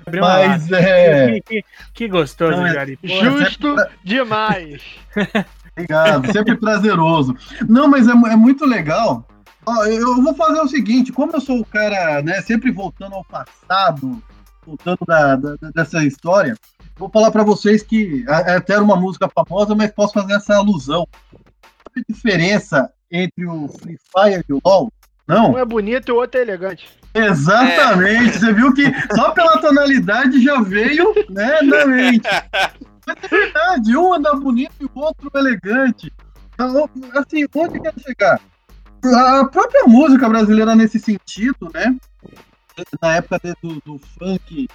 Abriu 0.06 0.22
mas 0.22 0.72
é. 0.72 1.40
Que, 1.46 1.64
que- 1.94 2.08
gostoso, 2.08 2.58
Não, 2.58 2.66
é- 2.68 2.74
Jari. 2.74 2.98
Pô, 2.98 3.08
Justo 3.08 3.76
demais. 4.04 4.82
Obrigado, 5.74 6.32
sempre 6.32 6.56
prazeroso. 6.56 7.36
Não, 7.70 7.88
mas 7.88 8.08
é, 8.08 8.12
é 8.12 8.36
muito 8.36 8.66
legal. 8.66 9.28
Ó, 9.66 9.86
eu 9.86 10.22
vou 10.24 10.34
fazer 10.34 10.60
o 10.62 10.68
seguinte, 10.68 11.12
como 11.12 11.34
eu 11.36 11.42
sou 11.42 11.60
o 11.60 11.66
cara, 11.66 12.22
né, 12.24 12.42
sempre 12.42 12.72
voltando 12.72 13.14
ao 13.16 13.24
passado, 13.26 14.22
voltando 14.66 15.00
da, 15.06 15.36
da- 15.36 15.56
dessa 15.76 16.04
história, 16.04 16.56
vou 16.96 17.10
falar 17.10 17.30
pra 17.32 17.44
vocês 17.44 17.84
que 17.84 18.26
é 18.28 18.56
até 18.56 18.74
era 18.74 18.84
uma 18.84 18.96
música 18.96 19.30
famosa, 19.30 19.76
mas 19.76 19.92
posso 19.92 20.14
fazer 20.14 20.34
essa 20.34 20.56
alusão. 20.56 21.06
A 21.96 22.02
diferença 22.10 22.90
entre 23.12 23.46
o 23.46 23.68
Free 23.68 23.98
Fire 24.12 24.44
e 24.50 24.54
o 24.54 24.62
LoL? 24.66 24.92
Não? 25.28 25.52
Um 25.52 25.58
é 25.58 25.66
bonito 25.66 26.10
e 26.10 26.12
o 26.12 26.16
outro 26.16 26.40
é 26.40 26.44
elegante. 26.44 26.90
Exatamente. 27.26 28.40
Você 28.40 28.54
viu 28.54 28.74
que 28.74 28.84
só 29.16 29.32
pela 29.32 29.58
tonalidade 29.60 30.44
já 30.44 30.62
veio, 30.62 31.14
né, 31.30 31.62
na 31.62 31.86
mente. 31.86 32.28
Mas 33.06 33.18
é 33.24 33.28
verdade, 33.28 33.98
um 33.98 34.14
anda 34.14 34.34
bonito 34.36 34.74
e 34.82 34.86
o 34.86 34.92
outro 34.96 35.32
elegante. 35.34 36.12
Então, 36.54 36.90
Assim, 37.16 37.46
onde 37.56 37.80
quer 37.80 37.94
chegar? 38.00 38.42
A 39.04 39.46
própria 39.46 39.84
música 39.86 40.28
brasileira 40.28 40.76
nesse 40.76 41.00
sentido, 41.00 41.70
né? 41.74 41.96
Na 43.02 43.16
época 43.16 43.40
do, 43.62 43.82
do 43.86 44.00
funk 44.00 44.68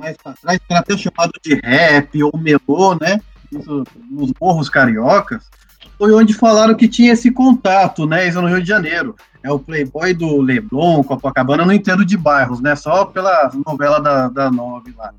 mais 0.00 0.16
pra 0.16 0.32
trás, 0.32 0.58
que 0.58 0.64
era 0.72 0.80
até 0.80 0.96
chamado 0.96 1.32
de 1.44 1.54
rap 1.62 2.22
ou 2.22 2.36
melô, 2.38 2.94
né? 3.00 3.20
Isso, 3.52 3.84
nos 4.10 4.32
morros 4.40 4.68
cariocas, 4.68 5.50
foi 6.00 6.14
onde 6.14 6.32
falaram 6.32 6.74
que 6.74 6.88
tinha 6.88 7.12
esse 7.12 7.30
contato, 7.30 8.06
né? 8.06 8.26
Isso 8.26 8.40
no 8.40 8.48
Rio 8.48 8.62
de 8.62 8.66
Janeiro. 8.66 9.14
É 9.42 9.52
o 9.52 9.58
Playboy 9.58 10.14
do 10.14 10.40
Leblon, 10.40 11.04
Copacabana, 11.04 11.66
não 11.66 11.74
entendo 11.74 12.06
de 12.06 12.16
bairros, 12.16 12.58
né? 12.58 12.74
Só 12.74 13.04
pela 13.04 13.52
novela 13.66 14.00
da, 14.00 14.28
da 14.30 14.50
Nove 14.50 14.94
lá. 14.96 15.12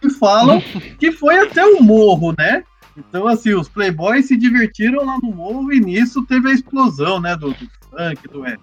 E 0.00 0.08
falam 0.08 0.62
que 1.00 1.10
foi 1.10 1.36
até 1.40 1.66
o 1.66 1.82
morro, 1.82 2.32
né? 2.38 2.62
Então, 2.96 3.26
assim, 3.26 3.54
os 3.54 3.68
Playboys 3.68 4.28
se 4.28 4.36
divertiram 4.36 5.04
lá 5.04 5.18
no 5.20 5.32
morro 5.32 5.72
e 5.72 5.80
nisso 5.80 6.24
teve 6.24 6.48
a 6.48 6.54
explosão, 6.54 7.18
né? 7.18 7.34
Do, 7.34 7.48
do 7.48 7.68
funk, 7.90 8.28
do 8.28 8.42
rap. 8.42 8.60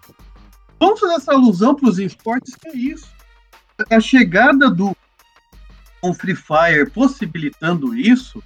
Vamos 0.79 1.01
fazer 1.01 1.15
essa 1.15 1.33
alusão 1.33 1.75
para 1.75 1.89
os 1.89 1.99
esportes, 1.99 2.55
que 2.55 2.69
é 2.69 2.77
isso. 2.77 3.09
A 3.91 3.99
chegada 3.99 4.69
do 4.69 4.95
com 5.99 6.13
Free 6.13 6.35
Fire 6.35 6.89
possibilitando 6.91 7.93
isso, 7.93 8.41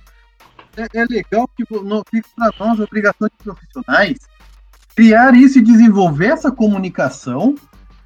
é, 0.78 0.88
é 1.01 1.05
legal 1.05 1.47
que 1.47 1.63
não 1.84 2.03
fica 2.09 2.28
para 2.36 2.53
nós 2.59 2.80
a 2.80 2.84
obrigação 2.84 3.28
de 3.28 3.43
profissionais 3.43 4.17
criar 4.95 5.34
isso 5.36 5.59
e 5.59 5.61
desenvolver 5.61 6.28
essa 6.28 6.51
comunicação 6.51 7.55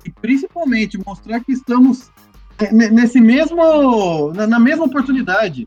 e 0.06 0.12
principalmente 0.12 0.98
mostrar 1.04 1.40
que 1.40 1.52
estamos 1.52 2.12
é, 2.60 2.72
ne- 2.72 2.90
nesse 2.90 3.20
mesmo 3.20 4.32
na, 4.34 4.46
na 4.48 4.60
mesma 4.60 4.86
oportunidade. 4.86 5.66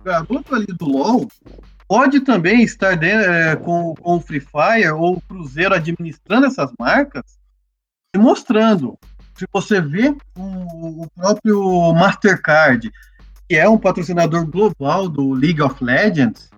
O 0.00 0.04
garoto 0.04 0.54
ali 0.54 0.66
do 0.66 0.86
LoL 0.86 1.28
pode 1.86 2.20
também 2.20 2.62
estar 2.62 2.96
de- 2.96 3.06
é, 3.06 3.56
com, 3.56 3.94
com 3.94 4.16
o 4.16 4.20
Free 4.20 4.40
Fire 4.40 4.90
ou 4.90 5.16
o 5.16 5.20
Cruzeiro 5.20 5.74
administrando 5.74 6.46
essas 6.46 6.70
marcas 6.78 7.38
e 8.14 8.18
mostrando. 8.18 8.98
Se 9.36 9.46
você 9.52 9.80
vê 9.80 10.16
o, 10.36 11.02
o 11.02 11.10
próprio 11.14 11.92
Mastercard, 11.92 12.90
que 13.54 13.58
é 13.58 13.68
um 13.68 13.78
patrocinador 13.78 14.44
global 14.46 15.08
do 15.08 15.32
League 15.32 15.62
of 15.62 15.76
Legends, 15.82 16.50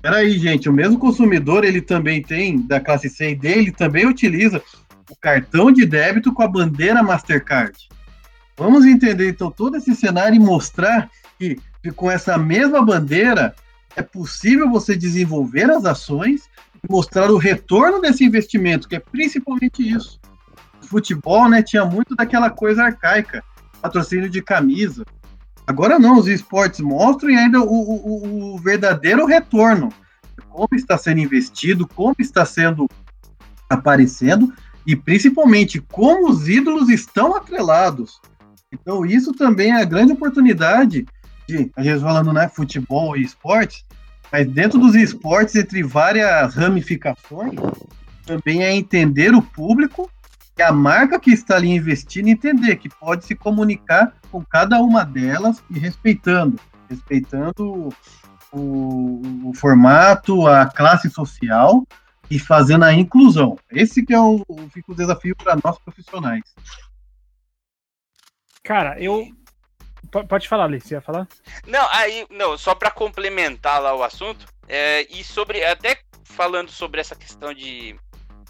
Peraí, 0.00 0.36
gente, 0.36 0.68
o 0.68 0.72
mesmo 0.72 0.98
consumidor, 0.98 1.62
ele 1.62 1.80
também 1.80 2.20
tem, 2.20 2.60
da 2.66 2.80
classe 2.80 3.08
C 3.08 3.30
e 3.30 3.34
D, 3.36 3.48
ele 3.48 3.70
também 3.70 4.04
utiliza 4.04 4.60
o 5.08 5.14
cartão 5.14 5.70
de 5.70 5.86
débito 5.86 6.32
com 6.32 6.42
a 6.42 6.48
bandeira 6.48 7.00
Mastercard. 7.00 7.78
Vamos 8.56 8.84
entender, 8.84 9.28
então, 9.28 9.52
todo 9.52 9.76
esse 9.76 9.94
cenário 9.94 10.34
e 10.34 10.40
mostrar 10.40 11.08
que, 11.38 11.56
que 11.80 11.92
com 11.92 12.10
essa 12.10 12.36
mesma 12.36 12.84
bandeira 12.84 13.54
é 13.94 14.02
possível 14.02 14.68
você 14.68 14.96
desenvolver 14.96 15.70
as 15.70 15.84
ações 15.84 16.50
e 16.82 16.90
mostrar 16.90 17.30
o 17.30 17.38
retorno 17.38 18.00
desse 18.00 18.24
investimento, 18.24 18.88
que 18.88 18.96
é 18.96 18.98
principalmente 18.98 19.88
isso. 19.88 20.18
O 20.82 20.86
futebol, 20.88 21.48
né, 21.48 21.62
tinha 21.62 21.84
muito 21.84 22.16
daquela 22.16 22.50
coisa 22.50 22.82
arcaica, 22.82 23.44
patrocínio 23.80 24.28
de 24.28 24.42
camisa. 24.42 25.04
Agora 25.66 25.98
não, 25.98 26.18
os 26.18 26.26
esportes 26.28 26.80
mostram 26.80 27.30
e 27.30 27.36
ainda 27.36 27.60
o, 27.60 27.64
o- 27.64 28.54
o 28.54 28.58
verdadeiro 28.58 29.24
retorno. 29.26 29.90
Como 30.48 30.68
está 30.72 30.98
sendo 30.98 31.20
investido, 31.20 31.86
como 31.86 32.14
está 32.18 32.44
sendo 32.44 32.86
aparecendo 33.70 34.52
e 34.86 34.94
principalmente 34.96 35.80
como 35.80 36.28
os 36.28 36.48
ídolos 36.48 36.88
estão 36.88 37.34
atrelados. 37.36 38.20
Então 38.72 39.06
isso 39.06 39.32
também 39.32 39.70
é 39.72 39.80
a 39.82 39.84
grande 39.84 40.12
oportunidade 40.12 41.06
de, 41.48 41.70
a 41.76 41.82
gente 41.82 42.00
falando, 42.00 42.32
né, 42.32 42.48
futebol 42.48 43.16
e 43.16 43.22
esportes, 43.22 43.84
mas 44.30 44.46
dentro 44.48 44.78
dos 44.78 44.94
esportes, 44.94 45.54
entre 45.54 45.82
várias 45.82 46.54
ramificações, 46.54 47.54
também 48.26 48.62
é 48.62 48.74
entender 48.74 49.34
o 49.34 49.42
público 49.42 50.10
e 50.56 50.62
a 50.62 50.70
marca 50.72 51.18
que 51.18 51.30
está 51.30 51.56
ali 51.56 51.70
investindo 51.70 52.28
entender 52.28 52.76
que 52.76 52.88
pode 52.88 53.24
se 53.24 53.34
comunicar 53.34 54.14
com 54.30 54.44
cada 54.44 54.78
uma 54.80 55.04
delas 55.04 55.62
e 55.70 55.78
respeitando, 55.78 56.60
respeitando 56.88 57.88
o, 58.52 59.48
o 59.48 59.52
formato, 59.54 60.46
a 60.46 60.66
classe 60.66 61.08
social 61.08 61.86
e 62.30 62.38
fazendo 62.38 62.84
a 62.84 62.92
inclusão. 62.92 63.58
Esse 63.70 64.04
que 64.04 64.12
é 64.14 64.20
o, 64.20 64.44
fica 64.70 64.92
o 64.92 64.94
desafio 64.94 65.34
para 65.36 65.56
nós 65.62 65.78
profissionais. 65.78 66.42
Cara, 68.62 69.00
eu. 69.00 69.26
P- 70.10 70.24
Pode 70.24 70.48
falar, 70.48 70.64
Alice, 70.64 70.86
você 70.86 70.94
ia 70.94 71.00
falar? 71.00 71.26
Não, 71.66 71.88
aí, 71.90 72.26
não, 72.30 72.56
só 72.58 72.74
para 72.74 72.90
complementar 72.90 73.80
lá 73.80 73.94
o 73.94 74.02
assunto, 74.02 74.46
é, 74.68 75.02
e 75.10 75.24
sobre, 75.24 75.64
até 75.64 75.98
falando 76.24 76.70
sobre 76.70 77.00
essa 77.00 77.16
questão 77.16 77.52
de 77.52 77.98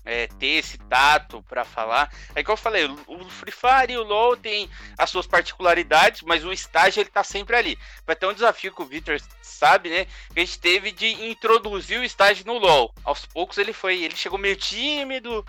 é, 0.04 0.26
ter 0.26 0.46
esse 0.58 0.76
tato 0.78 1.42
para 1.48 1.64
falar, 1.64 2.12
é 2.34 2.42
que 2.42 2.50
eu 2.50 2.56
falei, 2.56 2.84
o- 3.06 3.28
Free 3.30 3.52
Fire 3.52 3.92
e 3.92 3.96
o 3.96 4.02
LoL 4.02 4.36
tem 4.36 4.68
as 4.98 5.08
suas 5.10 5.26
particularidades, 5.26 6.22
mas 6.22 6.44
o 6.44 6.52
estágio 6.52 7.00
ele 7.00 7.10
tá 7.10 7.22
sempre 7.24 7.56
ali. 7.56 7.78
Vai 8.06 8.16
ter 8.16 8.26
um 8.26 8.32
desafio 8.34 8.72
que 8.74 8.82
o 8.82 8.86
Victor 8.86 9.20
sabe, 9.40 9.90
né, 9.90 10.06
que 10.32 10.40
a 10.40 10.44
gente 10.44 10.58
teve 10.58 10.90
de 10.90 11.06
introduzir 11.30 12.00
o 12.00 12.04
estágio 12.04 12.44
no 12.46 12.58
LoL. 12.58 12.92
Aos 13.04 13.24
poucos 13.26 13.58
ele 13.58 13.72
foi, 13.72 14.02
ele 14.02 14.16
chegou 14.16 14.38
meio 14.38 14.56
tímido, 14.56 15.44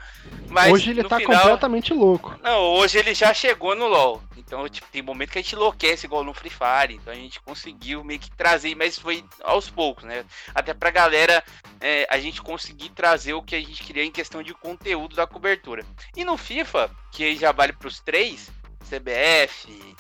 Mas 0.50 0.72
hoje 0.72 0.92
ele 0.92 1.04
tá 1.04 1.18
final- 1.18 1.42
completamente 1.42 1.94
louco. 1.94 2.36
Não, 2.44 2.60
hoje 2.74 2.98
ele 3.00 3.14
já 3.16 3.34
chegou 3.34 3.76
no 3.76 3.88
LoL. 3.88 4.22
Então, 4.38 4.68
tipo, 4.70 4.88
tem 4.92 5.02
momento 5.02 5.32
que 5.32 5.40
a 5.40 5.42
gente 5.42 5.56
enlouquece 5.56 6.06
igual 6.06 6.24
no 6.24 6.34
Free 6.34 6.50
Fire. 6.52 6.94
Então 6.94 7.12
a 7.12 7.16
gente 7.16 7.40
conseguiu 7.42 8.04
meio 8.04 8.20
que 8.20 8.30
trazer, 8.30 8.76
mas 8.76 9.00
foi 9.00 9.24
aos 9.44 9.70
poucos, 9.70 10.04
né? 10.04 10.24
Até 10.54 10.74
pra 10.74 10.92
galera 10.92 11.44
é, 11.82 12.06
a 12.10 12.20
gente 12.20 12.42
conseguir 12.42 12.90
trazer 12.90 13.34
o 13.34 13.42
que 13.42 13.56
a 13.56 13.60
gente 13.60 13.82
queria 13.82 14.04
em 14.04 14.12
questão 14.12 14.43
de 14.44 14.54
conteúdo 14.54 15.16
da 15.16 15.26
cobertura. 15.26 15.86
E 16.16 16.24
no 16.24 16.38
FIFA, 16.38 16.90
que 17.12 17.36
já 17.36 17.52
vale 17.52 17.74
pros 17.74 18.00
três, 18.00 18.52
CBF, 18.90 19.96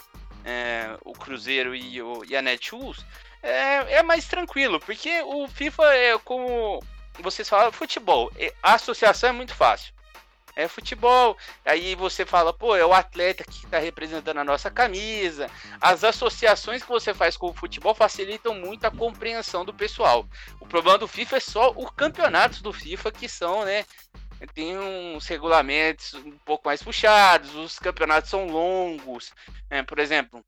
é, 0.46 0.98
o 1.04 1.14
Cruzeiro 1.14 1.76
e, 1.76 2.02
o, 2.02 2.24
e 2.26 2.36
a 2.36 2.41
Netshoes, 2.41 3.06
é, 3.41 3.96
é 3.96 4.04
mais 4.04 4.28
tranquilo, 4.28 4.80
porque 4.80 5.22
o 5.24 5.48
FIFA 5.48 5.84
é 5.96 6.18
como 6.20 6.82
vocês 7.22 7.48
falam, 7.48 7.72
futebol. 7.72 8.32
A 8.62 8.74
associação 8.74 9.30
é 9.30 9.34
muito 9.34 9.54
fácil. 9.54 9.94
É 10.56 10.68
futebol, 10.68 11.36
aí 11.66 11.96
você 11.96 12.28
fala, 12.28 12.54
pô, 12.54 12.76
é 12.76 12.86
o 12.86 12.94
atleta 12.94 13.44
que 13.44 13.66
está 13.66 13.80
representando 13.80 14.38
a 14.38 14.44
nossa 14.44 14.70
camisa. 14.70 15.50
As 15.82 16.04
associações 16.04 16.84
que 16.84 16.89
você 16.89 17.12
faz 17.12 17.36
com 17.36 17.50
o 17.50 17.54
futebol 17.54 17.96
facilitam 17.96 18.54
muito 18.54 18.86
a 18.86 18.91
compreensão 18.91 19.66
do 19.66 19.74
pessoal. 19.74 20.28
O 20.60 20.68
problema 20.68 21.00
do 21.00 21.08
FIFA 21.08 21.38
é 21.38 21.39
só 21.39 21.72
os 21.76 21.89
campeonatos 21.96 22.62
do 22.62 22.72
FIFA 22.72 23.12
que 23.12 23.28
são, 23.28 23.66
né? 23.66 23.84
Tem 24.48 24.78
uns 24.78 25.26
regulamentos 25.28 26.14
um 26.16 26.38
pouco 26.39 26.68
mais 26.68 26.84
puxados, 26.84 27.56
os 27.56 27.80
campeonatos 27.80 28.30
são 28.30 28.48
longos. 28.48 29.32
né? 29.70 29.84
por 29.84 30.00
exemplo, 30.00 30.44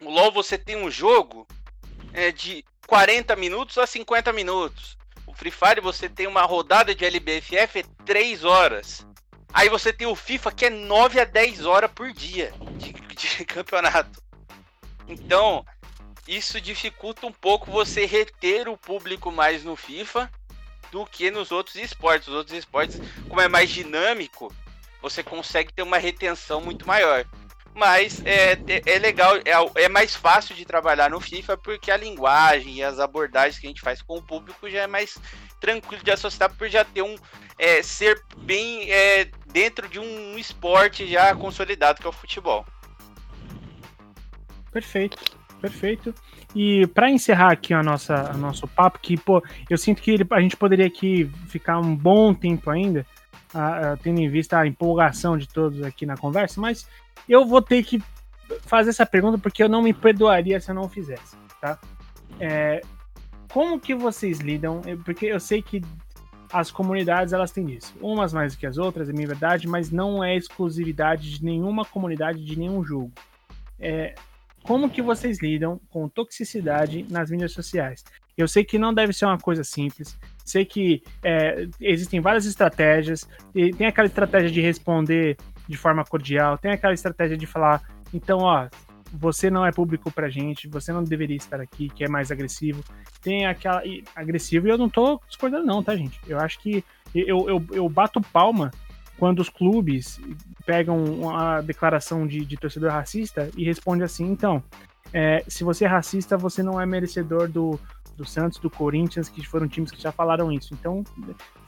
o 0.00 0.10
LoL 0.10 0.32
você 0.32 0.58
tem 0.58 0.76
um 0.76 0.90
jogo 0.90 1.46
é, 2.12 2.32
de 2.32 2.64
40 2.86 3.36
minutos 3.36 3.78
a 3.78 3.86
50 3.86 4.32
minutos. 4.32 4.96
O 5.26 5.34
Free 5.34 5.50
Fire 5.50 5.80
você 5.80 6.08
tem 6.08 6.26
uma 6.26 6.42
rodada 6.42 6.94
de 6.94 7.04
LBFF 7.04 7.78
é 7.78 7.84
3 8.04 8.44
horas. 8.44 9.06
Aí 9.52 9.68
você 9.68 9.92
tem 9.92 10.06
o 10.06 10.16
FIFA 10.16 10.52
que 10.52 10.66
é 10.66 10.70
9 10.70 11.20
a 11.20 11.24
10 11.24 11.64
horas 11.66 11.90
por 11.92 12.12
dia 12.12 12.52
de, 12.76 12.92
de 12.92 13.44
campeonato. 13.46 14.22
Então, 15.06 15.64
isso 16.26 16.60
dificulta 16.60 17.26
um 17.26 17.32
pouco 17.32 17.70
você 17.70 18.06
reter 18.06 18.68
o 18.68 18.76
público 18.76 19.30
mais 19.30 19.64
no 19.64 19.76
FIFA 19.76 20.30
do 20.92 21.06
que 21.06 21.30
nos 21.30 21.50
outros 21.50 21.74
esportes. 21.76 22.28
Os 22.28 22.34
outros 22.34 22.56
esportes, 22.56 23.00
como 23.28 23.40
é 23.40 23.48
mais 23.48 23.70
dinâmico, 23.70 24.54
você 25.00 25.22
consegue 25.22 25.72
ter 25.72 25.82
uma 25.82 25.98
retenção 25.98 26.60
muito 26.60 26.86
maior. 26.86 27.24
Mas 27.74 28.22
é, 28.26 28.58
é 28.84 28.98
legal, 28.98 29.36
é, 29.38 29.84
é 29.84 29.88
mais 29.88 30.14
fácil 30.14 30.54
de 30.54 30.66
trabalhar 30.66 31.08
no 31.08 31.18
FIFA 31.18 31.56
porque 31.56 31.90
a 31.90 31.96
linguagem 31.96 32.74
e 32.74 32.82
as 32.84 33.00
abordagens 33.00 33.58
que 33.58 33.66
a 33.66 33.70
gente 33.70 33.80
faz 33.80 34.02
com 34.02 34.18
o 34.18 34.22
público 34.22 34.68
já 34.68 34.82
é 34.82 34.86
mais 34.86 35.18
tranquilo 35.58 36.04
de 36.04 36.10
associar 36.10 36.54
por 36.54 36.68
já 36.68 36.84
ter 36.84 37.00
um 37.00 37.16
é, 37.58 37.82
ser 37.82 38.22
bem 38.36 38.90
é, 38.90 39.30
dentro 39.46 39.88
de 39.88 39.98
um 39.98 40.36
esporte 40.36 41.06
já 41.06 41.34
consolidado 41.34 41.98
que 41.98 42.06
é 42.06 42.10
o 42.10 42.12
futebol. 42.12 42.66
Perfeito, 44.70 45.16
perfeito. 45.58 46.14
E 46.54 46.86
para 46.88 47.10
encerrar 47.10 47.52
aqui 47.52 47.72
a 47.72 47.82
nossa, 47.82 48.32
o 48.34 48.36
nosso 48.38 48.68
papo, 48.68 48.98
que 49.00 49.16
pô, 49.16 49.42
eu 49.70 49.78
sinto 49.78 50.02
que 50.02 50.10
ele- 50.10 50.26
a 50.30 50.40
gente 50.40 50.56
poderia 50.56 50.86
aqui 50.86 51.30
ficar 51.48 51.78
um 51.78 51.96
bom 51.96 52.34
tempo 52.34 52.68
ainda, 52.70 53.06
ah, 53.54 53.92
ah, 53.92 53.96
tendo 54.02 54.20
em 54.20 54.28
vista 54.28 54.58
a 54.58 54.66
empolgação 54.66 55.38
de 55.38 55.48
todos 55.48 55.82
aqui 55.82 56.04
na 56.04 56.16
conversa, 56.16 56.60
mas 56.60 56.86
eu 57.28 57.46
vou 57.46 57.62
ter 57.62 57.82
que 57.82 58.02
fazer 58.66 58.90
essa 58.90 59.06
pergunta 59.06 59.38
porque 59.38 59.62
eu 59.62 59.68
não 59.68 59.80
me 59.80 59.94
perdoaria 59.94 60.60
se 60.60 60.70
eu 60.70 60.74
não 60.74 60.88
fizesse, 60.88 61.36
tá? 61.60 61.78
É, 62.38 62.82
como 63.50 63.80
que 63.80 63.94
vocês 63.94 64.40
lidam? 64.40 64.82
Eu- 64.84 64.98
Porque 64.98 65.26
eu 65.26 65.40
sei 65.40 65.62
que 65.62 65.82
as 66.52 66.70
comunidades 66.70 67.32
elas 67.32 67.50
têm 67.50 67.70
isso, 67.70 67.94
umas 67.98 68.30
mais 68.32 68.54
do 68.54 68.58
que 68.58 68.66
as 68.66 68.76
outras, 68.76 69.08
é 69.08 69.12
minha 69.12 69.26
verdade, 69.26 69.66
mas 69.66 69.90
não 69.90 70.22
é 70.22 70.36
exclusividade 70.36 71.30
de 71.38 71.42
nenhuma 71.42 71.82
comunidade 71.84 72.44
de 72.44 72.58
nenhum 72.58 72.84
jogo. 72.84 73.10
É, 73.80 74.14
como 74.62 74.90
que 74.90 75.02
vocês 75.02 75.40
lidam 75.40 75.80
com 75.90 76.08
toxicidade 76.08 77.06
nas 77.10 77.30
mídias 77.30 77.52
sociais? 77.52 78.04
Eu 78.36 78.48
sei 78.48 78.64
que 78.64 78.78
não 78.78 78.94
deve 78.94 79.12
ser 79.12 79.26
uma 79.26 79.38
coisa 79.38 79.62
simples. 79.62 80.18
Sei 80.44 80.64
que 80.64 81.02
é, 81.22 81.68
existem 81.80 82.20
várias 82.20 82.46
estratégias. 82.46 83.28
Tem 83.76 83.86
aquela 83.86 84.06
estratégia 84.06 84.50
de 84.50 84.60
responder 84.60 85.36
de 85.68 85.76
forma 85.76 86.04
cordial, 86.04 86.58
tem 86.58 86.72
aquela 86.72 86.92
estratégia 86.92 87.36
de 87.36 87.46
falar, 87.46 87.82
então, 88.12 88.38
ó, 88.40 88.68
você 89.12 89.50
não 89.50 89.64
é 89.64 89.70
público 89.70 90.10
pra 90.10 90.28
gente, 90.28 90.68
você 90.68 90.92
não 90.92 91.04
deveria 91.04 91.36
estar 91.36 91.60
aqui, 91.60 91.88
que 91.88 92.04
é 92.04 92.08
mais 92.08 92.30
agressivo. 92.30 92.82
Tem 93.20 93.46
aquela. 93.46 93.84
e- 93.86 94.02
agressivo 94.14 94.66
e 94.66 94.70
eu 94.70 94.78
não 94.78 94.88
tô 94.88 95.20
discordando, 95.28 95.66
não, 95.66 95.82
tá, 95.82 95.94
gente? 95.94 96.18
Eu 96.26 96.38
acho 96.38 96.58
que 96.60 96.82
eu, 97.14 97.48
eu, 97.48 97.64
eu 97.72 97.88
bato 97.88 98.20
palma 98.20 98.70
quando 99.22 99.38
os 99.38 99.48
clubes 99.48 100.20
pegam 100.66 101.04
uma 101.04 101.60
declaração 101.60 102.26
de, 102.26 102.44
de 102.44 102.56
torcedor 102.56 102.90
racista 102.90 103.48
e 103.56 103.64
responde 103.64 104.02
assim, 104.02 104.24
então, 104.24 104.60
é, 105.14 105.44
se 105.46 105.62
você 105.62 105.84
é 105.84 105.86
racista, 105.86 106.36
você 106.36 106.60
não 106.60 106.80
é 106.80 106.84
merecedor 106.84 107.48
do, 107.48 107.78
do 108.16 108.24
Santos, 108.24 108.58
do 108.58 108.68
Corinthians, 108.68 109.28
que 109.28 109.46
foram 109.46 109.68
times 109.68 109.92
que 109.92 110.02
já 110.02 110.10
falaram 110.10 110.50
isso. 110.50 110.74
Então, 110.74 111.04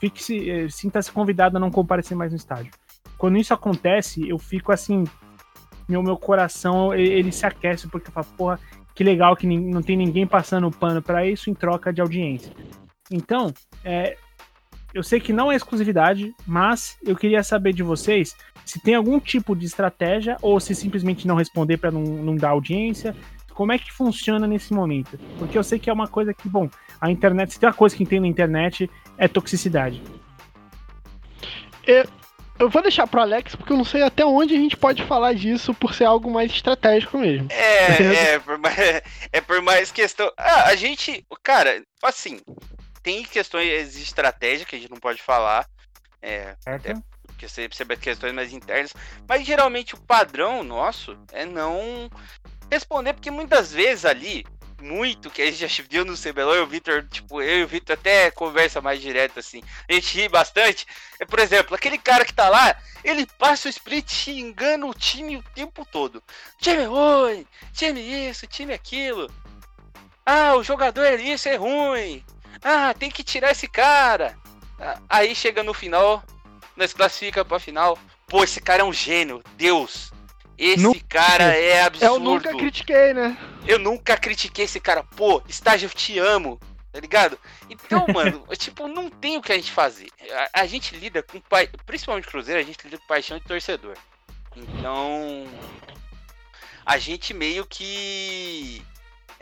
fique-se, 0.01 0.49
eh, 0.49 0.67
sinta-se 0.67 1.09
convidado 1.09 1.55
a 1.55 1.59
não 1.61 1.71
comparecer 1.71 2.17
mais 2.17 2.33
no 2.33 2.35
estádio. 2.35 2.73
Quando 3.17 3.37
isso 3.37 3.53
acontece, 3.53 4.27
eu 4.27 4.37
fico 4.37 4.73
assim, 4.73 5.05
meu, 5.87 6.03
meu 6.03 6.17
coração, 6.17 6.93
ele, 6.93 7.31
se 7.31 7.45
aquece, 7.45 7.87
porque 7.87 8.09
eu 8.09 8.11
falo, 8.11 8.27
porra, 8.35 8.59
que 8.93 9.01
legal 9.01 9.33
que 9.33 9.47
não 9.47 9.81
tem 9.81 9.95
ninguém 9.95 10.27
passando 10.27 10.69
pano 10.69 11.01
para 11.01 11.25
isso 11.25 11.49
em 11.49 11.53
troca 11.53 11.93
de 11.93 12.01
audiência. 12.01 12.51
Então, 13.09 13.53
é, 13.81 14.17
eu 14.95 15.03
sei 15.03 15.19
que 15.19 15.33
não 15.33 15.51
é 15.51 15.57
exclusividade, 15.57 16.33
mas 16.47 16.97
eu 17.05 17.17
queria 17.17 17.43
saber 17.43 17.73
de 17.73 17.83
vocês 17.83 18.33
se 18.65 18.79
tem 18.79 18.95
algum 18.95 19.19
tipo 19.19 19.53
de 19.53 19.65
estratégia 19.65 20.37
ou 20.41 20.57
se 20.57 20.73
simplesmente 20.73 21.27
não 21.27 21.35
responder 21.35 21.75
para 21.75 21.91
não, 21.91 22.01
não 22.01 22.35
dar 22.37 22.51
audiência. 22.51 23.13
Como 23.53 23.73
é 23.73 23.77
que 23.77 23.91
funciona 23.91 24.47
nesse 24.47 24.73
momento? 24.73 25.19
Porque 25.37 25.57
eu 25.57 25.63
sei 25.63 25.79
que 25.79 25.89
é 25.89 25.93
uma 25.93 26.07
coisa 26.07 26.33
que, 26.33 26.47
bom, 26.47 26.69
a 26.99 27.11
internet, 27.11 27.51
se 27.51 27.59
tem 27.59 27.67
uma 27.67 27.75
coisa 27.75 27.93
que 27.93 28.05
tem 28.05 28.21
na 28.21 28.27
internet, 28.27 28.89
é 29.17 29.27
toxicidade. 29.27 30.01
Eu 32.57 32.69
vou 32.69 32.81
deixar 32.81 33.05
pro 33.05 33.19
Alex, 33.19 33.53
porque 33.53 33.73
eu 33.73 33.77
não 33.77 33.83
sei 33.83 34.01
até 34.01 34.25
onde 34.25 34.55
a 34.55 34.57
gente 34.57 34.77
pode 34.77 35.03
falar 35.03 35.33
disso 35.33 35.73
por 35.73 35.93
ser 35.93 36.05
algo 36.05 36.31
mais 36.31 36.51
estratégico 36.51 37.17
mesmo. 37.17 37.49
É, 37.51 38.33
é, 38.33 38.39
por 38.39 38.57
mais, 38.57 38.77
é 39.31 39.41
por 39.41 39.61
mais 39.61 39.91
questão. 39.91 40.31
Ah, 40.37 40.69
a 40.69 40.75
gente, 40.75 41.25
cara, 41.43 41.83
assim, 42.01 42.39
tem 43.05 43.23
questões 43.23 43.93
de 43.93 44.01
estratégia 44.01 44.65
que 44.65 44.75
a 44.75 44.79
gente 44.79 44.89
não 44.89 44.97
pode 44.99 45.21
falar. 45.21 45.69
É, 46.19 46.55
Certo? 46.59 47.03
porque 47.27 47.47
você 47.47 47.67
percebe 47.67 47.97
questões 47.97 48.33
mais 48.33 48.51
internas, 48.51 48.93
mas 49.27 49.45
geralmente 49.45 49.93
o 49.93 49.99
padrão 49.99 50.63
nosso 50.63 51.15
é 51.33 51.45
não 51.45 52.09
responder, 52.71 53.13
porque 53.13 53.29
muitas 53.29 53.73
vezes 53.73 54.05
ali, 54.05 54.45
muito 54.81 55.29
que 55.29 55.41
a 55.41 55.45
gente 55.45 55.67
já 55.67 55.83
viu 55.87 56.05
no 56.05 56.17
CBLOL, 56.17 56.55
e 56.55 56.59
o 56.61 56.67
Vitor, 56.67 57.05
tipo, 57.07 57.41
eu 57.41 57.59
e 57.59 57.63
o 57.63 57.67
Vitor 57.67 57.93
até 57.93 58.31
conversa 58.31 58.81
mais 58.81 59.01
direto 59.01 59.39
assim, 59.39 59.61
a 59.87 59.93
gente 59.93 60.17
ri 60.17 60.29
bastante, 60.29 60.87
é, 61.19 61.25
por 61.25 61.39
exemplo, 61.39 61.75
aquele 61.75 61.97
cara 61.97 62.25
que 62.25 62.33
tá 62.33 62.47
lá, 62.47 62.75
ele 63.03 63.27
passa 63.37 63.67
o 63.67 63.69
split 63.69 64.09
xingando 64.09 64.87
o 64.87 64.93
time 64.93 65.37
o 65.37 65.43
tempo 65.53 65.85
todo, 65.85 66.23
time 66.57 66.85
ruim, 66.85 67.45
time 67.73 67.99
isso, 68.29 68.47
time 68.47 68.73
aquilo, 68.73 69.29
ah, 70.25 70.55
o 70.55 70.63
jogador 70.63 71.03
é 71.03 71.15
isso, 71.15 71.49
é 71.49 71.55
ruim, 71.55 72.23
ah, 72.63 72.93
tem 72.93 73.09
que 73.11 73.23
tirar 73.23 73.51
esse 73.51 73.67
cara, 73.67 74.37
Ah, 74.79 74.99
aí 75.09 75.33
chega 75.35 75.63
no 75.63 75.73
final, 75.73 76.23
nós 76.75 76.93
classifica 76.93 77.45
pra 77.45 77.59
final. 77.59 77.97
Pô, 78.27 78.43
esse 78.43 78.59
cara 78.59 78.81
é 78.81 78.85
um 78.85 78.91
gênio, 78.93 79.41
Deus. 79.55 80.11
Esse 80.57 80.83
Nu- 80.83 80.95
cara 81.07 81.55
é 81.55 81.81
absurdo. 81.83 82.13
Eu 82.13 82.19
nunca 82.19 82.49
critiquei, 82.55 83.13
né? 83.13 83.37
Eu 83.67 83.79
nunca 83.79 84.17
critiquei 84.17 84.65
esse 84.65 84.79
cara. 84.79 85.03
Pô, 85.03 85.41
estágio, 85.47 85.85
eu 85.87 85.89
te 85.93 86.17
amo. 86.19 86.59
Tá 86.91 86.99
ligado? 87.01 87.37
Então, 87.69 88.05
mano, 88.13 88.45
tipo, 88.57 88.87
não 88.87 89.09
tem 89.09 89.37
o 89.37 89.41
que 89.41 89.51
a 89.51 89.55
gente 89.55 89.71
fazer. 89.71 90.09
A, 90.53 90.61
a 90.61 90.65
gente 90.65 90.95
lida 90.95 91.21
com 91.21 91.39
pai, 91.41 91.69
principalmente 91.85 92.27
Cruzeiro, 92.27 92.59
a 92.59 92.63
gente 92.63 92.81
lida 92.85 92.97
com 92.97 93.05
paixão 93.07 93.37
de 93.37 93.43
torcedor. 93.45 93.97
Então, 94.55 95.45
a 96.85 96.97
gente 96.97 97.33
meio 97.33 97.65
que 97.65 98.81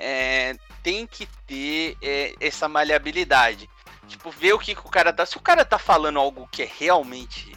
é, 0.03 0.55
tem 0.83 1.07
que 1.07 1.25
ter 1.47 1.97
é, 2.01 2.35
essa 2.39 2.67
maleabilidade. 2.67 3.69
Tipo, 4.07 4.29
ver 4.29 4.53
o 4.53 4.59
que, 4.59 4.75
que 4.75 4.81
o 4.81 4.89
cara 4.89 5.13
tá. 5.13 5.25
Se 5.25 5.37
o 5.37 5.41
cara 5.41 5.63
tá 5.63 5.79
falando 5.79 6.19
algo 6.19 6.47
que 6.51 6.63
é 6.63 6.71
realmente. 6.77 7.51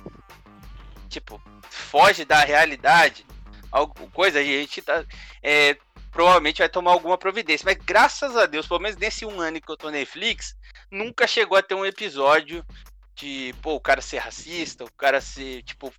Tipo, 1.09 1.43
foge 1.69 2.25
da 2.25 2.45
realidade, 2.45 3.27
algo, 3.71 3.95
coisa, 4.11 4.39
a 4.39 4.43
gente 4.43 4.81
tá. 4.81 5.05
É, 5.43 5.77
provavelmente 6.13 6.59
vai 6.59 6.69
tomar 6.69 6.93
alguma 6.93 7.19
providência. 7.19 7.65
Mas 7.65 7.77
graças 7.85 8.37
a 8.37 8.47
Deus, 8.47 8.67
pelo 8.67 8.81
menos 8.81 8.97
nesse 8.97 9.27
um 9.27 9.41
ano 9.41 9.61
que 9.61 9.71
eu 9.71 9.77
tô 9.77 9.87
na 9.87 9.99
Netflix, 9.99 10.57
nunca 10.91 11.27
chegou 11.27 11.59
a 11.59 11.63
ter 11.63 11.75
um 11.75 11.85
episódio 11.85 12.65
de, 13.15 13.55
pô, 13.61 13.75
o 13.75 13.81
cara 13.81 14.01
ser 14.01 14.19
racista, 14.19 14.85
o 14.85 14.93
cara 14.93 15.21
ser, 15.21 15.63
tipo, 15.63 15.93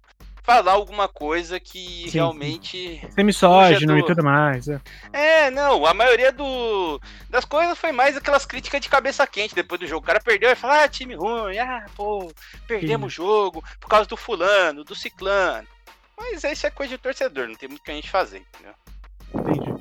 falar 0.47 0.71
alguma 0.71 1.09
coisa 1.09 1.59
que 1.59 2.05
sim, 2.05 2.09
realmente. 2.09 3.05
Ser 3.11 3.23
misógino 3.23 3.93
do... 3.93 3.99
e 3.99 4.05
tudo 4.05 4.23
mais. 4.23 4.69
É. 4.69 4.79
é, 5.11 5.51
não, 5.51 5.85
a 5.85 5.93
maioria 5.93 6.31
do, 6.31 7.01
das 7.29 7.43
coisas 7.43 7.77
foi 7.77 7.91
mais 7.91 8.15
aquelas 8.15 8.45
críticas 8.45 8.79
de 8.79 8.87
cabeça 8.87 9.27
quente 9.27 9.53
depois 9.53 9.81
do 9.81 9.85
jogo. 9.85 10.05
O 10.05 10.07
cara 10.07 10.21
perdeu 10.21 10.49
e 10.49 10.55
fala, 10.55 10.83
ah, 10.83 10.87
time 10.87 11.15
ruim, 11.15 11.57
ah, 11.57 11.85
pô, 11.97 12.31
perdemos 12.65 13.07
o 13.11 13.15
jogo 13.15 13.61
por 13.77 13.89
causa 13.89 14.07
do 14.07 14.15
fulano, 14.15 14.85
do 14.85 14.95
ciclano. 14.95 15.67
Mas 16.17 16.45
isso 16.45 16.65
é 16.65 16.71
coisa 16.71 16.95
de 16.95 16.97
torcedor, 16.97 17.49
não 17.49 17.55
tem 17.55 17.67
muito 17.67 17.81
o 17.81 17.83
que 17.83 17.91
a 17.91 17.95
gente 17.95 18.09
fazer, 18.09 18.37
entendeu? 18.37 18.73
Entendi. 19.35 19.73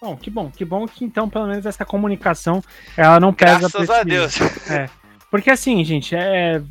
Bom, 0.00 0.16
que 0.16 0.30
bom, 0.30 0.50
que 0.50 0.64
bom 0.64 0.86
que 0.86 1.04
então 1.04 1.28
pelo 1.28 1.48
menos 1.48 1.66
essa 1.66 1.84
comunicação 1.84 2.62
ela 2.96 3.18
não 3.18 3.32
pesa. 3.34 3.58
Graças 3.58 3.90
a 3.90 4.04
Deus. 4.04 4.40
É. 4.70 4.88
Porque 5.28 5.50
assim, 5.50 5.82
gente, 5.82 6.14
é, 6.14 6.62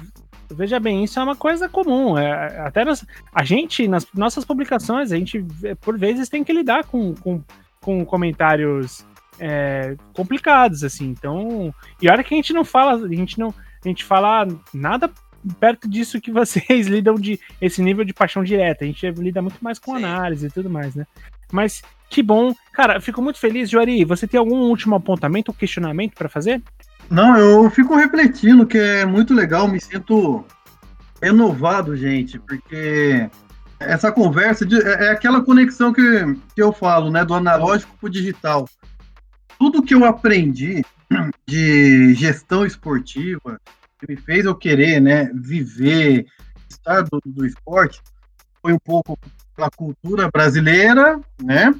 veja 0.54 0.80
bem, 0.80 1.04
isso 1.04 1.20
é 1.20 1.24
uma 1.24 1.36
coisa 1.36 1.68
comum. 1.68 2.18
É, 2.18 2.60
até 2.60 2.86
nas, 2.86 3.06
a 3.34 3.44
gente, 3.44 3.88
nas 3.88 4.08
nossas 4.14 4.46
publicações, 4.46 5.12
a 5.12 5.18
gente, 5.18 5.46
por 5.82 5.98
vezes, 5.98 6.30
tem 6.30 6.44
que 6.44 6.54
lidar 6.54 6.86
com, 6.86 7.14
com, 7.16 7.42
com 7.82 8.06
comentários 8.06 9.06
é, 9.40 9.96
complicados, 10.14 10.84
assim. 10.84 11.08
Então, 11.08 11.74
e 12.02 12.10
olha 12.10 12.24
que 12.24 12.34
a 12.34 12.38
gente 12.38 12.54
não 12.54 12.64
fala, 12.64 13.06
a 13.06 13.14
gente 13.14 13.40
não, 13.40 13.54
a 13.84 13.88
gente 13.88 14.04
fala 14.04 14.48
nada 14.74 15.12
perto 15.60 15.90
disso 15.90 16.22
que 16.22 16.32
vocês 16.32 16.88
lidam 16.88 17.16
de 17.16 17.40
esse 17.62 17.82
nível 17.82 18.06
de 18.06 18.14
paixão 18.14 18.44
direta. 18.44 18.84
A 18.84 18.88
gente 18.88 19.10
lida 19.12 19.42
muito 19.42 19.62
mais 19.62 19.80
com 19.80 19.96
análise 19.96 20.48
e 20.48 20.52
tudo 20.52 20.70
mais, 20.70 20.96
né? 20.96 21.06
Mas 21.52 21.84
que 22.10 22.24
bom. 22.24 22.54
Cara, 22.72 23.02
fico 23.02 23.22
muito 23.22 23.40
feliz. 23.40 23.70
Juari, 23.70 24.06
você 24.06 24.28
tem 24.28 24.40
algum 24.40 24.70
último 24.70 24.96
apontamento 24.96 25.50
ou 25.50 25.56
questionamento 25.56 26.14
para 26.16 26.30
fazer? 26.30 26.62
Não, 27.14 27.38
eu 27.38 27.70
fico 27.70 27.96
refletindo 27.96 28.66
que 28.66 28.76
é 28.76 29.06
muito 29.06 29.36
legal, 29.36 29.68
me 29.68 29.80
sinto 29.80 30.44
renovado, 31.22 31.96
gente, 31.96 32.40
porque 32.40 33.30
essa 33.80 34.12
conversa 34.12 34.66
de, 34.66 34.82
é, 34.82 35.06
é 35.06 35.12
aquela 35.12 35.44
conexão 35.44 35.94
que, 35.94 36.02
que 36.56 36.62
eu 36.64 36.74
falo, 36.74 37.12
né, 37.12 37.24
do 37.24 37.36
analógico 37.36 37.96
para 38.00 38.08
o 38.08 38.10
digital. 38.10 38.68
Tudo 39.60 39.84
que 39.84 39.94
eu 39.94 40.04
aprendi 40.06 40.84
de 41.46 42.16
gestão 42.16 42.66
esportiva, 42.66 43.62
que 44.00 44.12
me 44.12 44.18
fez 44.18 44.46
eu 44.46 44.56
querer, 44.56 45.00
né, 45.00 45.30
viver, 45.36 46.26
estar 46.68 47.04
do, 47.04 47.22
do 47.24 47.46
esporte, 47.46 48.02
foi 48.60 48.74
um 48.74 48.80
pouco 48.80 49.20
pela 49.56 49.70
cultura 49.70 50.32
brasileira, 50.34 51.22
né, 51.40 51.76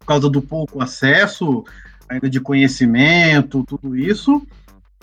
por 0.00 0.06
causa 0.06 0.28
do 0.28 0.42
pouco 0.42 0.82
acesso, 0.82 1.64
ainda 2.12 2.28
de 2.28 2.40
conhecimento, 2.40 3.64
tudo 3.64 3.96
isso, 3.96 4.46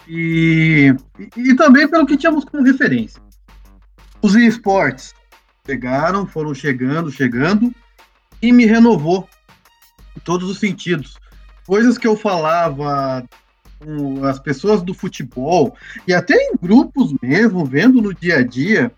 e, 0.07 0.93
e, 1.17 1.49
e 1.49 1.55
também 1.55 1.87
pelo 1.87 2.05
que 2.05 2.17
tínhamos 2.17 2.45
como 2.45 2.63
referência. 2.63 3.21
Os 4.21 4.35
esportes 4.35 5.13
chegaram, 5.65 6.25
foram 6.25 6.53
chegando, 6.53 7.11
chegando, 7.11 7.73
e 8.41 8.51
me 8.51 8.65
renovou 8.65 9.27
em 10.15 10.19
todos 10.19 10.49
os 10.49 10.59
sentidos. 10.59 11.17
Coisas 11.65 11.97
que 11.97 12.07
eu 12.07 12.15
falava 12.15 13.23
com 13.79 14.25
as 14.25 14.39
pessoas 14.39 14.81
do 14.81 14.93
futebol, 14.93 15.75
e 16.07 16.13
até 16.13 16.35
em 16.35 16.55
grupos 16.61 17.13
mesmo, 17.21 17.65
vendo 17.65 18.01
no 18.01 18.13
dia 18.13 18.37
a 18.37 18.43
dia, 18.43 18.91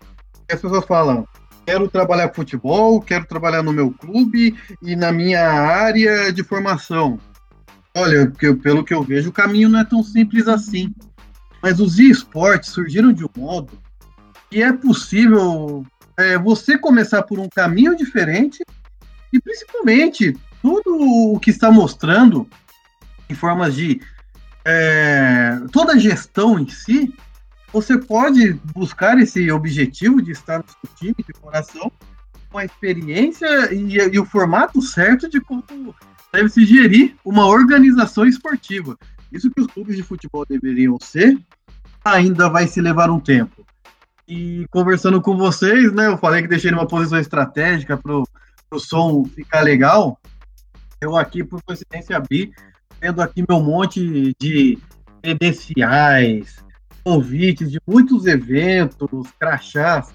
as 0.50 0.60
pessoas 0.60 0.84
falam, 0.84 1.26
quero 1.64 1.88
trabalhar 1.88 2.28
com 2.28 2.36
futebol, 2.36 3.00
quero 3.00 3.24
trabalhar 3.26 3.62
no 3.62 3.72
meu 3.72 3.92
clube 3.92 4.56
e 4.82 4.96
na 4.96 5.12
minha 5.12 5.46
área 5.46 6.32
de 6.32 6.42
formação. 6.42 7.18
Olha, 7.94 8.30
pelo 8.62 8.84
que 8.84 8.94
eu 8.94 9.02
vejo, 9.02 9.30
o 9.30 9.32
caminho 9.32 9.68
não 9.68 9.80
é 9.80 9.84
tão 9.84 10.02
simples 10.02 10.48
assim. 10.48 10.94
Mas 11.62 11.78
os 11.78 11.98
esportes 11.98 12.70
surgiram 12.70 13.12
de 13.12 13.24
um 13.24 13.30
modo 13.36 13.78
que 14.50 14.62
é 14.62 14.72
possível 14.72 15.86
é, 16.16 16.36
você 16.38 16.76
começar 16.76 17.22
por 17.22 17.38
um 17.38 17.48
caminho 17.48 17.96
diferente 17.96 18.64
e 19.32 19.40
principalmente 19.40 20.36
tudo 20.60 20.94
o 21.34 21.40
que 21.40 21.50
está 21.50 21.70
mostrando 21.70 22.46
em 23.28 23.34
formas 23.34 23.74
de 23.74 24.00
é, 24.64 25.58
toda 25.72 25.94
a 25.94 25.98
gestão 25.98 26.58
em 26.58 26.68
si, 26.68 27.12
você 27.72 27.96
pode 27.98 28.52
buscar 28.74 29.18
esse 29.18 29.50
objetivo 29.50 30.20
de 30.20 30.32
estar 30.32 30.58
no 30.58 30.64
seu 30.68 30.94
time 30.96 31.16
de 31.26 31.32
coração 31.32 31.90
com 32.50 32.58
a 32.58 32.64
experiência 32.64 33.72
e, 33.72 33.96
e 33.96 34.18
o 34.18 34.26
formato 34.26 34.82
certo 34.82 35.28
de 35.28 35.40
como 35.40 35.94
deve 36.32 36.48
se 36.48 36.64
gerir 36.64 37.14
uma 37.24 37.46
organização 37.46 38.24
esportiva. 38.24 38.96
Isso 39.30 39.50
que 39.50 39.60
os 39.60 39.66
clubes 39.66 39.96
de 39.96 40.02
futebol 40.02 40.44
deveriam 40.48 40.98
ser, 41.00 41.38
ainda 42.04 42.48
vai 42.48 42.66
se 42.66 42.80
levar 42.80 43.10
um 43.10 43.20
tempo. 43.20 43.64
E 44.26 44.66
conversando 44.70 45.20
com 45.20 45.36
vocês, 45.36 45.92
né, 45.92 46.06
eu 46.06 46.16
falei 46.16 46.42
que 46.42 46.48
deixei 46.48 46.70
uma 46.70 46.86
posição 46.86 47.18
estratégica 47.18 47.96
para 47.96 48.16
o 48.16 48.78
som 48.78 49.24
ficar 49.24 49.60
legal. 49.60 50.18
Eu 51.00 51.16
aqui, 51.16 51.44
por 51.44 51.62
coincidência, 51.62 52.16
abri, 52.16 52.52
vendo 53.00 53.20
aqui 53.20 53.44
meu 53.46 53.60
monte 53.60 54.34
de 54.38 54.78
credenciais, 55.22 56.56
convites 57.04 57.70
de 57.70 57.80
muitos 57.86 58.26
eventos, 58.26 59.30
crachás, 59.38 60.14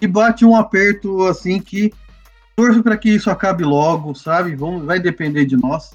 e 0.00 0.06
bate 0.06 0.44
um 0.44 0.54
aperto 0.54 1.22
assim 1.24 1.58
que 1.58 1.92
torço 2.56 2.82
para 2.82 2.96
que 2.96 3.10
isso 3.10 3.30
acabe 3.30 3.62
logo, 3.62 4.14
sabe? 4.14 4.56
Vamos, 4.56 4.84
vai 4.84 4.98
depender 4.98 5.44
de 5.44 5.56
nós. 5.56 5.90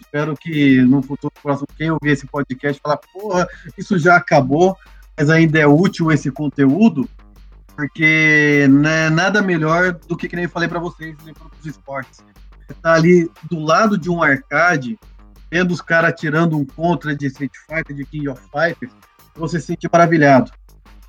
Espero 0.00 0.34
que 0.34 0.80
no 0.82 1.02
futuro 1.02 1.32
próximo, 1.42 1.68
quem 1.76 1.90
ouvir 1.90 2.10
esse 2.10 2.26
podcast, 2.26 2.80
falar, 2.82 2.96
porra, 2.96 3.46
isso 3.76 3.98
já 3.98 4.16
acabou, 4.16 4.76
mas 5.16 5.28
ainda 5.28 5.58
é 5.58 5.66
útil 5.66 6.10
esse 6.10 6.30
conteúdo, 6.30 7.08
porque 7.76 8.66
né, 8.68 9.10
nada 9.10 9.42
melhor 9.42 9.92
do 9.92 10.16
que, 10.16 10.26
que 10.26 10.34
nem 10.34 10.46
eu 10.46 10.50
falei 10.50 10.68
para 10.68 10.80
vocês, 10.80 11.14
dos 11.16 11.66
esportes. 11.66 12.24
Você 12.66 12.74
tá 12.82 12.94
ali 12.94 13.30
do 13.44 13.60
lado 13.60 13.98
de 13.98 14.10
um 14.10 14.22
arcade, 14.22 14.98
vendo 15.50 15.72
os 15.72 15.82
caras 15.82 16.18
tirando 16.18 16.56
um 16.56 16.64
contra 16.64 17.14
de 17.14 17.26
Street 17.26 17.52
Fighter, 17.68 17.94
de 17.94 18.04
King 18.06 18.28
of 18.30 18.42
Fighters, 18.50 18.92
você 19.34 19.60
se 19.60 19.66
sente 19.66 19.88
maravilhado. 19.92 20.50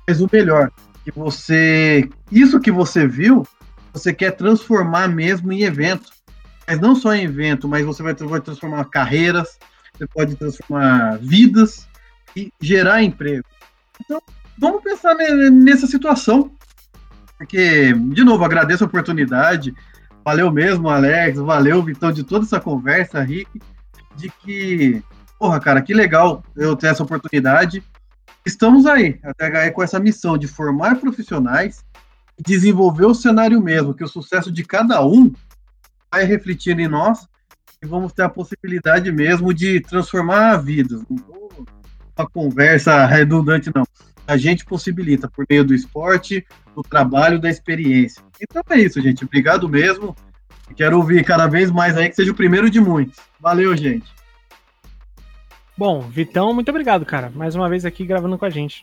Mas 0.06 0.20
o 0.20 0.28
melhor, 0.30 0.70
que 1.04 1.10
você. 1.10 2.08
Isso 2.30 2.60
que 2.60 2.70
você 2.70 3.06
viu, 3.06 3.46
você 3.92 4.12
quer 4.12 4.32
transformar 4.32 5.08
mesmo 5.08 5.52
em 5.52 5.62
evento. 5.62 6.10
Mas 6.66 6.80
não 6.80 6.94
só 6.94 7.14
em 7.14 7.24
evento, 7.24 7.68
mas 7.68 7.84
você 7.84 8.02
vai, 8.02 8.14
vai 8.14 8.40
transformar 8.40 8.84
carreiras, 8.86 9.58
você 9.92 10.06
pode 10.06 10.36
transformar 10.36 11.18
vidas 11.18 11.88
e 12.36 12.52
gerar 12.60 13.02
emprego. 13.02 13.44
Então, 14.00 14.22
vamos 14.58 14.82
pensar 14.82 15.14
nessa 15.14 15.86
situação. 15.86 16.52
Porque, 17.36 17.92
de 17.92 18.24
novo, 18.24 18.44
agradeço 18.44 18.84
a 18.84 18.86
oportunidade. 18.86 19.74
Valeu 20.24 20.50
mesmo, 20.50 20.88
Alex. 20.88 21.38
Valeu, 21.38 21.82
Vitão, 21.82 22.12
de 22.12 22.22
toda 22.22 22.44
essa 22.44 22.60
conversa, 22.60 23.20
Rick. 23.20 23.60
De 24.14 24.28
que, 24.28 25.02
porra, 25.38 25.58
cara, 25.58 25.82
que 25.82 25.92
legal 25.92 26.44
eu 26.56 26.76
ter 26.76 26.86
essa 26.88 27.02
oportunidade. 27.02 27.82
Estamos 28.46 28.86
aí, 28.86 29.18
a 29.24 29.34
THE, 29.34 29.72
com 29.72 29.82
essa 29.82 29.98
missão 30.00 30.38
de 30.38 30.46
formar 30.46 30.96
profissionais 30.96 31.84
desenvolver 32.44 33.06
o 33.06 33.14
cenário 33.14 33.60
mesmo, 33.60 33.94
que 33.94 34.04
o 34.04 34.08
sucesso 34.08 34.50
de 34.50 34.64
cada 34.64 35.04
um 35.04 35.32
vai 36.10 36.24
refletir 36.24 36.78
em 36.78 36.88
nós 36.88 37.26
e 37.82 37.86
vamos 37.86 38.12
ter 38.12 38.22
a 38.22 38.28
possibilidade 38.28 39.10
mesmo 39.10 39.52
de 39.52 39.80
transformar 39.80 40.56
vidas. 40.56 41.02
Não 41.08 41.42
uma 42.16 42.28
conversa 42.28 43.04
redundante, 43.06 43.70
não. 43.74 43.84
A 44.26 44.36
gente 44.36 44.64
possibilita 44.64 45.28
por 45.28 45.44
meio 45.48 45.64
do 45.64 45.74
esporte, 45.74 46.46
do 46.74 46.82
trabalho, 46.82 47.40
da 47.40 47.50
experiência. 47.50 48.22
Então 48.40 48.62
é 48.70 48.78
isso, 48.78 49.00
gente. 49.00 49.24
Obrigado 49.24 49.68
mesmo. 49.68 50.14
Quero 50.76 50.96
ouvir 50.96 51.24
cada 51.24 51.46
vez 51.46 51.70
mais 51.70 51.96
aí 51.96 52.08
que 52.08 52.16
seja 52.16 52.30
o 52.30 52.36
primeiro 52.36 52.70
de 52.70 52.80
muitos. 52.80 53.18
Valeu, 53.40 53.76
gente. 53.76 54.10
Bom, 55.76 56.00
Vitão, 56.00 56.54
muito 56.54 56.68
obrigado, 56.70 57.04
cara. 57.04 57.30
Mais 57.34 57.54
uma 57.54 57.68
vez 57.68 57.84
aqui 57.84 58.06
gravando 58.06 58.38
com 58.38 58.44
a 58.44 58.50
gente. 58.50 58.82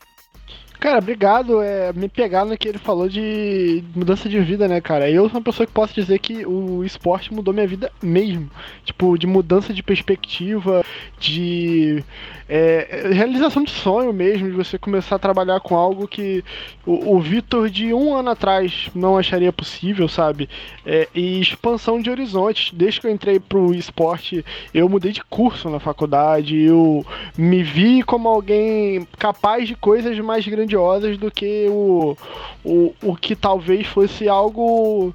Cara, 0.80 1.00
obrigado. 1.00 1.62
É, 1.62 1.92
me 1.92 2.08
pegar 2.08 2.46
no 2.46 2.58
que 2.58 2.68
ele 2.70 2.78
falou 2.78 3.10
de 3.10 3.84
mudança 3.94 4.30
de 4.30 4.40
vida, 4.40 4.66
né, 4.66 4.80
cara? 4.80 5.10
Eu 5.12 5.24
sou 5.24 5.38
uma 5.38 5.44
pessoa 5.44 5.68
que 5.68 5.74
posso 5.74 5.94
dizer 5.94 6.20
que 6.20 6.46
o 6.46 6.86
esporte 6.86 7.34
mudou 7.34 7.54
minha 7.54 7.68
vida 7.68 7.92
mesmo. 8.02 8.50
Tipo, 8.86 9.18
de 9.18 9.28
mudança 9.28 9.74
de 9.74 9.84
perspectiva, 9.84 10.86
de 11.20 12.02
é, 12.48 13.10
realização 13.12 13.64
de 13.64 13.72
sonho 13.72 14.14
mesmo, 14.14 14.50
de 14.50 14.56
você 14.56 14.78
começar 14.78 15.18
a 15.18 15.20
trabalhar 15.20 15.60
com 15.60 15.76
algo 15.76 16.08
que 16.08 16.46
o, 16.86 17.16
o 17.16 17.20
Vitor 17.20 17.70
de 17.70 17.94
um 17.94 18.16
ano 18.16 18.30
atrás 18.30 18.90
não 18.96 19.18
acharia 19.18 19.52
possível, 19.52 20.08
sabe? 20.08 20.48
É, 20.86 21.10
e 21.14 21.42
expansão 21.42 22.02
de 22.02 22.10
horizontes. 22.10 22.72
Desde 22.74 23.02
que 23.02 23.08
eu 23.08 23.12
entrei 23.12 23.38
pro 23.38 23.74
esporte, 23.74 24.46
eu 24.74 24.88
mudei 24.88 25.12
de 25.12 25.24
curso 25.26 25.70
na 25.70 25.80
faculdade, 25.80 26.58
eu 26.58 27.06
me 27.38 27.62
vi 27.64 28.02
como 28.02 28.30
alguém 28.30 29.06
capaz 29.18 29.68
de 29.68 29.76
coisas 29.76 30.18
mais 30.20 30.48
grandes 30.48 30.69
grandiosas 30.70 31.18
do 31.18 31.32
que 31.32 31.68
o, 31.70 32.16
o, 32.64 32.94
o 33.02 33.16
que 33.16 33.36
talvez 33.36 33.88
fosse 33.88 34.30
algo 34.30 35.14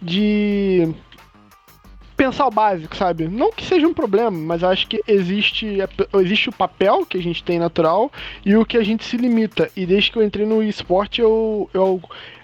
de 0.00 0.88
pensar 2.16 2.46
o 2.46 2.50
básico, 2.50 2.96
sabe? 2.96 3.28
Não 3.28 3.52
que 3.52 3.64
seja 3.64 3.86
um 3.86 3.92
problema, 3.92 4.30
mas 4.30 4.64
acho 4.64 4.86
que 4.86 5.02
existe, 5.06 5.78
existe 6.14 6.48
o 6.48 6.52
papel 6.52 7.04
que 7.04 7.18
a 7.18 7.22
gente 7.22 7.42
tem 7.42 7.58
natural 7.58 8.10
e 8.44 8.56
o 8.56 8.64
que 8.64 8.78
a 8.78 8.84
gente 8.84 9.04
se 9.04 9.16
limita. 9.16 9.70
E 9.76 9.84
desde 9.84 10.10
que 10.10 10.18
eu 10.18 10.22
entrei 10.22 10.46
no 10.46 10.62
esporte, 10.62 11.20
eu, 11.20 11.68
eu 11.74 12.00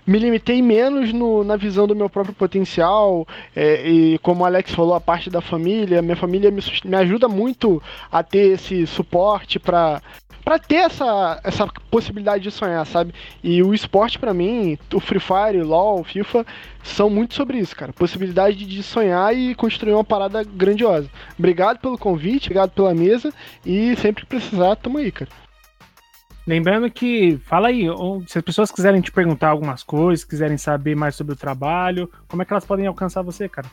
me 0.06 0.18
limitei 0.18 0.60
menos 0.60 1.12
no, 1.12 1.44
na 1.44 1.56
visão 1.56 1.86
do 1.86 1.96
meu 1.96 2.10
próprio 2.10 2.34
potencial. 2.34 3.26
É, 3.54 3.88
e 3.88 4.18
como 4.18 4.42
o 4.42 4.46
Alex 4.46 4.72
falou, 4.72 4.94
a 4.94 5.00
parte 5.00 5.30
da 5.30 5.40
família, 5.40 6.02
minha 6.02 6.16
família 6.16 6.50
me, 6.50 6.60
me 6.84 6.96
ajuda 6.96 7.28
muito 7.28 7.82
a 8.10 8.22
ter 8.22 8.52
esse 8.52 8.86
suporte 8.86 9.58
para 9.58 10.02
para 10.44 10.58
ter 10.58 10.76
essa, 10.76 11.40
essa 11.44 11.66
possibilidade 11.90 12.42
de 12.42 12.50
sonhar, 12.50 12.84
sabe? 12.86 13.14
E 13.42 13.62
o 13.62 13.72
esporte 13.74 14.18
para 14.18 14.34
mim, 14.34 14.78
o 14.92 15.00
Free 15.00 15.20
Fire, 15.20 15.60
o 15.60 15.66
LoL, 15.66 16.00
o 16.00 16.04
FIFA, 16.04 16.44
são 16.82 17.08
muito 17.08 17.34
sobre 17.34 17.58
isso, 17.58 17.76
cara. 17.76 17.92
Possibilidade 17.92 18.66
de 18.66 18.82
sonhar 18.82 19.36
e 19.36 19.54
construir 19.54 19.92
uma 19.94 20.04
parada 20.04 20.42
grandiosa. 20.42 21.08
Obrigado 21.38 21.78
pelo 21.78 21.98
convite, 21.98 22.46
obrigado 22.46 22.70
pela 22.70 22.94
mesa 22.94 23.32
e 23.64 23.94
sempre 23.96 24.22
que 24.22 24.28
precisar, 24.28 24.76
tamo 24.76 24.98
aí, 24.98 25.12
cara. 25.12 25.30
Lembrando 26.44 26.90
que, 26.90 27.38
fala 27.44 27.68
aí, 27.68 27.86
se 28.26 28.36
as 28.36 28.44
pessoas 28.44 28.72
quiserem 28.72 29.00
te 29.00 29.12
perguntar 29.12 29.50
algumas 29.50 29.84
coisas, 29.84 30.24
quiserem 30.24 30.58
saber 30.58 30.96
mais 30.96 31.14
sobre 31.14 31.34
o 31.34 31.36
trabalho, 31.36 32.10
como 32.26 32.42
é 32.42 32.44
que 32.44 32.52
elas 32.52 32.64
podem 32.64 32.86
alcançar 32.86 33.22
você, 33.22 33.48
cara? 33.48 33.68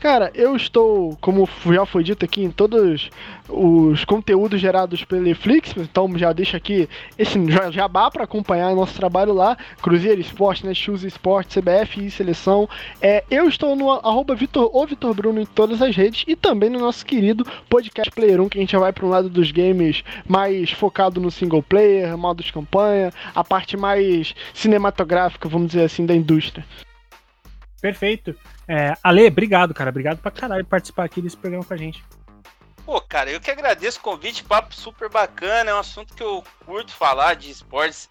Cara, 0.00 0.30
eu 0.34 0.56
estou, 0.56 1.14
como 1.20 1.46
já 1.66 1.84
foi 1.84 2.02
dito 2.02 2.24
aqui, 2.24 2.42
em 2.42 2.50
todos 2.50 3.10
os 3.46 4.02
conteúdos 4.06 4.58
gerados 4.58 5.04
pelo 5.04 5.20
Netflix, 5.20 5.74
então 5.76 6.10
já 6.16 6.32
deixo 6.32 6.56
aqui 6.56 6.88
esse 7.18 7.38
jabá 7.70 8.10
para 8.10 8.24
acompanhar 8.24 8.74
nosso 8.74 8.94
trabalho 8.94 9.34
lá, 9.34 9.58
Cruzeiro 9.82 10.18
Esporte, 10.18 10.64
né, 10.64 10.72
Shoes 10.72 11.02
Esporte, 11.02 11.60
CBF 11.60 12.06
e 12.06 12.10
Seleção. 12.10 12.66
É, 13.02 13.24
eu 13.30 13.46
estou 13.46 13.76
no 13.76 13.90
arroba 13.90 14.34
Vitor, 14.34 14.70
ou 14.72 14.86
Vitor 14.86 15.12
Bruno 15.12 15.38
em 15.38 15.44
todas 15.44 15.82
as 15.82 15.94
redes 15.94 16.24
e 16.26 16.34
também 16.34 16.70
no 16.70 16.78
nosso 16.78 17.04
querido 17.04 17.46
podcast 17.68 18.10
Player 18.10 18.40
1, 18.40 18.48
que 18.48 18.56
a 18.56 18.62
gente 18.62 18.72
já 18.72 18.78
vai 18.78 18.94
para 18.94 19.04
um 19.04 19.10
lado 19.10 19.28
dos 19.28 19.50
games 19.50 20.02
mais 20.26 20.70
focado 20.70 21.20
no 21.20 21.30
single 21.30 21.62
player, 21.62 22.16
modo 22.16 22.42
de 22.42 22.50
campanha, 22.50 23.12
a 23.34 23.44
parte 23.44 23.76
mais 23.76 24.34
cinematográfica, 24.54 25.46
vamos 25.46 25.68
dizer 25.68 25.84
assim, 25.84 26.06
da 26.06 26.14
indústria. 26.14 26.64
Perfeito. 27.80 28.36
É, 28.68 28.94
Ale, 29.02 29.26
obrigado, 29.26 29.74
cara. 29.74 29.90
Obrigado 29.90 30.18
pra 30.18 30.30
caralho 30.30 30.64
por 30.64 30.70
participar 30.70 31.04
aqui 31.04 31.20
desse 31.22 31.36
programa 31.36 31.64
com 31.64 31.74
a 31.74 31.76
gente. 31.76 32.04
Pô, 32.84 33.00
cara, 33.00 33.30
eu 33.30 33.40
que 33.40 33.50
agradeço 33.50 33.98
o 33.98 34.02
convite, 34.02 34.44
papo 34.44 34.74
super 34.74 35.08
bacana. 35.08 35.70
É 35.70 35.74
um 35.74 35.78
assunto 35.78 36.14
que 36.14 36.22
eu 36.22 36.42
curto 36.64 36.92
falar 36.92 37.34
de 37.34 37.50
esportes. 37.50 38.08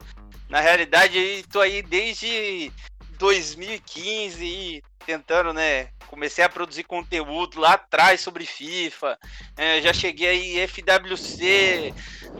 Na 0.49 0.59
realidade, 0.59 1.17
eu 1.17 1.43
tô 1.47 1.59
aí 1.59 1.81
desde 1.81 2.71
2015 3.17 4.43
e 4.43 4.83
tentando, 5.05 5.53
né? 5.53 5.89
Comecei 6.07 6.43
a 6.43 6.49
produzir 6.49 6.83
conteúdo 6.83 7.59
lá 7.59 7.73
atrás 7.73 8.21
sobre 8.21 8.45
FIFA. 8.45 9.17
É, 9.55 9.81
já 9.81 9.93
cheguei 9.93 10.27
aí 10.27 10.67
FWC, 10.67 11.93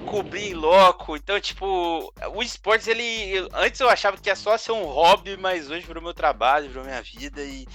cobri 0.08 0.54
loco. 0.54 1.16
Então, 1.16 1.40
tipo, 1.40 2.14
o 2.34 2.42
esportes, 2.44 2.88
ele. 2.88 3.48
Antes 3.54 3.80
eu 3.80 3.90
achava 3.90 4.18
que 4.18 4.30
ia 4.30 4.36
só 4.36 4.58
ser 4.58 4.72
um 4.72 4.86
hobby, 4.86 5.38
mas 5.38 5.70
hoje 5.70 5.86
virou 5.86 6.02
meu 6.02 6.14
trabalho, 6.14 6.68
virou 6.68 6.84
minha 6.84 7.02
vida. 7.02 7.42
E 7.44 7.68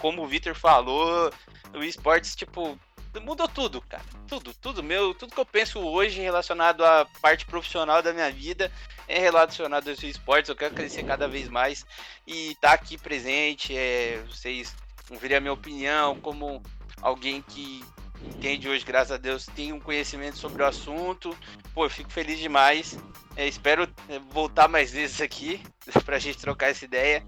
como 0.00 0.22
o 0.22 0.26
Victor 0.26 0.54
falou, 0.54 1.32
o 1.74 1.82
esportes, 1.82 2.34
tipo, 2.34 2.78
mudou 3.18 3.48
tudo, 3.48 3.80
cara. 3.82 4.04
Tudo, 4.28 4.54
tudo 4.54 4.82
meu, 4.82 5.14
tudo 5.14 5.34
que 5.34 5.40
eu 5.40 5.46
penso 5.46 5.80
hoje 5.80 6.20
relacionado 6.20 6.84
à 6.84 7.06
parte 7.20 7.44
profissional 7.44 8.02
da 8.02 8.12
minha 8.12 8.30
vida 8.30 8.70
é 9.08 9.18
relacionado 9.18 9.88
aos 9.88 10.02
esportes. 10.02 10.48
Eu 10.48 10.56
quero 10.56 10.74
crescer 10.74 11.02
cada 11.04 11.26
vez 11.26 11.48
mais 11.48 11.84
e 12.26 12.54
tá 12.60 12.72
aqui 12.72 12.96
presente. 12.96 13.76
É, 13.76 14.22
vocês 14.28 14.74
ouvirem 15.10 15.38
a 15.38 15.40
minha 15.40 15.52
opinião 15.52 16.20
como 16.20 16.62
alguém 17.02 17.42
que 17.42 17.84
entende 18.22 18.68
hoje, 18.68 18.84
graças 18.84 19.12
a 19.12 19.16
Deus, 19.16 19.46
tem 19.46 19.72
um 19.72 19.80
conhecimento 19.80 20.36
sobre 20.36 20.62
o 20.62 20.66
assunto. 20.66 21.36
Pô, 21.74 21.86
eu 21.86 21.90
fico 21.90 22.12
feliz 22.12 22.38
demais. 22.38 22.98
É, 23.36 23.46
espero 23.48 23.88
é, 24.08 24.18
voltar 24.30 24.68
mais 24.68 24.92
vezes 24.92 25.20
aqui 25.20 25.60
pra 26.04 26.18
gente 26.18 26.38
trocar 26.38 26.68
essa 26.68 26.84
ideia. 26.84 27.24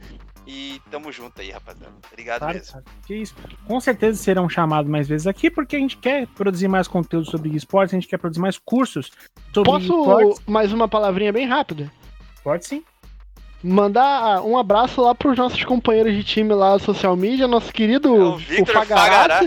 E 0.47 0.81
tamo 0.91 1.13
junto 1.13 1.41
aí, 1.41 1.51
rapaziada. 1.51 1.95
Obrigado 2.11 2.41
claro, 2.41 2.55
mesmo. 2.55 2.73
Cara. 2.73 2.85
Que 3.07 3.15
isso. 3.15 3.35
Com 3.67 3.81
certeza 3.81 4.21
serão 4.21 4.49
chamados 4.49 4.91
mais 4.91 5.09
vezes 5.09 5.27
aqui, 5.27 5.51
porque 5.51 5.77
a 5.77 5.79
gente 5.79 5.97
quer 5.97 6.27
produzir 6.29 6.69
mais 6.69 6.89
conteúdo 6.89 7.31
sobre 7.31 7.55
esportes, 7.55 7.95
a 7.95 8.01
gente 8.01 8.09
quer 8.09 8.19
produzir 8.19 8.41
mais 8.41 8.59
cursos 8.59 9.11
sobre 9.55 9.71
Posso 9.71 9.85
esportes. 9.85 10.43
mais 10.47 10.73
uma 10.73 10.89
palavrinha 10.89 11.33
bem 11.33 11.47
rápida? 11.47 11.91
Pode 12.43 12.67
sim 12.67 12.85
mandar 13.63 14.43
um 14.43 14.59
abraço 14.59 15.01
lá 15.01 15.15
pros 15.15 15.37
nossos 15.39 15.63
companheiros 15.65 16.15
de 16.15 16.25
time 16.25 16.53
lá 16.53 16.77
do 16.77 16.83
social 16.83 17.17
media, 17.17 17.47
nosso 17.47 17.73
querido 17.73 18.09
é 18.09 18.61
o, 18.61 18.63
o 18.63 18.67
Fagará 18.67 19.45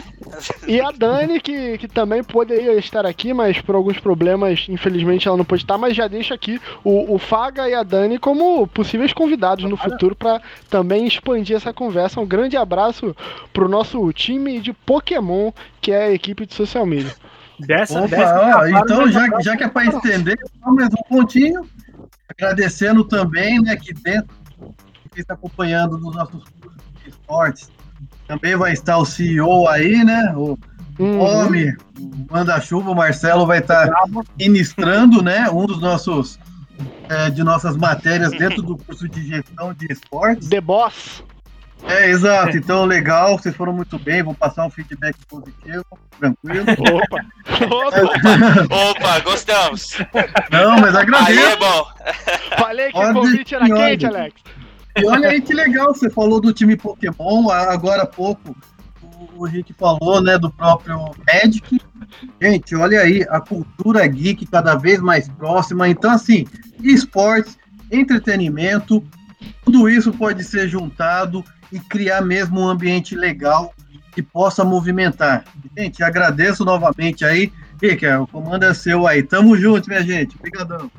e 0.67 0.79
a 0.81 0.91
Dani, 0.91 1.39
que, 1.39 1.77
que 1.77 1.87
também 1.87 2.23
poderia 2.23 2.73
estar 2.73 3.05
aqui, 3.05 3.33
mas 3.33 3.61
por 3.61 3.75
alguns 3.75 3.99
problemas, 3.99 4.65
infelizmente 4.69 5.27
ela 5.27 5.37
não 5.37 5.45
pôde 5.45 5.63
estar, 5.63 5.77
mas 5.77 5.95
já 5.95 6.07
deixa 6.07 6.33
aqui 6.33 6.59
o, 6.83 7.13
o 7.13 7.17
Faga 7.17 7.67
e 7.69 7.73
a 7.73 7.83
Dani 7.83 8.17
como 8.17 8.67
possíveis 8.67 9.13
convidados 9.13 9.69
no 9.69 9.77
futuro 9.77 10.15
para 10.15 10.41
também 10.69 11.05
expandir 11.05 11.55
essa 11.55 11.73
conversa. 11.73 12.19
Um 12.19 12.25
grande 12.25 12.57
abraço 12.57 13.15
pro 13.53 13.69
nosso 13.69 14.11
time 14.13 14.59
de 14.59 14.73
Pokémon, 14.73 15.51
que 15.81 15.91
é 15.91 16.05
a 16.05 16.11
equipe 16.11 16.45
de 16.45 16.53
social 16.53 16.85
media. 16.85 17.13
Dessa, 17.59 17.99
Opa, 17.99 18.07
dessa 18.07 18.59
ó, 18.59 18.67
então 18.67 19.09
já, 19.09 19.29
já 19.39 19.55
que 19.55 19.63
é 19.63 19.69
para 19.69 19.85
estender, 19.85 20.37
só 20.61 20.71
mais 20.71 20.89
um 20.89 21.03
pontinho. 21.07 21.65
Agradecendo 22.29 23.03
também, 23.03 23.61
né, 23.61 23.75
que 23.75 23.93
dentro, 23.93 24.35
quem 25.11 25.21
está 25.21 25.33
acompanhando 25.33 25.97
nos 25.97 26.15
nossos 26.15 26.43
cursos 26.59 26.81
de 27.03 27.09
esportes, 27.09 27.71
também 28.27 28.55
vai 28.55 28.73
estar 28.73 28.97
o 28.97 29.05
CEO 29.05 29.67
aí, 29.67 30.03
né, 30.03 30.33
o 30.35 30.57
uhum. 30.99 31.19
homem, 31.19 31.75
o 31.99 32.33
manda-chuva, 32.33 32.91
o 32.91 32.95
Marcelo 32.95 33.45
vai 33.45 33.59
estar 33.59 33.89
ministrando, 34.37 35.21
né, 35.21 35.49
um 35.49 35.65
dos 35.65 35.79
nossos, 35.79 36.39
é, 37.09 37.29
de 37.29 37.43
nossas 37.43 37.77
matérias 37.77 38.31
dentro 38.31 38.61
do 38.61 38.77
curso 38.77 39.07
de 39.07 39.27
gestão 39.27 39.73
de 39.73 39.91
esportes. 39.91 40.49
The 40.49 40.61
Boss. 40.61 41.23
É, 41.83 42.09
exato. 42.09 42.57
Então, 42.57 42.85
legal, 42.85 43.37
vocês 43.37 43.55
foram 43.55 43.73
muito 43.73 43.99
bem. 43.99 44.23
Vou 44.23 44.33
passar 44.33 44.65
um 44.65 44.69
feedback 44.69 45.15
positivo, 45.27 45.85
tranquilo. 46.19 46.65
Opa! 46.71 47.25
Opa, 47.65 48.75
Opa 48.91 49.19
gostamos. 49.19 49.97
Não, 50.51 50.79
mas 50.79 50.95
agradeço. 50.95 51.31
Aí 51.31 51.53
é 51.53 51.57
bom. 51.57 51.87
Falei 52.57 52.91
que 52.91 52.97
o 52.97 53.13
convite 53.13 53.55
era 53.55 53.65
quente, 53.65 54.05
Alex. 54.05 54.35
E 54.97 55.05
olha 55.05 55.29
aí 55.29 55.41
que 55.41 55.53
legal, 55.53 55.93
você 55.93 56.09
falou 56.09 56.39
do 56.39 56.53
time 56.53 56.77
Pokémon, 56.77 57.49
agora 57.49 58.03
há 58.03 58.07
pouco 58.07 58.55
o 59.35 59.45
Rick 59.45 59.73
falou, 59.73 60.21
né, 60.21 60.37
do 60.37 60.51
próprio 60.51 61.11
Magic. 61.27 61.79
Gente, 62.41 62.75
olha 62.75 63.01
aí, 63.01 63.25
a 63.29 63.39
cultura 63.39 64.05
geek 64.07 64.45
cada 64.45 64.75
vez 64.75 64.99
mais 64.99 65.27
próxima. 65.27 65.87
Então, 65.89 66.11
assim, 66.11 66.45
esportes, 66.81 67.57
entretenimento, 67.91 69.03
tudo 69.63 69.89
isso 69.89 70.11
pode 70.13 70.43
ser 70.43 70.67
juntado 70.67 71.43
e 71.75 71.79
criar 71.81 72.21
mesmo 72.21 72.61
um 72.61 72.69
ambiente 72.69 73.15
legal 73.15 73.73
que 74.13 74.23
possa 74.23 74.63
movimentar. 74.63 75.43
Gente, 75.77 76.01
agradeço 76.01 76.63
novamente 76.63 77.25
aí. 77.25 77.51
Rick, 77.81 78.07
o 78.07 78.25
comando 78.25 78.63
é 78.63 78.73
seu 78.73 79.05
aí. 79.05 79.21
Tamo 79.21 79.57
junto, 79.57 79.89
minha 79.89 80.01
gente. 80.01 80.37
Obrigadão. 80.37 80.89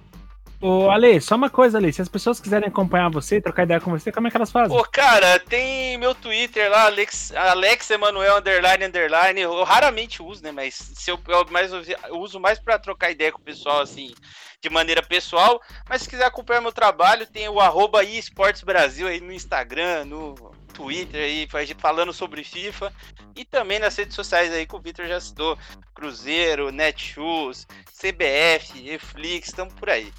Ô, 0.60 0.90
Ale, 0.90 1.18
só 1.18 1.34
uma 1.34 1.48
coisa, 1.48 1.78
Ale. 1.78 1.90
Se 1.94 2.02
as 2.02 2.10
pessoas 2.10 2.38
quiserem 2.40 2.68
acompanhar 2.68 3.10
você, 3.10 3.40
trocar 3.40 3.62
ideia 3.62 3.80
com 3.80 3.90
você, 3.90 4.12
como 4.12 4.28
é 4.28 4.30
que 4.30 4.36
elas 4.36 4.52
fazem? 4.52 4.76
Pô, 4.76 4.84
cara, 4.84 5.38
tem 5.38 5.96
meu 5.96 6.14
Twitter 6.14 6.70
lá, 6.70 6.84
Alex, 6.84 7.32
Alex 7.34 7.90
Emanuel 7.90 8.36
underline 8.36 8.84
underline. 8.84 9.40
Eu 9.40 9.64
raramente 9.64 10.22
uso, 10.22 10.42
né? 10.42 10.52
Mas 10.52 10.74
se 10.74 11.10
eu, 11.10 11.18
eu 11.28 11.46
mais 11.50 11.72
eu 11.72 12.20
uso 12.20 12.38
mais 12.38 12.58
para 12.58 12.78
trocar 12.78 13.10
ideia 13.10 13.32
com 13.32 13.38
o 13.38 13.44
pessoal, 13.44 13.80
assim, 13.80 14.12
de 14.60 14.68
maneira 14.68 15.02
pessoal. 15.02 15.58
Mas 15.88 16.02
se 16.02 16.08
quiser 16.08 16.26
acompanhar 16.26 16.60
meu 16.60 16.72
trabalho, 16.72 17.26
tem 17.26 17.48
o 17.48 17.60
arroba 17.60 18.04
eSports 18.04 18.62
Brasil 18.62 19.06
aí 19.06 19.20
no 19.20 19.32
Instagram, 19.32 20.04
no 20.04 20.55
Twitter 20.76 21.22
aí, 21.22 21.48
falando 21.78 22.12
sobre 22.12 22.44
FIFA. 22.44 22.92
E 23.34 23.44
também 23.44 23.78
nas 23.78 23.96
redes 23.96 24.14
sociais 24.14 24.52
aí 24.52 24.66
que 24.66 24.76
o 24.76 24.80
Victor 24.80 25.06
já 25.06 25.18
citou. 25.18 25.58
Cruzeiro, 25.94 26.70
Netshoes, 26.70 27.66
CBF, 27.90 28.86
Eflix, 28.86 29.48
estamos 29.48 29.72
por 29.74 29.88
aí. 29.88 30.12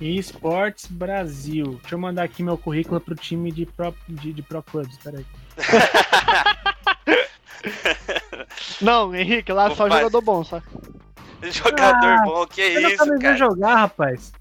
eSports 0.00 0.86
Brasil. 0.86 1.78
Deixa 1.82 1.96
eu 1.96 1.98
mandar 1.98 2.22
aqui 2.22 2.42
meu 2.42 2.56
currículo 2.56 3.00
pro 3.00 3.16
time 3.16 3.50
de 3.50 3.66
Pro, 3.66 3.94
de, 4.08 4.32
de 4.32 4.42
pro 4.42 4.62
Clubs, 4.62 4.96
peraí. 4.98 5.26
Não, 8.80 9.14
Henrique, 9.14 9.52
lá 9.52 9.74
só 9.74 9.90
jogador 9.90 10.22
bom, 10.22 10.44
só. 10.44 10.62
Jogador 11.42 12.06
ah, 12.06 12.22
bom, 12.24 12.46
que 12.46 12.62
isso, 12.62 13.04
não 13.04 13.18
cara. 13.18 13.36
jogar, 13.36 13.74
rapaz. 13.74 14.32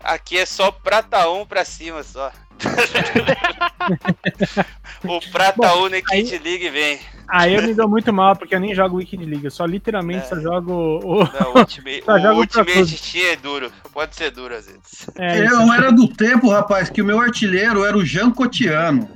Aqui 0.00 0.38
é 0.38 0.44
só 0.44 0.70
prata 0.70 1.30
1 1.30 1.46
pra 1.46 1.64
cima, 1.64 2.02
só. 2.02 2.30
o 5.04 5.20
prata 5.30 5.74
1 5.74 5.88
na 5.88 6.00
Kid 6.00 6.38
League 6.38 6.70
vem. 6.70 6.98
Aí 7.28 7.54
eu 7.54 7.62
me 7.62 7.74
dou 7.74 7.88
muito 7.88 8.12
mal, 8.12 8.36
porque 8.36 8.54
eu 8.54 8.60
nem 8.60 8.74
jogo 8.74 8.96
Wicked 8.96 9.24
League, 9.24 9.44
eu 9.44 9.50
só 9.50 9.64
literalmente 9.64 10.26
é. 10.26 10.28
só 10.28 10.40
jogo 10.40 10.72
o. 10.72 11.24
Não, 11.24 11.54
o 11.54 11.58
Ultimate, 11.58 12.04
o 12.06 12.18
jogo 12.18 12.40
Ultimate 12.40 13.26
é 13.26 13.36
duro, 13.36 13.72
pode 13.92 14.14
ser 14.14 14.30
duro 14.30 14.54
às 14.54 14.66
vezes. 14.66 15.08
É, 15.16 15.46
eu 15.46 15.72
era 15.72 15.90
do 15.90 16.08
tempo, 16.08 16.50
rapaz, 16.50 16.90
que 16.90 17.02
o 17.02 17.04
meu 17.04 17.20
artilheiro 17.20 17.84
era 17.84 17.96
o 17.96 18.04
Jean 18.04 18.30
Cotiano. 18.30 19.08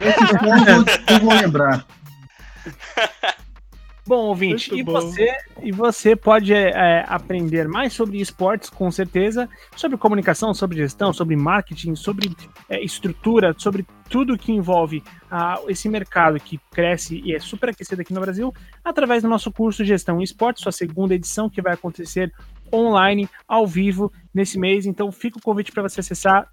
Esses 0.00 0.38
pontos 0.38 0.98
eu 1.08 1.20
vou 1.20 1.34
lembrar. 1.34 1.86
Bom, 4.04 4.26
ouvinte, 4.26 4.74
e 4.74 4.82
você, 4.82 5.32
e 5.62 5.70
você 5.70 6.16
pode 6.16 6.52
é, 6.52 7.04
aprender 7.06 7.68
mais 7.68 7.92
sobre 7.92 8.20
esportes, 8.20 8.68
com 8.68 8.90
certeza, 8.90 9.48
sobre 9.76 9.96
comunicação, 9.96 10.52
sobre 10.52 10.78
gestão, 10.78 11.12
sobre 11.12 11.36
marketing, 11.36 11.94
sobre 11.94 12.34
é, 12.68 12.82
estrutura, 12.82 13.54
sobre 13.56 13.86
tudo 14.10 14.36
que 14.36 14.50
envolve 14.50 15.04
ah, 15.30 15.60
esse 15.68 15.88
mercado 15.88 16.40
que 16.40 16.58
cresce 16.72 17.22
e 17.24 17.34
é 17.34 17.38
super 17.38 17.70
aquecido 17.70 18.02
aqui 18.02 18.12
no 18.12 18.20
Brasil, 18.20 18.52
através 18.84 19.22
do 19.22 19.28
nosso 19.28 19.52
curso 19.52 19.84
Gestão 19.84 20.20
em 20.20 20.24
Esportes, 20.24 20.62
sua 20.62 20.72
segunda 20.72 21.14
edição, 21.14 21.48
que 21.48 21.62
vai 21.62 21.74
acontecer 21.74 22.32
online, 22.72 23.28
ao 23.46 23.66
vivo, 23.66 24.12
nesse 24.34 24.58
mês. 24.58 24.84
Então 24.84 25.12
fica 25.12 25.38
o 25.38 25.42
convite 25.42 25.70
para 25.70 25.82
você 25.82 26.00
acessar 26.00 26.48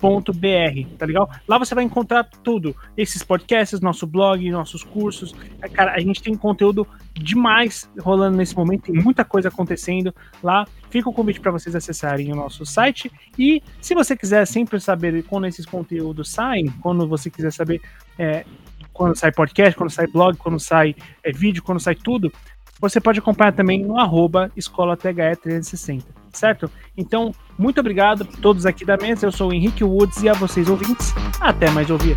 www.th360.com.br, 0.00 0.96
tá 0.96 1.06
legal? 1.06 1.30
Lá 1.46 1.58
você 1.58 1.74
vai 1.74 1.84
encontrar 1.84 2.24
tudo, 2.24 2.74
esses 2.96 3.22
podcasts, 3.22 3.80
nosso 3.80 4.06
blog, 4.06 4.50
nossos 4.50 4.82
cursos. 4.82 5.34
É, 5.60 5.68
cara, 5.68 5.92
a 5.92 6.00
gente 6.00 6.22
tem 6.22 6.34
conteúdo 6.34 6.86
demais 7.14 7.88
rolando 8.00 8.36
nesse 8.36 8.56
momento, 8.56 8.92
tem 8.92 8.94
muita 8.94 9.24
coisa 9.24 9.48
acontecendo 9.48 10.14
lá. 10.42 10.66
Fica 10.88 11.08
o 11.08 11.12
convite 11.12 11.40
para 11.40 11.52
vocês 11.52 11.76
acessarem 11.76 12.32
o 12.32 12.36
nosso 12.36 12.66
site 12.66 13.10
e 13.38 13.62
se 13.80 13.94
você 13.94 14.16
quiser 14.16 14.44
sempre 14.46 14.80
saber 14.80 15.22
quando 15.24 15.46
esses 15.46 15.64
conteúdos 15.64 16.30
saem, 16.30 16.68
quando 16.80 17.06
você 17.06 17.30
quiser 17.30 17.52
saber 17.52 17.80
é, 18.18 18.44
quando 18.92 19.16
sai 19.16 19.30
podcast, 19.30 19.76
quando 19.76 19.90
sai 19.90 20.06
blog, 20.08 20.36
quando 20.36 20.58
sai 20.58 20.96
é, 21.22 21.30
vídeo, 21.30 21.62
quando 21.62 21.78
sai 21.78 21.94
tudo, 21.94 22.32
você 22.80 23.00
pode 23.00 23.20
acompanhar 23.20 23.52
também 23.52 23.84
no 23.84 23.98
arroba 23.98 24.50
Escola 24.56 24.96
THE 24.96 25.12
360, 25.12 26.19
certo? 26.32 26.70
Então, 26.96 27.32
muito 27.58 27.80
obrigado 27.80 28.22
a 28.22 28.40
todos 28.40 28.66
aqui 28.66 28.84
da 28.84 28.96
mesa. 28.96 29.26
Eu 29.26 29.32
sou 29.32 29.50
o 29.50 29.52
Henrique 29.52 29.84
Woods 29.84 30.22
e 30.22 30.28
a 30.28 30.32
vocês 30.32 30.68
ouvintes, 30.68 31.12
até 31.40 31.70
mais 31.70 31.90
ouvir. 31.90 32.16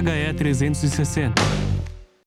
DHE 0.00 0.32
360. 0.32 1.97